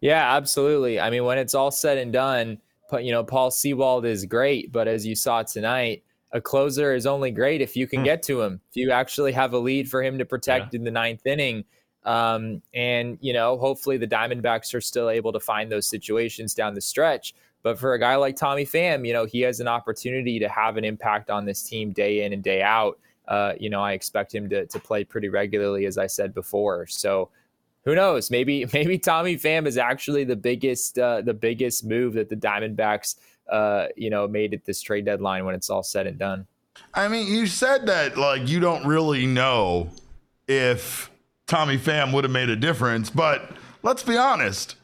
Yeah, 0.00 0.36
absolutely. 0.36 1.00
I 1.00 1.08
mean, 1.08 1.24
when 1.24 1.38
it's 1.38 1.54
all 1.54 1.70
said 1.70 1.96
and 1.96 2.12
done, 2.12 2.58
but 2.90 3.04
you 3.04 3.12
know, 3.12 3.24
Paul 3.24 3.50
Sewald 3.50 4.04
is 4.04 4.26
great, 4.26 4.70
but 4.70 4.86
as 4.86 5.06
you 5.06 5.14
saw 5.14 5.42
tonight, 5.42 6.02
a 6.32 6.40
closer 6.40 6.94
is 6.94 7.06
only 7.06 7.30
great 7.30 7.62
if 7.62 7.76
you 7.76 7.86
can 7.86 8.00
mm. 8.00 8.04
get 8.04 8.22
to 8.24 8.42
him. 8.42 8.60
If 8.70 8.76
you 8.76 8.90
actually 8.90 9.32
have 9.32 9.54
a 9.54 9.58
lead 9.58 9.88
for 9.88 10.02
him 10.02 10.18
to 10.18 10.24
protect 10.24 10.74
yeah. 10.74 10.78
in 10.78 10.84
the 10.84 10.90
ninth 10.90 11.24
inning. 11.24 11.64
Um, 12.04 12.62
and, 12.74 13.18
you 13.20 13.32
know, 13.32 13.56
hopefully 13.56 13.96
the 13.96 14.06
Diamondbacks 14.06 14.74
are 14.74 14.80
still 14.80 15.08
able 15.08 15.32
to 15.32 15.40
find 15.40 15.72
those 15.72 15.88
situations 15.88 16.54
down 16.54 16.74
the 16.74 16.80
stretch. 16.80 17.34
But 17.62 17.78
for 17.78 17.94
a 17.94 17.98
guy 17.98 18.16
like 18.16 18.36
Tommy 18.36 18.64
Pham, 18.64 19.06
you 19.06 19.12
know, 19.12 19.24
he 19.24 19.40
has 19.40 19.60
an 19.60 19.68
opportunity 19.68 20.38
to 20.38 20.48
have 20.48 20.76
an 20.76 20.84
impact 20.84 21.30
on 21.30 21.44
this 21.44 21.62
team 21.62 21.92
day 21.92 22.24
in 22.24 22.32
and 22.32 22.42
day 22.42 22.62
out. 22.62 22.98
Uh, 23.26 23.54
you 23.58 23.70
know, 23.70 23.82
I 23.82 23.92
expect 23.92 24.34
him 24.34 24.48
to, 24.50 24.66
to 24.66 24.78
play 24.78 25.02
pretty 25.02 25.28
regularly, 25.28 25.86
as 25.86 25.98
I 25.98 26.06
said 26.06 26.32
before. 26.32 26.86
So 26.86 27.30
who 27.84 27.94
knows? 27.94 28.30
Maybe 28.30 28.66
maybe 28.72 28.98
Tommy 28.98 29.36
Pham 29.36 29.66
is 29.66 29.78
actually 29.78 30.24
the 30.24 30.36
biggest 30.36 30.98
uh, 30.98 31.22
the 31.22 31.34
biggest 31.34 31.84
move 31.84 32.14
that 32.14 32.28
the 32.28 32.36
Diamondbacks 32.36 33.16
uh, 33.50 33.86
you 33.96 34.10
know 34.10 34.28
made 34.28 34.52
at 34.52 34.64
this 34.64 34.82
trade 34.82 35.06
deadline 35.06 35.44
when 35.46 35.54
it's 35.54 35.70
all 35.70 35.82
said 35.82 36.06
and 36.06 36.18
done. 36.18 36.46
I 36.92 37.08
mean, 37.08 37.26
you 37.26 37.46
said 37.46 37.86
that 37.86 38.18
like 38.18 38.48
you 38.48 38.60
don't 38.60 38.86
really 38.86 39.26
know 39.26 39.88
if 40.46 41.10
Tommy 41.46 41.78
Pham 41.78 42.12
would 42.12 42.24
have 42.24 42.32
made 42.32 42.50
a 42.50 42.56
difference, 42.56 43.08
but 43.08 43.50
let's 43.82 44.02
be 44.02 44.16
honest 44.16 44.76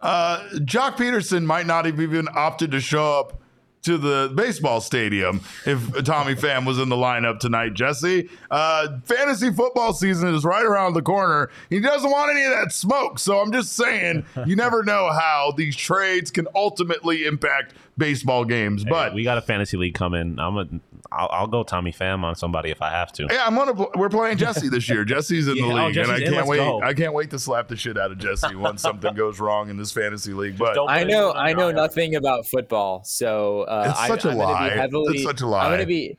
uh, 0.00 0.48
Joc 0.54 0.96
Pederson 0.96 1.44
might 1.44 1.66
not 1.66 1.84
have 1.84 2.00
even 2.00 2.28
opted 2.34 2.70
to 2.72 2.80
show 2.80 3.18
up 3.18 3.40
to 3.82 3.96
the 3.96 4.30
baseball 4.34 4.80
stadium 4.80 5.40
if 5.64 6.04
Tommy 6.04 6.34
Pham 6.34 6.66
was 6.66 6.78
in 6.78 6.90
the 6.90 6.96
lineup 6.96 7.38
tonight, 7.38 7.74
Jesse. 7.74 8.28
Uh, 8.50 8.98
fantasy 9.04 9.50
football 9.50 9.92
season 9.92 10.34
is 10.34 10.44
right 10.44 10.64
around 10.64 10.92
the 10.92 11.02
corner. 11.02 11.50
He 11.70 11.80
doesn't 11.80 12.10
want 12.10 12.30
any 12.30 12.44
of 12.44 12.50
that 12.50 12.72
smoke. 12.72 13.18
So 13.18 13.40
I'm 13.40 13.52
just 13.52 13.72
saying, 13.72 14.26
you 14.46 14.54
never 14.54 14.82
know 14.82 15.10
how 15.10 15.54
these 15.56 15.76
trades 15.76 16.30
can 16.30 16.46
ultimately 16.54 17.24
impact 17.24 17.74
baseball 17.96 18.44
games. 18.44 18.82
Hey, 18.84 18.90
but 18.90 19.14
we 19.14 19.24
got 19.24 19.38
a 19.38 19.42
fantasy 19.42 19.76
league 19.76 19.94
coming. 19.94 20.38
I'm 20.38 20.56
a 20.56 20.66
I'll, 21.12 21.28
I'll, 21.32 21.46
go 21.46 21.62
Tommy 21.64 21.92
Pham 21.92 22.22
on 22.22 22.36
somebody 22.36 22.70
if 22.70 22.80
I 22.80 22.90
have 22.90 23.12
to. 23.12 23.26
Yeah, 23.30 23.44
I'm 23.44 23.56
gonna. 23.56 23.72
We're 23.96 24.08
playing 24.08 24.36
Jesse 24.38 24.68
this 24.68 24.88
year. 24.88 25.04
Jesse's 25.04 25.48
in 25.48 25.56
yeah, 25.56 25.62
the 25.62 25.68
oh, 25.72 25.86
league, 25.86 25.98
oh, 25.98 26.02
and 26.02 26.12
I 26.12 26.20
can't 26.20 26.46
wait. 26.46 26.58
Go. 26.58 26.80
I 26.82 26.94
can't 26.94 27.14
wait 27.14 27.30
to 27.30 27.38
slap 27.38 27.68
the 27.68 27.76
shit 27.76 27.98
out 27.98 28.12
of 28.12 28.18
Jesse 28.18 28.54
once 28.54 28.82
something 28.82 29.14
goes 29.14 29.40
wrong 29.40 29.70
in 29.70 29.76
this 29.76 29.90
fantasy 29.92 30.32
league. 30.32 30.56
But 30.56 30.78
I 30.88 31.02
know, 31.04 31.32
I 31.32 31.52
know 31.52 31.72
nothing 31.72 32.14
about 32.14 32.46
football, 32.46 33.02
so 33.04 33.62
uh, 33.62 33.86
it's 33.90 34.06
such 34.06 34.24
I, 34.24 34.28
a 34.28 34.32
I'm 34.32 34.38
lie. 34.38 34.70
Heavily, 34.70 35.16
it's 35.16 35.24
such 35.24 35.40
a 35.40 35.46
lie. 35.46 35.64
I'm 35.64 35.72
gonna 35.72 35.86
be. 35.86 36.16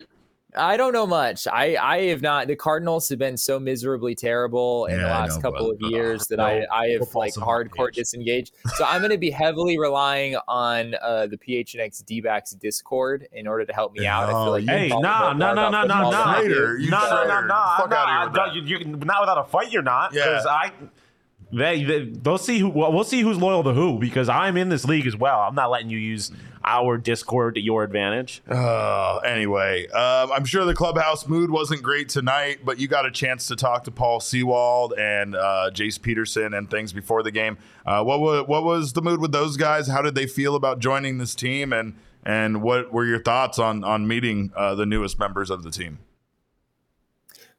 I 0.56 0.78
don't 0.78 0.94
know 0.94 1.08
much. 1.08 1.48
I 1.48 1.76
I 1.76 2.02
have 2.08 2.22
not. 2.22 2.48
The 2.48 2.56
Cardinals 2.56 3.08
have 3.10 3.20
been 3.20 3.38
so 3.38 3.60
miserably 3.60 4.16
terrible 4.16 4.86
in 4.86 4.98
yeah, 4.98 5.04
the 5.04 5.10
last 5.10 5.36
know, 5.36 5.42
couple 5.42 5.74
but, 5.74 5.86
of 5.86 5.92
years 5.92 6.24
uh, 6.24 6.26
that 6.30 6.38
no, 6.38 6.44
I 6.44 6.66
I 6.72 6.88
have 6.90 7.16
like 7.16 7.34
hardcore 7.34 7.88
page. 7.88 7.96
disengaged. 7.96 8.54
So 8.76 8.84
I'm 8.84 9.02
going 9.02 9.12
to 9.12 9.18
be 9.18 9.30
heavily 9.30 9.80
relying 9.80 10.36
on 10.48 10.96
uh, 11.02 11.28
the 11.28 11.38
PHNX 11.38 12.06
D-backs 12.06 12.52
Discord 12.52 13.28
in 13.32 13.48
order 13.48 13.66
to 13.66 13.74
help 13.74 13.94
me 13.94 14.06
out. 14.06 14.30
I 14.30 14.32
feel 14.32 14.52
like 14.52 14.66
hey, 14.66 14.90
nah, 14.90 15.00
nah, 15.00 15.34
nah, 15.34 15.54
nah, 15.54 15.54
nah, 15.54 15.86
nah, 15.86 15.86
nah, 15.86 16.10
nah, 16.10 16.42
nah, 16.42 16.42
nah, 16.90 17.24
nah, 17.24 17.42
nah, 17.42 17.42
not 19.06 19.22
without 19.22 19.38
a 19.38 19.44
fight. 19.44 19.72
You're 19.72 19.82
not 19.82 20.12
because 20.12 20.46
yeah. 20.46 20.52
I. 20.52 20.72
They, 21.54 21.84
they, 21.84 22.06
they'll 22.06 22.38
see 22.38 22.60
who. 22.60 22.70
Well, 22.70 22.94
we'll 22.94 23.04
see 23.04 23.22
who's 23.22 23.38
loyal 23.38 23.62
to 23.64 23.74
who 23.74 24.00
because 24.00 24.30
I'm 24.30 24.56
in 24.56 24.70
this 24.70 24.86
league 24.86 25.06
as 25.06 25.18
well. 25.18 25.42
I'm 25.42 25.54
not 25.56 25.70
letting 25.70 25.90
you 25.90 25.98
use 25.98 26.32
our 26.64 26.98
Discord 26.98 27.56
to 27.56 27.62
your 27.62 27.84
advantage. 27.84 28.42
Uh, 28.48 29.18
anyway, 29.18 29.88
um, 29.88 30.32
I'm 30.32 30.46
sure 30.46 30.66
the 30.66 30.74
clubhouse 30.74 31.28
mood 31.28 31.50
wasn't 31.50 31.82
great 31.82 32.10
tonight, 32.10 32.60
but 32.64 32.80
you 32.80 32.88
got 32.88 33.06
a 33.06 33.12
chance 33.12 33.48
to 33.48 33.56
talk 33.56 33.84
to 33.86 33.92
Paul 33.92 34.20
Sewald 34.20 34.94
and 34.98 35.36
uh, 35.36 35.72
Jace 35.74 36.02
Peterson 36.02 36.54
and 36.54 36.70
things 36.70 36.94
before 36.94 37.24
the 37.24 37.32
game. 37.32 37.58
Uh, 37.86 38.04
what 38.04 38.20
was 38.20 38.48
what 38.48 38.64
was 38.64 38.94
the 38.94 39.02
mood 39.02 39.20
with 39.20 39.32
those 39.32 39.58
guys? 39.58 39.88
How 39.88 40.02
did 40.02 40.16
they 40.16 40.28
feel 40.28 40.56
about 40.56 40.80
joining 40.80 41.18
this 41.18 41.36
team, 41.36 41.74
and 41.74 41.96
and 42.24 42.62
what 42.62 42.92
were 42.94 43.06
your 43.06 43.22
thoughts 43.22 43.60
on 43.60 43.84
on 43.84 44.08
meeting 44.08 44.52
uh, 44.56 44.76
the 44.76 44.86
newest 44.86 45.20
members 45.20 45.50
of 45.50 45.64
the 45.64 45.72
team? 45.72 46.00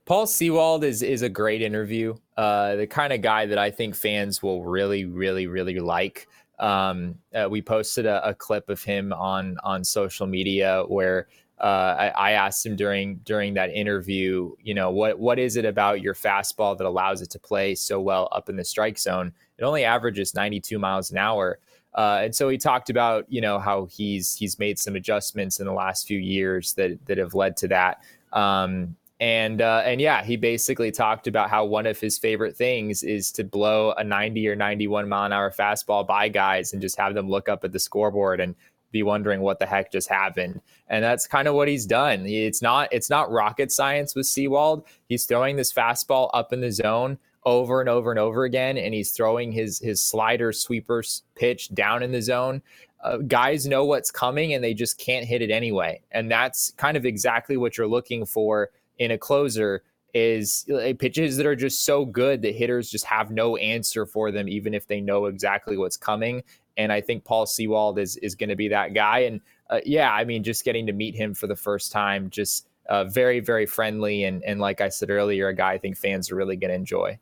Paul 0.04 0.26
Sewald 0.26 0.84
is 0.84 1.02
is 1.02 1.22
a 1.22 1.28
great 1.28 1.62
interview. 1.62 2.14
Uh, 2.36 2.76
the 2.76 2.86
kind 2.86 3.12
of 3.12 3.22
guy 3.22 3.46
that 3.46 3.58
I 3.58 3.70
think 3.70 3.94
fans 3.94 4.42
will 4.42 4.64
really, 4.64 5.04
really, 5.04 5.46
really 5.46 5.78
like. 5.78 6.28
Um, 6.62 7.16
uh, 7.34 7.48
we 7.50 7.60
posted 7.60 8.06
a, 8.06 8.28
a, 8.28 8.32
clip 8.32 8.68
of 8.68 8.80
him 8.80 9.12
on 9.12 9.56
on 9.64 9.82
social 9.82 10.28
media 10.28 10.84
where 10.86 11.26
uh, 11.60 11.96
I, 11.98 12.08
I, 12.10 12.30
asked 12.32 12.64
him 12.64 12.76
during 12.76 13.16
during 13.24 13.54
that 13.54 13.70
interview, 13.70 14.54
you 14.62 14.72
know, 14.72 14.92
what 14.92 15.18
what 15.18 15.40
is 15.40 15.56
it 15.56 15.64
about 15.64 16.02
your 16.02 16.14
fastball 16.14 16.78
that 16.78 16.86
allows 16.86 17.20
it 17.20 17.30
to 17.30 17.40
play 17.40 17.74
so 17.74 18.00
well 18.00 18.28
up 18.30 18.48
in 18.48 18.54
the 18.54 18.64
strike 18.64 18.96
zone? 18.96 19.32
It 19.58 19.64
only 19.64 19.82
averages 19.82 20.36
92 20.36 20.78
miles 20.78 21.10
an 21.10 21.18
hour. 21.18 21.58
Uh, 21.94 22.20
and 22.22 22.34
so 22.34 22.48
he 22.48 22.56
talked 22.56 22.90
about, 22.90 23.26
you 23.28 23.40
know, 23.40 23.58
how 23.58 23.86
he's 23.86 24.32
he's 24.32 24.56
made 24.60 24.78
some 24.78 24.94
adjustments 24.94 25.58
in 25.58 25.66
the 25.66 25.72
last 25.72 26.06
few 26.06 26.20
years 26.20 26.74
that 26.74 26.96
that 27.06 27.18
have 27.18 27.34
led 27.34 27.56
to 27.56 27.68
that. 27.68 28.04
Um, 28.32 28.94
and 29.22 29.62
uh, 29.62 29.82
and 29.84 30.00
yeah, 30.00 30.24
he 30.24 30.36
basically 30.36 30.90
talked 30.90 31.28
about 31.28 31.48
how 31.48 31.64
one 31.64 31.86
of 31.86 32.00
his 32.00 32.18
favorite 32.18 32.56
things 32.56 33.04
is 33.04 33.30
to 33.32 33.44
blow 33.44 33.92
a 33.92 34.02
90 34.02 34.48
or 34.48 34.56
91 34.56 35.08
mile 35.08 35.26
an 35.26 35.32
hour 35.32 35.52
fastball 35.52 36.04
by 36.04 36.28
guys 36.28 36.72
and 36.72 36.82
just 36.82 36.98
have 36.98 37.14
them 37.14 37.30
look 37.30 37.48
up 37.48 37.62
at 37.62 37.70
the 37.70 37.78
scoreboard 37.78 38.40
and 38.40 38.56
be 38.90 39.04
wondering 39.04 39.40
what 39.40 39.60
the 39.60 39.64
heck 39.64 39.92
just 39.92 40.08
happened. 40.08 40.60
And 40.88 41.04
that's 41.04 41.28
kind 41.28 41.46
of 41.46 41.54
what 41.54 41.68
he's 41.68 41.86
done. 41.86 42.26
It's 42.26 42.60
not 42.62 42.88
it's 42.90 43.08
not 43.08 43.30
rocket 43.30 43.70
science 43.70 44.16
with 44.16 44.26
Sewald. 44.26 44.86
He's 45.08 45.24
throwing 45.24 45.54
this 45.54 45.72
fastball 45.72 46.28
up 46.34 46.52
in 46.52 46.60
the 46.60 46.72
zone 46.72 47.16
over 47.44 47.78
and 47.78 47.88
over 47.88 48.10
and 48.10 48.18
over 48.18 48.42
again, 48.42 48.76
and 48.76 48.92
he's 48.92 49.12
throwing 49.12 49.52
his 49.52 49.78
his 49.78 50.02
slider 50.02 50.52
sweeper 50.52 51.04
pitch 51.36 51.72
down 51.72 52.02
in 52.02 52.10
the 52.10 52.22
zone. 52.22 52.60
Uh, 53.04 53.18
guys 53.18 53.68
know 53.68 53.84
what's 53.84 54.10
coming 54.10 54.54
and 54.54 54.64
they 54.64 54.74
just 54.74 54.98
can't 54.98 55.26
hit 55.26 55.42
it 55.42 55.50
anyway. 55.52 56.00
And 56.10 56.28
that's 56.28 56.72
kind 56.76 56.96
of 56.96 57.04
exactly 57.04 57.56
what 57.56 57.76
you're 57.76 57.86
looking 57.86 58.26
for 58.26 58.70
in 58.98 59.10
a 59.10 59.18
closer 59.18 59.82
is 60.14 60.64
like, 60.68 60.98
pitches 60.98 61.36
that 61.36 61.46
are 61.46 61.56
just 61.56 61.84
so 61.84 62.04
good 62.04 62.42
that 62.42 62.54
hitters 62.54 62.90
just 62.90 63.04
have 63.06 63.30
no 63.30 63.56
answer 63.56 64.04
for 64.04 64.30
them, 64.30 64.48
even 64.48 64.74
if 64.74 64.86
they 64.86 65.00
know 65.00 65.26
exactly 65.26 65.76
what's 65.76 65.96
coming. 65.96 66.42
And 66.76 66.92
I 66.92 67.00
think 67.00 67.24
Paul 67.24 67.46
Sewald 67.46 67.98
is 67.98 68.16
is 68.18 68.34
going 68.34 68.50
to 68.50 68.56
be 68.56 68.68
that 68.68 68.94
guy. 68.94 69.20
And 69.20 69.40
uh, 69.70 69.80
yeah, 69.84 70.12
I 70.12 70.24
mean, 70.24 70.42
just 70.42 70.64
getting 70.64 70.86
to 70.86 70.92
meet 70.92 71.14
him 71.14 71.34
for 71.34 71.46
the 71.46 71.56
first 71.56 71.92
time, 71.92 72.30
just 72.30 72.68
uh, 72.88 73.04
very 73.04 73.40
very 73.40 73.66
friendly, 73.66 74.24
and 74.24 74.42
and 74.44 74.60
like 74.60 74.80
I 74.80 74.88
said 74.88 75.10
earlier, 75.10 75.48
a 75.48 75.54
guy 75.54 75.72
I 75.72 75.78
think 75.78 75.96
fans 75.96 76.30
are 76.30 76.36
really 76.36 76.56
going 76.56 76.70
to 76.70 76.74
enjoy. 76.74 77.18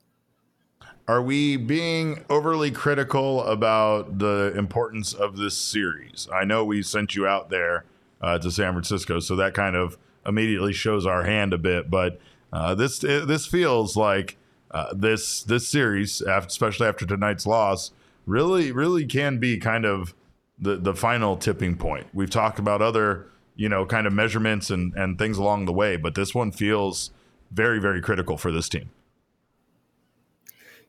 Are 1.08 1.22
we 1.22 1.56
being 1.56 2.24
overly 2.30 2.70
critical 2.70 3.42
about 3.42 4.18
the 4.18 4.52
importance 4.56 5.12
of 5.12 5.36
this 5.36 5.56
series? 5.56 6.28
I 6.32 6.44
know 6.44 6.64
we 6.64 6.82
sent 6.82 7.16
you 7.16 7.26
out 7.26 7.50
there 7.50 7.84
uh, 8.20 8.38
to 8.38 8.50
San 8.50 8.72
Francisco, 8.72 9.18
so 9.18 9.34
that 9.36 9.54
kind 9.54 9.74
of 9.74 9.98
immediately 10.26 10.72
shows 10.72 11.06
our 11.06 11.24
hand 11.24 11.52
a 11.52 11.58
bit. 11.58 11.90
But 11.90 12.20
uh, 12.52 12.74
this 12.74 12.98
this 12.98 13.46
feels 13.46 13.96
like 13.96 14.36
uh, 14.70 14.94
this 14.94 15.42
this 15.42 15.68
series, 15.68 16.20
especially 16.22 16.86
after 16.86 17.06
tonight's 17.06 17.46
loss, 17.46 17.92
really 18.26 18.72
really 18.72 19.06
can 19.06 19.38
be 19.38 19.58
kind 19.58 19.84
of 19.84 20.14
the 20.58 20.76
the 20.76 20.94
final 20.94 21.36
tipping 21.36 21.76
point. 21.76 22.06
We've 22.12 22.30
talked 22.30 22.58
about 22.58 22.82
other 22.82 23.26
you 23.56 23.68
know 23.68 23.86
kind 23.86 24.06
of 24.06 24.12
measurements 24.12 24.70
and 24.70 24.94
and 24.94 25.18
things 25.18 25.38
along 25.38 25.66
the 25.66 25.72
way, 25.72 25.96
but 25.96 26.14
this 26.14 26.34
one 26.34 26.52
feels 26.52 27.10
very 27.50 27.80
very 27.80 28.00
critical 28.00 28.36
for 28.36 28.52
this 28.52 28.68
team. 28.68 28.90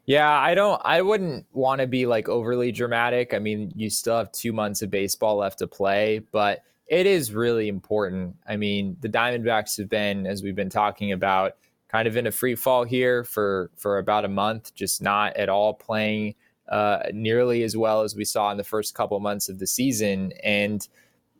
Yeah, 0.05 0.29
I 0.29 0.55
don't 0.55 0.81
I 0.83 1.01
wouldn't 1.01 1.45
want 1.53 1.81
to 1.81 1.87
be 1.87 2.05
like 2.05 2.27
overly 2.27 2.71
dramatic. 2.71 3.33
I 3.33 3.39
mean, 3.39 3.71
you 3.75 3.89
still 3.89 4.17
have 4.17 4.31
2 4.31 4.51
months 4.51 4.81
of 4.81 4.89
baseball 4.89 5.37
left 5.37 5.59
to 5.59 5.67
play, 5.67 6.19
but 6.31 6.63
it 6.91 7.05
is 7.05 7.33
really 7.33 7.69
important. 7.69 8.35
I 8.45 8.57
mean, 8.57 8.97
the 8.99 9.07
Diamondbacks 9.07 9.77
have 9.77 9.87
been, 9.87 10.27
as 10.27 10.43
we've 10.43 10.55
been 10.55 10.69
talking 10.69 11.13
about, 11.13 11.55
kind 11.87 12.05
of 12.05 12.17
in 12.17 12.27
a 12.27 12.31
free 12.31 12.53
fall 12.53 12.83
here 12.83 13.23
for 13.23 13.71
for 13.77 13.97
about 13.97 14.25
a 14.25 14.27
month, 14.27 14.75
just 14.75 15.01
not 15.01 15.35
at 15.37 15.47
all 15.47 15.73
playing 15.73 16.35
uh, 16.67 17.03
nearly 17.13 17.63
as 17.63 17.77
well 17.77 18.01
as 18.01 18.13
we 18.13 18.25
saw 18.25 18.51
in 18.51 18.57
the 18.57 18.63
first 18.63 18.93
couple 18.93 19.17
months 19.21 19.47
of 19.47 19.57
the 19.57 19.67
season. 19.67 20.33
And 20.43 20.85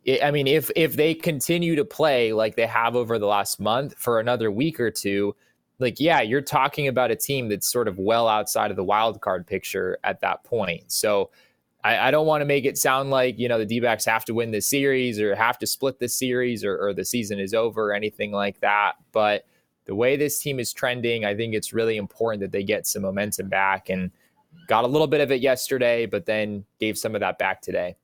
it, 0.04 0.24
I 0.24 0.30
mean, 0.30 0.46
if 0.46 0.70
if 0.74 0.94
they 0.96 1.12
continue 1.12 1.76
to 1.76 1.84
play 1.84 2.32
like 2.32 2.56
they 2.56 2.66
have 2.66 2.96
over 2.96 3.18
the 3.18 3.26
last 3.26 3.60
month 3.60 3.94
for 3.98 4.20
another 4.20 4.50
week 4.50 4.80
or 4.80 4.90
two, 4.90 5.36
like 5.78 6.00
yeah, 6.00 6.22
you're 6.22 6.40
talking 6.40 6.88
about 6.88 7.10
a 7.10 7.16
team 7.16 7.50
that's 7.50 7.70
sort 7.70 7.88
of 7.88 7.98
well 7.98 8.26
outside 8.26 8.70
of 8.70 8.78
the 8.78 8.84
wild 8.84 9.20
card 9.20 9.46
picture 9.46 9.98
at 10.02 10.20
that 10.22 10.44
point. 10.44 10.90
So 10.90 11.30
I, 11.84 12.08
I 12.08 12.10
don't 12.10 12.26
want 12.26 12.42
to 12.42 12.44
make 12.44 12.64
it 12.64 12.78
sound 12.78 13.10
like 13.10 13.38
you 13.38 13.48
know 13.48 13.58
the 13.58 13.66
D-backs 13.66 14.04
have 14.04 14.24
to 14.26 14.34
win 14.34 14.50
this 14.50 14.68
series 14.68 15.20
or 15.20 15.34
have 15.34 15.58
to 15.58 15.66
split 15.66 15.98
this 15.98 16.14
series 16.14 16.64
or, 16.64 16.78
or 16.78 16.94
the 16.94 17.04
season 17.04 17.38
is 17.38 17.54
over 17.54 17.90
or 17.90 17.92
anything 17.92 18.32
like 18.32 18.60
that. 18.60 18.92
But 19.12 19.46
the 19.84 19.94
way 19.94 20.16
this 20.16 20.38
team 20.38 20.60
is 20.60 20.72
trending, 20.72 21.24
I 21.24 21.34
think 21.34 21.54
it's 21.54 21.72
really 21.72 21.96
important 21.96 22.40
that 22.42 22.52
they 22.52 22.62
get 22.62 22.86
some 22.86 23.02
momentum 23.02 23.48
back 23.48 23.88
and 23.88 24.10
got 24.68 24.84
a 24.84 24.86
little 24.86 25.08
bit 25.08 25.20
of 25.20 25.32
it 25.32 25.40
yesterday, 25.40 26.06
but 26.06 26.26
then 26.26 26.64
gave 26.78 26.96
some 26.96 27.14
of 27.14 27.20
that 27.20 27.38
back 27.38 27.62
today. 27.62 27.96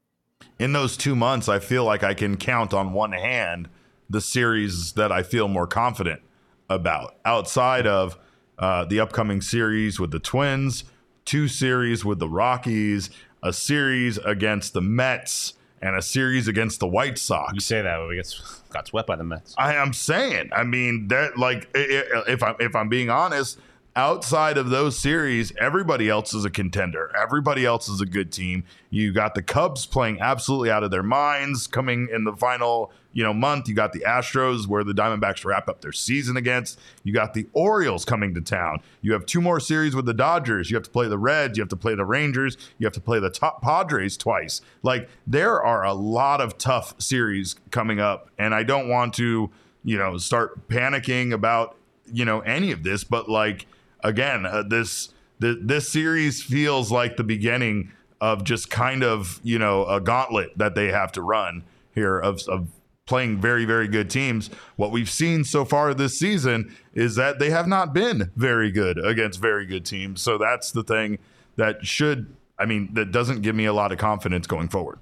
In 0.59 0.73
those 0.73 0.97
two 0.97 1.15
months, 1.15 1.49
I 1.49 1.59
feel 1.59 1.85
like 1.85 2.03
I 2.03 2.15
can 2.15 2.37
count 2.37 2.75
on 2.75 2.93
one 2.93 3.13
hand 3.13 3.69
the 4.11 4.21
series 4.21 4.95
that 4.95 5.13
I 5.13 5.23
feel 5.23 5.49
more 5.49 5.67
confident 5.67 6.21
about 6.69 7.17
outside 7.25 7.87
of 7.87 8.19
uh, 8.59 8.85
the 8.85 8.99
upcoming 9.01 9.41
series 9.41 10.01
with 10.01 10.11
the 10.11 10.19
Twins, 10.19 10.85
two 11.25 11.47
series 11.47 12.05
with 12.05 12.19
the 12.19 12.29
Rockies, 12.29 13.11
a 13.43 13.53
series 13.53 14.19
against 14.19 14.73
the 14.73 14.81
Mets, 14.81 15.55
and 15.81 15.97
a 15.97 16.03
series 16.03 16.49
against 16.49 16.81
the 16.81 16.89
White 16.89 17.19
Sox. 17.19 17.53
You 17.55 17.61
say 17.61 17.83
that, 17.83 17.99
but 17.99 18.09
we 18.09 18.17
get 18.17 18.35
got 18.71 18.87
swept 18.89 19.07
by 19.07 19.17
the 19.17 19.25
Mets. 19.25 19.55
I 19.57 19.75
am 19.75 19.93
saying. 19.93 20.51
I 20.53 20.65
mean 20.65 21.09
that 21.09 21.39
like 21.39 21.69
if 21.75 22.43
I'm 22.43 22.57
if 22.59 22.75
I'm 22.75 22.89
being 22.89 23.11
honest, 23.11 23.59
outside 23.99 24.59
of 24.59 24.71
those 24.71 24.99
series, 24.99 25.53
everybody 25.57 26.09
else 26.09 26.33
is 26.33 26.45
a 26.45 26.51
contender. 26.51 27.11
Everybody 27.21 27.67
else 27.67 27.89
is 27.89 28.01
a 28.01 28.07
good 28.07 28.33
team. 28.33 28.65
You 28.91 29.13
got 29.13 29.35
the 29.35 29.43
Cubs 29.43 29.87
playing 29.87 30.21
absolutely 30.21 30.71
out 30.71 30.85
of 30.85 30.91
their 30.91 31.03
minds 31.03 31.67
coming 31.67 32.09
in 32.13 32.25
the 32.25 32.33
final, 32.33 32.93
you 33.19 33.25
know, 33.25 33.35
month. 33.35 33.69
You 33.69 33.75
got 33.75 33.93
the 33.93 34.05
Astros 34.07 34.69
where 34.69 34.85
the 34.85 34.93
Diamondbacks 34.93 35.45
wrap 35.45 35.69
up 35.69 35.81
their 35.81 35.91
season 35.91 36.37
against. 36.37 36.79
You 37.03 37.13
got 37.13 37.35
the 37.35 37.49
Orioles 37.53 38.05
coming 38.05 38.33
to 38.35 38.41
town. 38.41 38.81
You 39.01 39.13
have 39.13 39.27
two 39.27 39.41
more 39.41 39.59
series 39.59 39.97
with 39.97 40.07
the 40.07 40.15
Dodgers. 40.15 40.71
You 40.71 40.77
have 40.77 40.85
to 40.85 40.91
play 40.91 41.09
the 41.09 41.19
Reds, 41.19 41.59
you 41.59 41.63
have 41.63 41.69
to 41.71 41.77
play 41.77 41.97
the 41.97 42.05
Rangers, 42.05 42.57
you 42.79 42.87
have 42.87 42.93
to 42.93 43.01
play 43.01 43.19
the 43.19 43.29
top 43.29 43.61
Padres 43.61 44.17
twice. 44.17 44.61
Like 44.85 45.09
there 45.27 45.61
are 45.61 45.85
a 45.85 45.95
lot 45.95 46.41
of 46.41 46.59
tough 46.59 46.95
series 47.03 47.57
coming 47.73 47.99
up 47.99 48.31
and 48.39 48.55
I 48.55 48.63
don't 48.63 48.89
want 48.89 49.15
to, 49.15 49.51
you 49.83 49.99
know, 49.99 50.17
start 50.17 50.69
panicking 50.69 51.33
about, 51.33 51.77
you 52.07 52.25
know, 52.25 52.39
any 52.43 52.71
of 52.71 52.85
this, 52.85 53.03
but 53.03 53.29
like 53.29 53.67
again, 54.05 54.47
uh, 54.47 54.63
this 54.63 55.13
the, 55.41 55.59
this 55.61 55.89
series 55.89 56.41
feels 56.41 56.93
like 56.93 57.17
the 57.17 57.25
beginning 57.25 57.91
of 58.21 58.45
just 58.45 58.71
kind 58.71 59.03
of 59.03 59.41
you 59.43 59.59
know 59.59 59.87
a 59.87 60.01
gauntlet 60.01 60.57
that 60.57 60.77
they 60.77 60.93
have 60.93 61.11
to 61.13 61.23
run 61.23 61.65
here 61.95 62.19
of, 62.19 62.41
of 62.49 62.69
playing 63.09 63.41
very 63.41 63.65
very 63.65 63.89
good 63.89 64.11
teams. 64.11 64.51
What 64.77 64.93
we've 64.93 65.11
seen 65.11 65.43
so 65.43 65.65
far 65.65 65.93
this 65.95 66.17
season 66.17 66.77
is 66.95 67.17
that 67.17 67.39
they 67.41 67.51
have 67.51 67.67
not 67.67 67.93
been 67.93 68.31
very 68.37 68.71
good 68.71 69.05
against 69.05 69.41
very 69.41 69.67
good 69.67 69.85
teams. 69.85 70.21
So 70.21 70.39
that's 70.39 70.71
the 70.71 70.85
thing 70.85 71.19
that 71.57 71.85
should 71.85 72.37
I 72.59 72.67
mean 72.67 72.91
that 72.95 73.11
doesn't 73.11 73.41
give 73.41 73.57
me 73.57 73.65
a 73.65 73.73
lot 73.73 73.91
of 73.91 73.99
confidence 73.99 74.47
going 74.47 74.69
forward. 74.69 74.99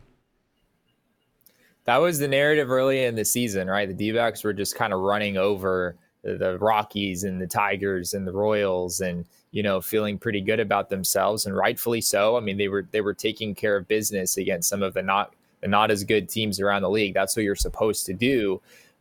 That 1.84 1.98
was 1.98 2.18
the 2.18 2.28
narrative 2.28 2.70
early 2.70 3.04
in 3.04 3.14
the 3.14 3.24
season, 3.24 3.68
right? 3.68 3.86
The 3.86 3.94
D-backs 3.94 4.42
were 4.42 4.52
just 4.52 4.74
kind 4.74 4.92
of 4.92 5.00
running 5.00 5.36
over 5.36 5.94
the 6.22 6.58
Rockies 6.58 7.22
and 7.22 7.40
the 7.40 7.46
Tigers 7.46 8.12
and 8.12 8.26
the 8.26 8.32
Royals 8.32 9.00
and 9.00 9.24
you 9.50 9.62
know 9.62 9.80
feeling 9.80 10.16
pretty 10.18 10.40
good 10.40 10.60
about 10.60 10.90
themselves 10.90 11.44
and 11.44 11.56
rightfully 11.56 12.00
so. 12.00 12.36
I 12.36 12.40
mean 12.40 12.56
they 12.56 12.68
were 12.68 12.86
they 12.92 13.00
were 13.00 13.14
taking 13.14 13.54
care 13.54 13.76
of 13.76 13.88
business 13.88 14.36
against 14.36 14.68
some 14.68 14.84
of 14.84 14.94
the 14.94 15.02
not 15.02 15.34
the 15.66 15.70
not 15.70 15.90
as 15.90 16.04
good 16.04 16.28
teams 16.28 16.60
around 16.60 16.82
the 16.82 16.90
league. 16.90 17.14
That's 17.14 17.36
what 17.36 17.44
you're 17.44 17.54
supposed 17.54 18.06
to 18.06 18.14
do. 18.14 18.60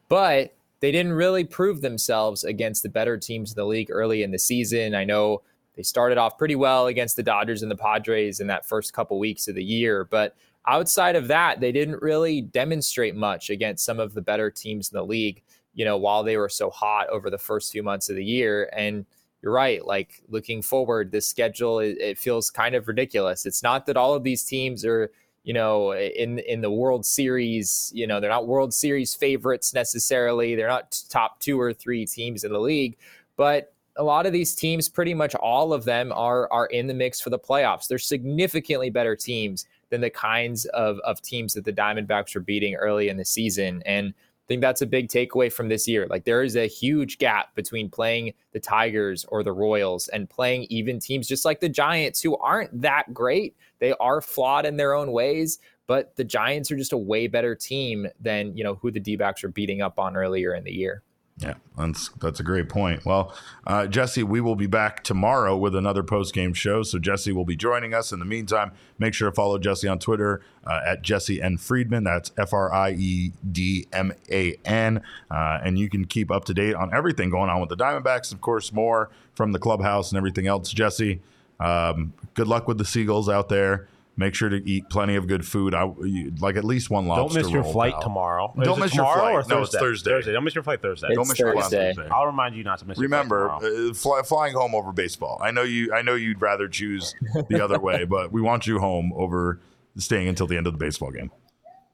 But 0.10 0.54
they 0.80 0.92
didn't 0.92 1.14
really 1.14 1.44
prove 1.44 1.82
themselves 1.82 2.44
against 2.44 2.84
the 2.84 2.90
better 2.90 3.18
teams 3.18 3.52
in 3.52 3.56
the 3.56 3.66
league 3.66 3.90
early 3.92 4.24
in 4.24 4.32
the 4.32 4.40
season. 4.40 4.94
I 4.94 5.04
know 5.04 5.42
they 5.76 5.84
started 5.84 6.18
off 6.18 6.38
pretty 6.38 6.56
well 6.56 6.88
against 6.88 7.16
the 7.16 7.24
Dodgers 7.24 7.62
and 7.62 7.72
the 7.72 7.76
Padres 7.76 8.40
in 8.40 8.48
that 8.48 8.66
first 8.66 8.94
couple 8.94 9.18
weeks 9.20 9.48
of 9.48 9.56
the 9.56 9.64
year, 9.64 10.06
but 10.06 10.36
outside 10.68 11.16
of 11.16 11.28
that, 11.28 11.60
they 11.60 11.72
didn't 11.72 12.02
really 12.02 12.42
demonstrate 12.42 13.16
much 13.16 13.50
against 13.50 13.86
some 13.86 14.00
of 14.00 14.14
the 14.14 14.22
better 14.22 14.50
teams 14.50 14.92
in 14.92 14.96
the 14.96 15.06
league 15.06 15.42
you 15.76 15.86
know, 15.86 15.98
while 15.98 16.24
they 16.24 16.38
were 16.38 16.50
so 16.50 16.70
hot 16.70 17.08
over 17.10 17.30
the 17.30 17.38
first 17.38 17.72
few 17.72 17.84
months 17.84 18.10
of 18.10 18.16
the 18.16 18.24
year. 18.24 18.70
And 18.74 19.06
you're 19.42 19.54
right. 19.54 19.86
Like 19.86 20.24
looking 20.30 20.62
forward, 20.62 21.12
this 21.12 21.28
schedule 21.28 21.80
it, 21.80 21.98
it, 22.00 22.18
feels 22.18 22.50
kind 22.50 22.74
of 22.74 22.88
ridiculous. 22.88 23.46
It's 23.46 23.62
not 23.62 23.86
that 23.86 23.98
all 23.98 24.16
of 24.16 24.24
these 24.24 24.44
teams 24.44 24.84
are, 24.84 25.12
you 25.46 25.54
know, 25.54 25.94
in 25.94 26.40
in 26.40 26.62
the 26.62 26.72
World 26.72 27.06
Series. 27.06 27.92
You 27.94 28.08
know, 28.08 28.20
they're 28.20 28.30
not 28.30 28.48
World 28.48 28.74
Series 28.74 29.14
favorites 29.14 29.74
necessarily. 29.74 30.56
They're 30.56 30.68
not 30.68 31.02
top 31.10 31.40
two 31.40 31.62
or 31.62 31.72
three 31.72 32.06
teams 32.06 32.44
in 32.44 32.52
the 32.52 32.60
league, 32.60 32.98
but 33.38 33.72
a 33.96 34.04
lot 34.04 34.26
of 34.26 34.34
these 34.34 34.54
teams, 34.56 34.90
pretty 34.90 35.14
much 35.14 35.36
all 35.36 35.72
of 35.72 35.86
them, 35.86 36.12
are 36.12 36.52
are 36.52 36.66
in 36.66 36.88
the 36.88 36.94
mix 36.94 37.22
for 37.22 37.30
the 37.30 37.40
playoffs. 37.40 37.88
They're 37.88 38.00
significantly 38.00 38.90
better 38.90 39.16
teams 39.16 39.66
than 39.92 40.02
the 40.02 40.10
kinds 40.10 40.66
of 40.66 40.98
of 41.00 41.22
teams 41.22 41.54
that 41.54 41.64
the 41.64 41.72
Diamondbacks 41.72 42.34
were 42.34 42.42
beating 42.42 42.76
early 42.76 43.08
in 43.08 43.18
the 43.18 43.24
season, 43.24 43.84
and 43.86 44.16
I 44.46 44.48
think 44.48 44.62
that's 44.62 44.84
a 44.84 44.86
big 44.86 45.08
takeaway 45.08 45.52
from 45.52 45.70
this 45.70 45.88
year. 45.88 46.06
Like 46.08 46.24
there 46.24 46.44
is 46.44 46.56
a 46.56 46.68
huge 46.68 47.18
gap 47.18 47.56
between 47.56 47.90
playing 47.90 48.34
the 48.52 48.60
Tigers 48.60 49.26
or 49.30 49.42
the 49.42 49.52
Royals 49.52 50.08
and 50.10 50.30
playing 50.30 50.68
even 50.70 51.00
teams 51.00 51.28
just 51.28 51.46
like 51.46 51.62
the 51.62 51.70
Giants 51.70 52.22
who 52.22 52.38
aren't 52.38 52.80
that 52.80 53.12
great. 53.12 53.56
They 53.80 53.94
are 53.94 54.22
flawed 54.22 54.68
in 54.68 54.78
their 54.78 54.94
own 54.94 55.12
ways, 55.12 55.58
but 55.88 56.16
the 56.16 56.24
Giants 56.24 56.70
are 56.72 56.78
just 56.78 56.94
a 56.94 56.98
way 56.98 57.26
better 57.26 57.56
team 57.56 58.08
than, 58.20 58.56
you 58.56 58.64
know, 58.64 58.76
who 58.76 58.92
the 58.92 59.00
D-backs 59.00 59.44
are 59.44 59.50
beating 59.50 59.82
up 59.82 59.98
on 59.98 60.16
earlier 60.16 60.54
in 60.54 60.64
the 60.64 60.72
year. 60.72 61.02
Yeah, 61.38 61.56
that's 61.78 62.08
that's 62.22 62.40
a 62.40 62.44
great 62.44 62.70
point. 62.70 63.06
Well, 63.06 63.36
uh, 63.68 63.88
Jesse, 63.88 64.24
we 64.24 64.40
will 64.40 64.56
be 64.56 64.68
back 64.68 65.04
tomorrow 65.04 65.58
with 65.58 65.76
another 65.76 66.02
post 66.02 66.34
game 66.34 66.54
show. 66.54 66.82
So 66.82 66.98
Jesse 66.98 67.34
will 67.34 67.44
be 67.44 67.58
joining 67.58 67.94
us. 67.94 68.14
In 68.14 68.20
the 68.20 68.26
meantime, 68.26 68.72
make 69.00 69.14
sure 69.14 69.30
to 69.30 69.36
follow 69.36 69.58
Jesse 69.58 69.86
on 69.90 70.00
Twitter 70.00 70.42
uh, 70.66 70.80
at 70.86 71.02
Jesse 71.02 71.42
N 71.42 71.58
Friedman. 71.58 72.06
That's 72.06 72.32
F 72.38 72.54
R 72.54 72.74
I 72.74 72.92
E 72.92 73.34
D 73.52 73.86
M 73.92 74.14
A 74.32 74.56
N, 74.64 75.02
uh, 75.30 75.60
and 75.62 75.78
you 75.78 75.90
can 75.90 76.06
keep 76.06 76.32
up 76.32 76.46
to 76.46 76.54
date 76.54 76.74
on 76.74 76.94
everything 76.94 77.30
going 77.30 77.50
on 77.50 77.60
with 77.60 77.68
the 77.68 77.76
Diamondbacks. 77.76 78.32
Of 78.32 78.40
course, 78.40 78.72
more 78.72 79.10
from 79.34 79.52
the 79.52 79.60
clubhouse 79.60 80.12
and 80.12 80.18
everything 80.18 80.48
else. 80.48 80.72
Jesse, 80.72 81.20
um, 81.60 82.14
good 82.36 82.48
luck 82.48 82.66
with 82.66 82.78
the 82.78 82.86
Seagulls 82.86 83.28
out 83.28 83.50
there. 83.50 83.90
Make 84.18 84.34
sure 84.34 84.48
to 84.48 84.58
eat 84.70 84.86
plenty 84.90 85.16
of 85.16 85.28
good 85.28 85.46
food. 85.46 85.76
I 85.76 85.92
like 86.40 86.56
at 86.56 86.64
least 86.64 86.90
one 86.90 87.06
lobster. 87.06 87.38
Don't 87.40 87.44
miss 87.44 87.52
your 87.54 87.64
roll, 87.64 87.72
flight 87.74 87.92
pal. 87.94 88.02
tomorrow. 88.02 88.54
Don't 88.64 88.80
miss 88.80 88.94
it 88.94 88.96
your 88.96 89.14
flight. 89.14 89.34
Or 89.34 89.44
No, 89.50 89.64
it's 89.64 89.76
Thursday? 89.76 90.10
Thursday. 90.10 90.32
Don't 90.32 90.44
miss 90.46 90.56
your 90.56 90.64
flight 90.64 90.82
Thursday. 90.82 91.08
It's 91.10 91.18
Don't 91.18 91.28
miss 91.28 91.38
your 91.38 91.52
flight 91.52 91.64
Thursday. 91.66 91.94
Thursday. 91.96 92.10
I'll 92.14 92.26
remind 92.26 92.56
you 92.56 92.64
not 92.64 92.80
to 92.80 92.86
miss. 92.88 92.98
your 92.98 93.10
flight 93.10 93.12
Remember, 93.30 93.48
tomorrow. 93.60 93.90
uh, 93.90 93.94
fly, 93.94 94.22
flying 94.24 94.54
home 94.54 94.74
over 94.74 94.94
baseball. 94.94 95.38
I 95.44 95.52
know 95.52 95.64
you. 95.64 95.94
I 95.94 96.02
know 96.02 96.16
you'd 96.16 96.40
rather 96.40 96.70
choose 96.70 97.14
the 97.50 97.62
other 97.62 97.78
way, 97.82 98.06
but 98.06 98.32
we 98.32 98.42
want 98.42 98.66
you 98.68 98.80
home 98.80 99.12
over 99.18 99.60
staying 99.98 100.30
until 100.30 100.48
the 100.48 100.56
end 100.56 100.68
of 100.68 100.72
the 100.74 100.80
baseball 100.80 101.12
game. 101.12 101.30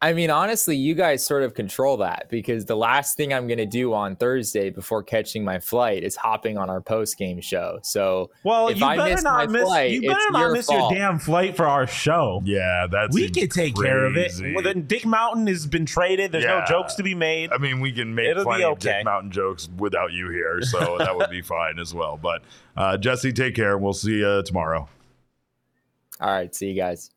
I 0.04 0.14
mean, 0.14 0.32
honestly, 0.32 0.76
you 0.76 0.96
guys 0.96 1.24
sort 1.24 1.44
of 1.44 1.54
control 1.54 1.98
that 1.98 2.26
because 2.28 2.66
the 2.66 2.76
last 2.76 3.16
thing 3.16 3.32
I'm 3.36 3.46
going 3.46 3.60
to 3.60 3.68
do 3.68 3.94
on 3.94 4.16
Thursday 4.16 4.72
before 4.72 5.04
catching 5.04 5.44
my 5.46 5.60
flight 5.60 6.04
is 6.04 6.16
hopping 6.16 6.58
on 6.58 6.72
our 6.72 6.82
post 6.82 7.20
game 7.20 7.40
show. 7.40 7.78
So, 7.84 8.32
well, 8.44 8.70
if 8.70 8.80
you 8.80 8.86
I 8.88 8.98
better 8.98 9.14
miss 9.14 9.24
not 9.24 9.36
my 9.36 9.46
miss. 9.52 9.62
flight, 9.62 9.92
you 9.92 10.02
better 10.02 10.20
it's 10.20 10.32
not 10.32 10.40
your 10.40 10.54
miss 10.54 10.66
fault. 10.66 10.92
your 10.92 11.00
damn 11.00 11.20
flight 11.20 11.56
for 11.56 11.68
our 11.68 11.86
show. 11.86 12.42
Yeah, 12.46 12.88
that's 12.90 13.14
we 13.14 13.30
can 13.30 13.48
take 13.50 13.76
care 13.76 14.06
of 14.06 14.18
it. 14.18 14.32
Well, 14.56 14.64
then 14.64 14.88
Dick 14.88 15.06
Mountain 15.06 15.46
has 15.46 15.68
been 15.68 15.86
traded. 15.86 16.32
There's 16.32 16.46
Yeah. 16.46 16.62
no 16.62 16.66
jokes 16.66 16.96
to 16.96 17.04
be 17.04 17.14
made. 17.14 17.52
I 17.54 17.60
mean, 17.60 17.80
we 17.80 17.92
can 17.92 18.16
make 18.16 18.26
It'll 18.30 18.44
be 18.44 18.48
plenty 18.48 18.64
of. 18.64 18.80
Dick 18.80 19.06
Mountain 19.06 19.30
jokes 19.30 19.70
without 19.78 20.14
you 20.14 20.32
here, 20.32 20.64
so 20.64 20.98
that 21.00 21.16
would 21.16 21.30
be 21.30 21.44
fine 21.44 21.78
as 21.78 21.94
well. 21.94 22.18
But 22.20 22.42
uh, 22.76 22.98
Jesse, 22.98 23.34
take 23.34 23.54
care. 23.54 23.78
We'll 23.78 23.94
see 23.94 24.18
you 24.22 24.42
tomorrow. 24.44 24.90
All 26.20 26.30
right, 26.32 26.54
see 26.56 26.70
you 26.72 26.76
guys. 26.76 27.12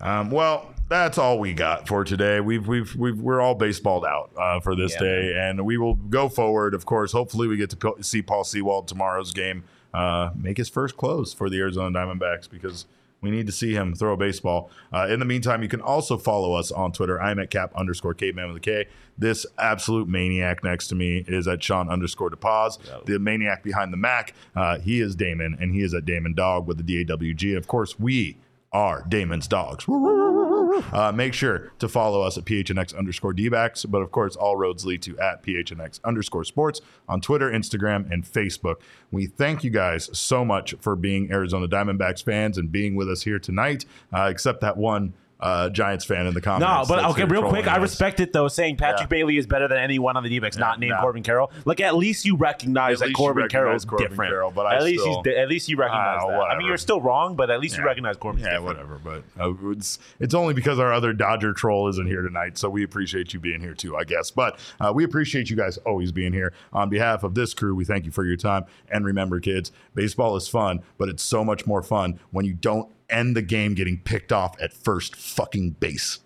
Um, 0.00 0.30
well, 0.30 0.74
that's 0.88 1.16
all 1.16 1.38
we 1.38 1.54
got 1.54 1.86
for 1.86 2.04
today. 2.04 2.40
We've 2.40 2.66
we've 2.66 2.94
we've 2.96 3.18
we're 3.18 3.40
all 3.40 3.56
baseballed 3.56 4.04
out 4.04 4.32
uh, 4.36 4.60
for 4.60 4.74
this 4.74 4.94
Yeah, 4.94 5.00
day, 5.00 5.34
and 5.38 5.64
we 5.64 5.78
will 5.78 5.94
go 5.94 6.28
forward. 6.28 6.74
Of 6.74 6.84
course, 6.86 7.12
hopefully, 7.12 7.46
we 7.48 7.56
get 7.56 7.70
to 7.70 7.94
see 8.00 8.20
Paul 8.20 8.44
Sewald 8.44 8.88
tomorrow's 8.88 9.32
game 9.32 9.64
uh, 9.94 10.30
make 10.36 10.56
his 10.56 10.68
first 10.68 10.96
close 10.96 11.32
for 11.32 11.48
the 11.48 11.58
Arizona 11.60 11.96
Diamondbacks 11.96 12.50
because 12.50 12.86
we 13.20 13.30
need 13.30 13.46
to 13.46 13.52
see 13.52 13.72
him 13.74 13.94
throw 13.94 14.14
a 14.14 14.16
baseball. 14.16 14.70
Uh, 14.92 15.06
in 15.08 15.20
the 15.20 15.24
meantime, 15.24 15.62
you 15.62 15.68
can 15.68 15.80
also 15.80 16.18
follow 16.18 16.54
us 16.54 16.72
on 16.72 16.90
Twitter. 16.90 17.22
I'm 17.22 17.38
at 17.38 17.50
cap 17.50 17.72
underscore 17.76 18.14
caveman 18.14 18.48
with 18.48 18.56
a 18.56 18.60
K. 18.60 18.86
This 19.16 19.46
absolute 19.58 20.08
maniac 20.08 20.64
next 20.64 20.88
to 20.88 20.96
me 20.96 21.24
is 21.28 21.46
at 21.46 21.62
Sean 21.62 21.88
underscore 21.88 22.30
DePaz. 22.30 22.78
The 23.04 23.20
maniac 23.20 23.62
behind 23.62 23.92
the 23.92 23.96
Mac, 23.98 24.34
uh, 24.56 24.80
he 24.80 25.00
is 25.00 25.14
Damon, 25.14 25.56
and 25.60 25.72
he 25.72 25.82
is 25.82 25.94
at 25.94 26.04
Damon 26.04 26.34
Dog 26.34 26.66
with 26.66 26.84
the 26.84 27.04
DAWG. 27.04 27.50
And 27.50 27.58
of 27.58 27.68
course, 27.68 28.00
we 28.00 28.38
are 28.72 29.04
Damon's 29.08 29.46
dogs. 29.46 29.84
Uh, 29.88 31.12
make 31.14 31.34
sure 31.34 31.72
to 31.78 31.88
follow 31.88 32.22
us 32.22 32.38
at 32.38 32.44
PHNX 32.44 32.96
underscore 32.96 33.34
DBacks. 33.34 33.88
But 33.88 34.02
of 34.02 34.10
course, 34.10 34.36
all 34.36 34.56
roads 34.56 34.86
lead 34.86 35.02
to 35.02 35.18
at 35.18 35.42
PHNX 35.42 36.00
underscore 36.04 36.44
sports 36.44 36.80
on 37.08 37.20
Twitter, 37.20 37.50
Instagram, 37.50 38.10
and 38.10 38.24
Facebook. 38.24 38.76
We 39.10 39.26
thank 39.26 39.64
you 39.64 39.70
guys 39.70 40.08
so 40.18 40.44
much 40.44 40.74
for 40.80 40.96
being 40.96 41.30
Arizona 41.30 41.68
Diamondbacks 41.68 42.22
fans 42.24 42.56
and 42.58 42.72
being 42.72 42.94
with 42.94 43.10
us 43.10 43.22
here 43.22 43.38
tonight, 43.38 43.84
uh, 44.12 44.28
except 44.30 44.60
that 44.62 44.76
one 44.76 45.14
uh, 45.42 45.68
Giants 45.70 46.04
fan 46.04 46.26
in 46.26 46.32
the 46.34 46.40
comments. 46.40 46.88
No, 46.88 46.94
but 46.96 47.04
okay, 47.10 47.24
real 47.24 47.40
quick, 47.42 47.64
trolling 47.64 47.68
I 47.68 47.82
respect 47.82 48.20
it 48.20 48.32
though, 48.32 48.48
saying 48.48 48.76
Patrick 48.76 49.02
Yeah. 49.02 49.06
Bailey 49.18 49.36
is 49.36 49.46
better 49.46 49.66
than 49.68 49.78
anyone 49.78 50.16
on 50.16 50.22
the 50.22 50.28
D-backs, 50.28 50.56
not 50.56 50.78
named 50.80 50.92
no. 50.94 51.00
Corbin 51.00 51.22
Carroll. 51.22 51.50
Like 51.64 51.80
at 51.80 51.96
least 51.96 52.24
you 52.24 52.36
recognize 52.36 53.02
At 53.02 53.08
that 53.08 53.14
Corbin 53.14 53.48
Carroll 53.48 53.74
is 53.76 53.84
Corbin 53.84 54.08
different. 54.08 54.30
Carroll, 54.30 54.50
but 54.52 54.66
I 54.66 54.76
at 54.76 54.82
least 54.84 55.02
still- 55.02 55.22
at 55.36 55.48
least 55.48 55.68
you 55.68 55.76
recognize 55.76 56.20
Ah, 56.22 56.28
that. 56.28 56.40
I 56.42 56.56
mean, 56.58 56.66
you're 56.68 56.76
still 56.76 57.00
wrong, 57.00 57.34
but 57.36 57.50
at 57.50 57.60
least 57.60 57.76
you 57.76 57.84
recognize 57.84 58.16
Corbin. 58.16 58.42
Yeah, 58.42 58.58
different. 58.58 58.64
whatever. 58.88 59.00
But 59.02 59.24
uh, 59.42 59.70
it's 59.70 59.98
it's 60.20 60.34
only 60.34 60.54
because 60.54 60.78
our 60.78 60.92
other 60.92 61.12
Dodger 61.12 61.52
troll 61.52 61.88
isn't 61.88 62.06
here 62.06 62.22
tonight, 62.22 62.56
so 62.56 62.70
we 62.70 62.84
appreciate 62.84 63.34
you 63.34 63.40
being 63.40 63.60
here 63.60 63.74
too, 63.74 63.96
I 63.96 64.04
guess. 64.04 64.30
But 64.30 64.58
uh, 64.80 64.92
we 64.94 65.04
appreciate 65.04 65.50
you 65.50 65.56
guys 65.56 65.76
always 65.78 66.12
being 66.12 66.32
here. 66.32 66.52
On 66.72 66.88
behalf 66.88 67.24
of 67.24 67.34
this 67.34 67.52
crew, 67.52 67.74
we 67.74 67.84
thank 67.84 68.04
you 68.04 68.12
for 68.12 68.24
your 68.24 68.36
time. 68.36 68.64
And 68.90 69.04
remember, 69.04 69.40
kids, 69.40 69.72
baseball 69.94 70.36
is 70.36 70.46
fun, 70.46 70.82
but 70.98 71.08
it's 71.08 71.22
so 71.22 71.44
much 71.44 71.66
more 71.66 71.82
fun 71.82 72.20
when 72.30 72.44
you 72.44 72.54
don't 72.54 72.88
end 73.12 73.36
the 73.36 73.42
game 73.42 73.74
getting 73.74 73.98
picked 73.98 74.32
off 74.32 74.60
at 74.60 74.72
first 74.72 75.14
fucking 75.14 75.70
base. 75.72 76.20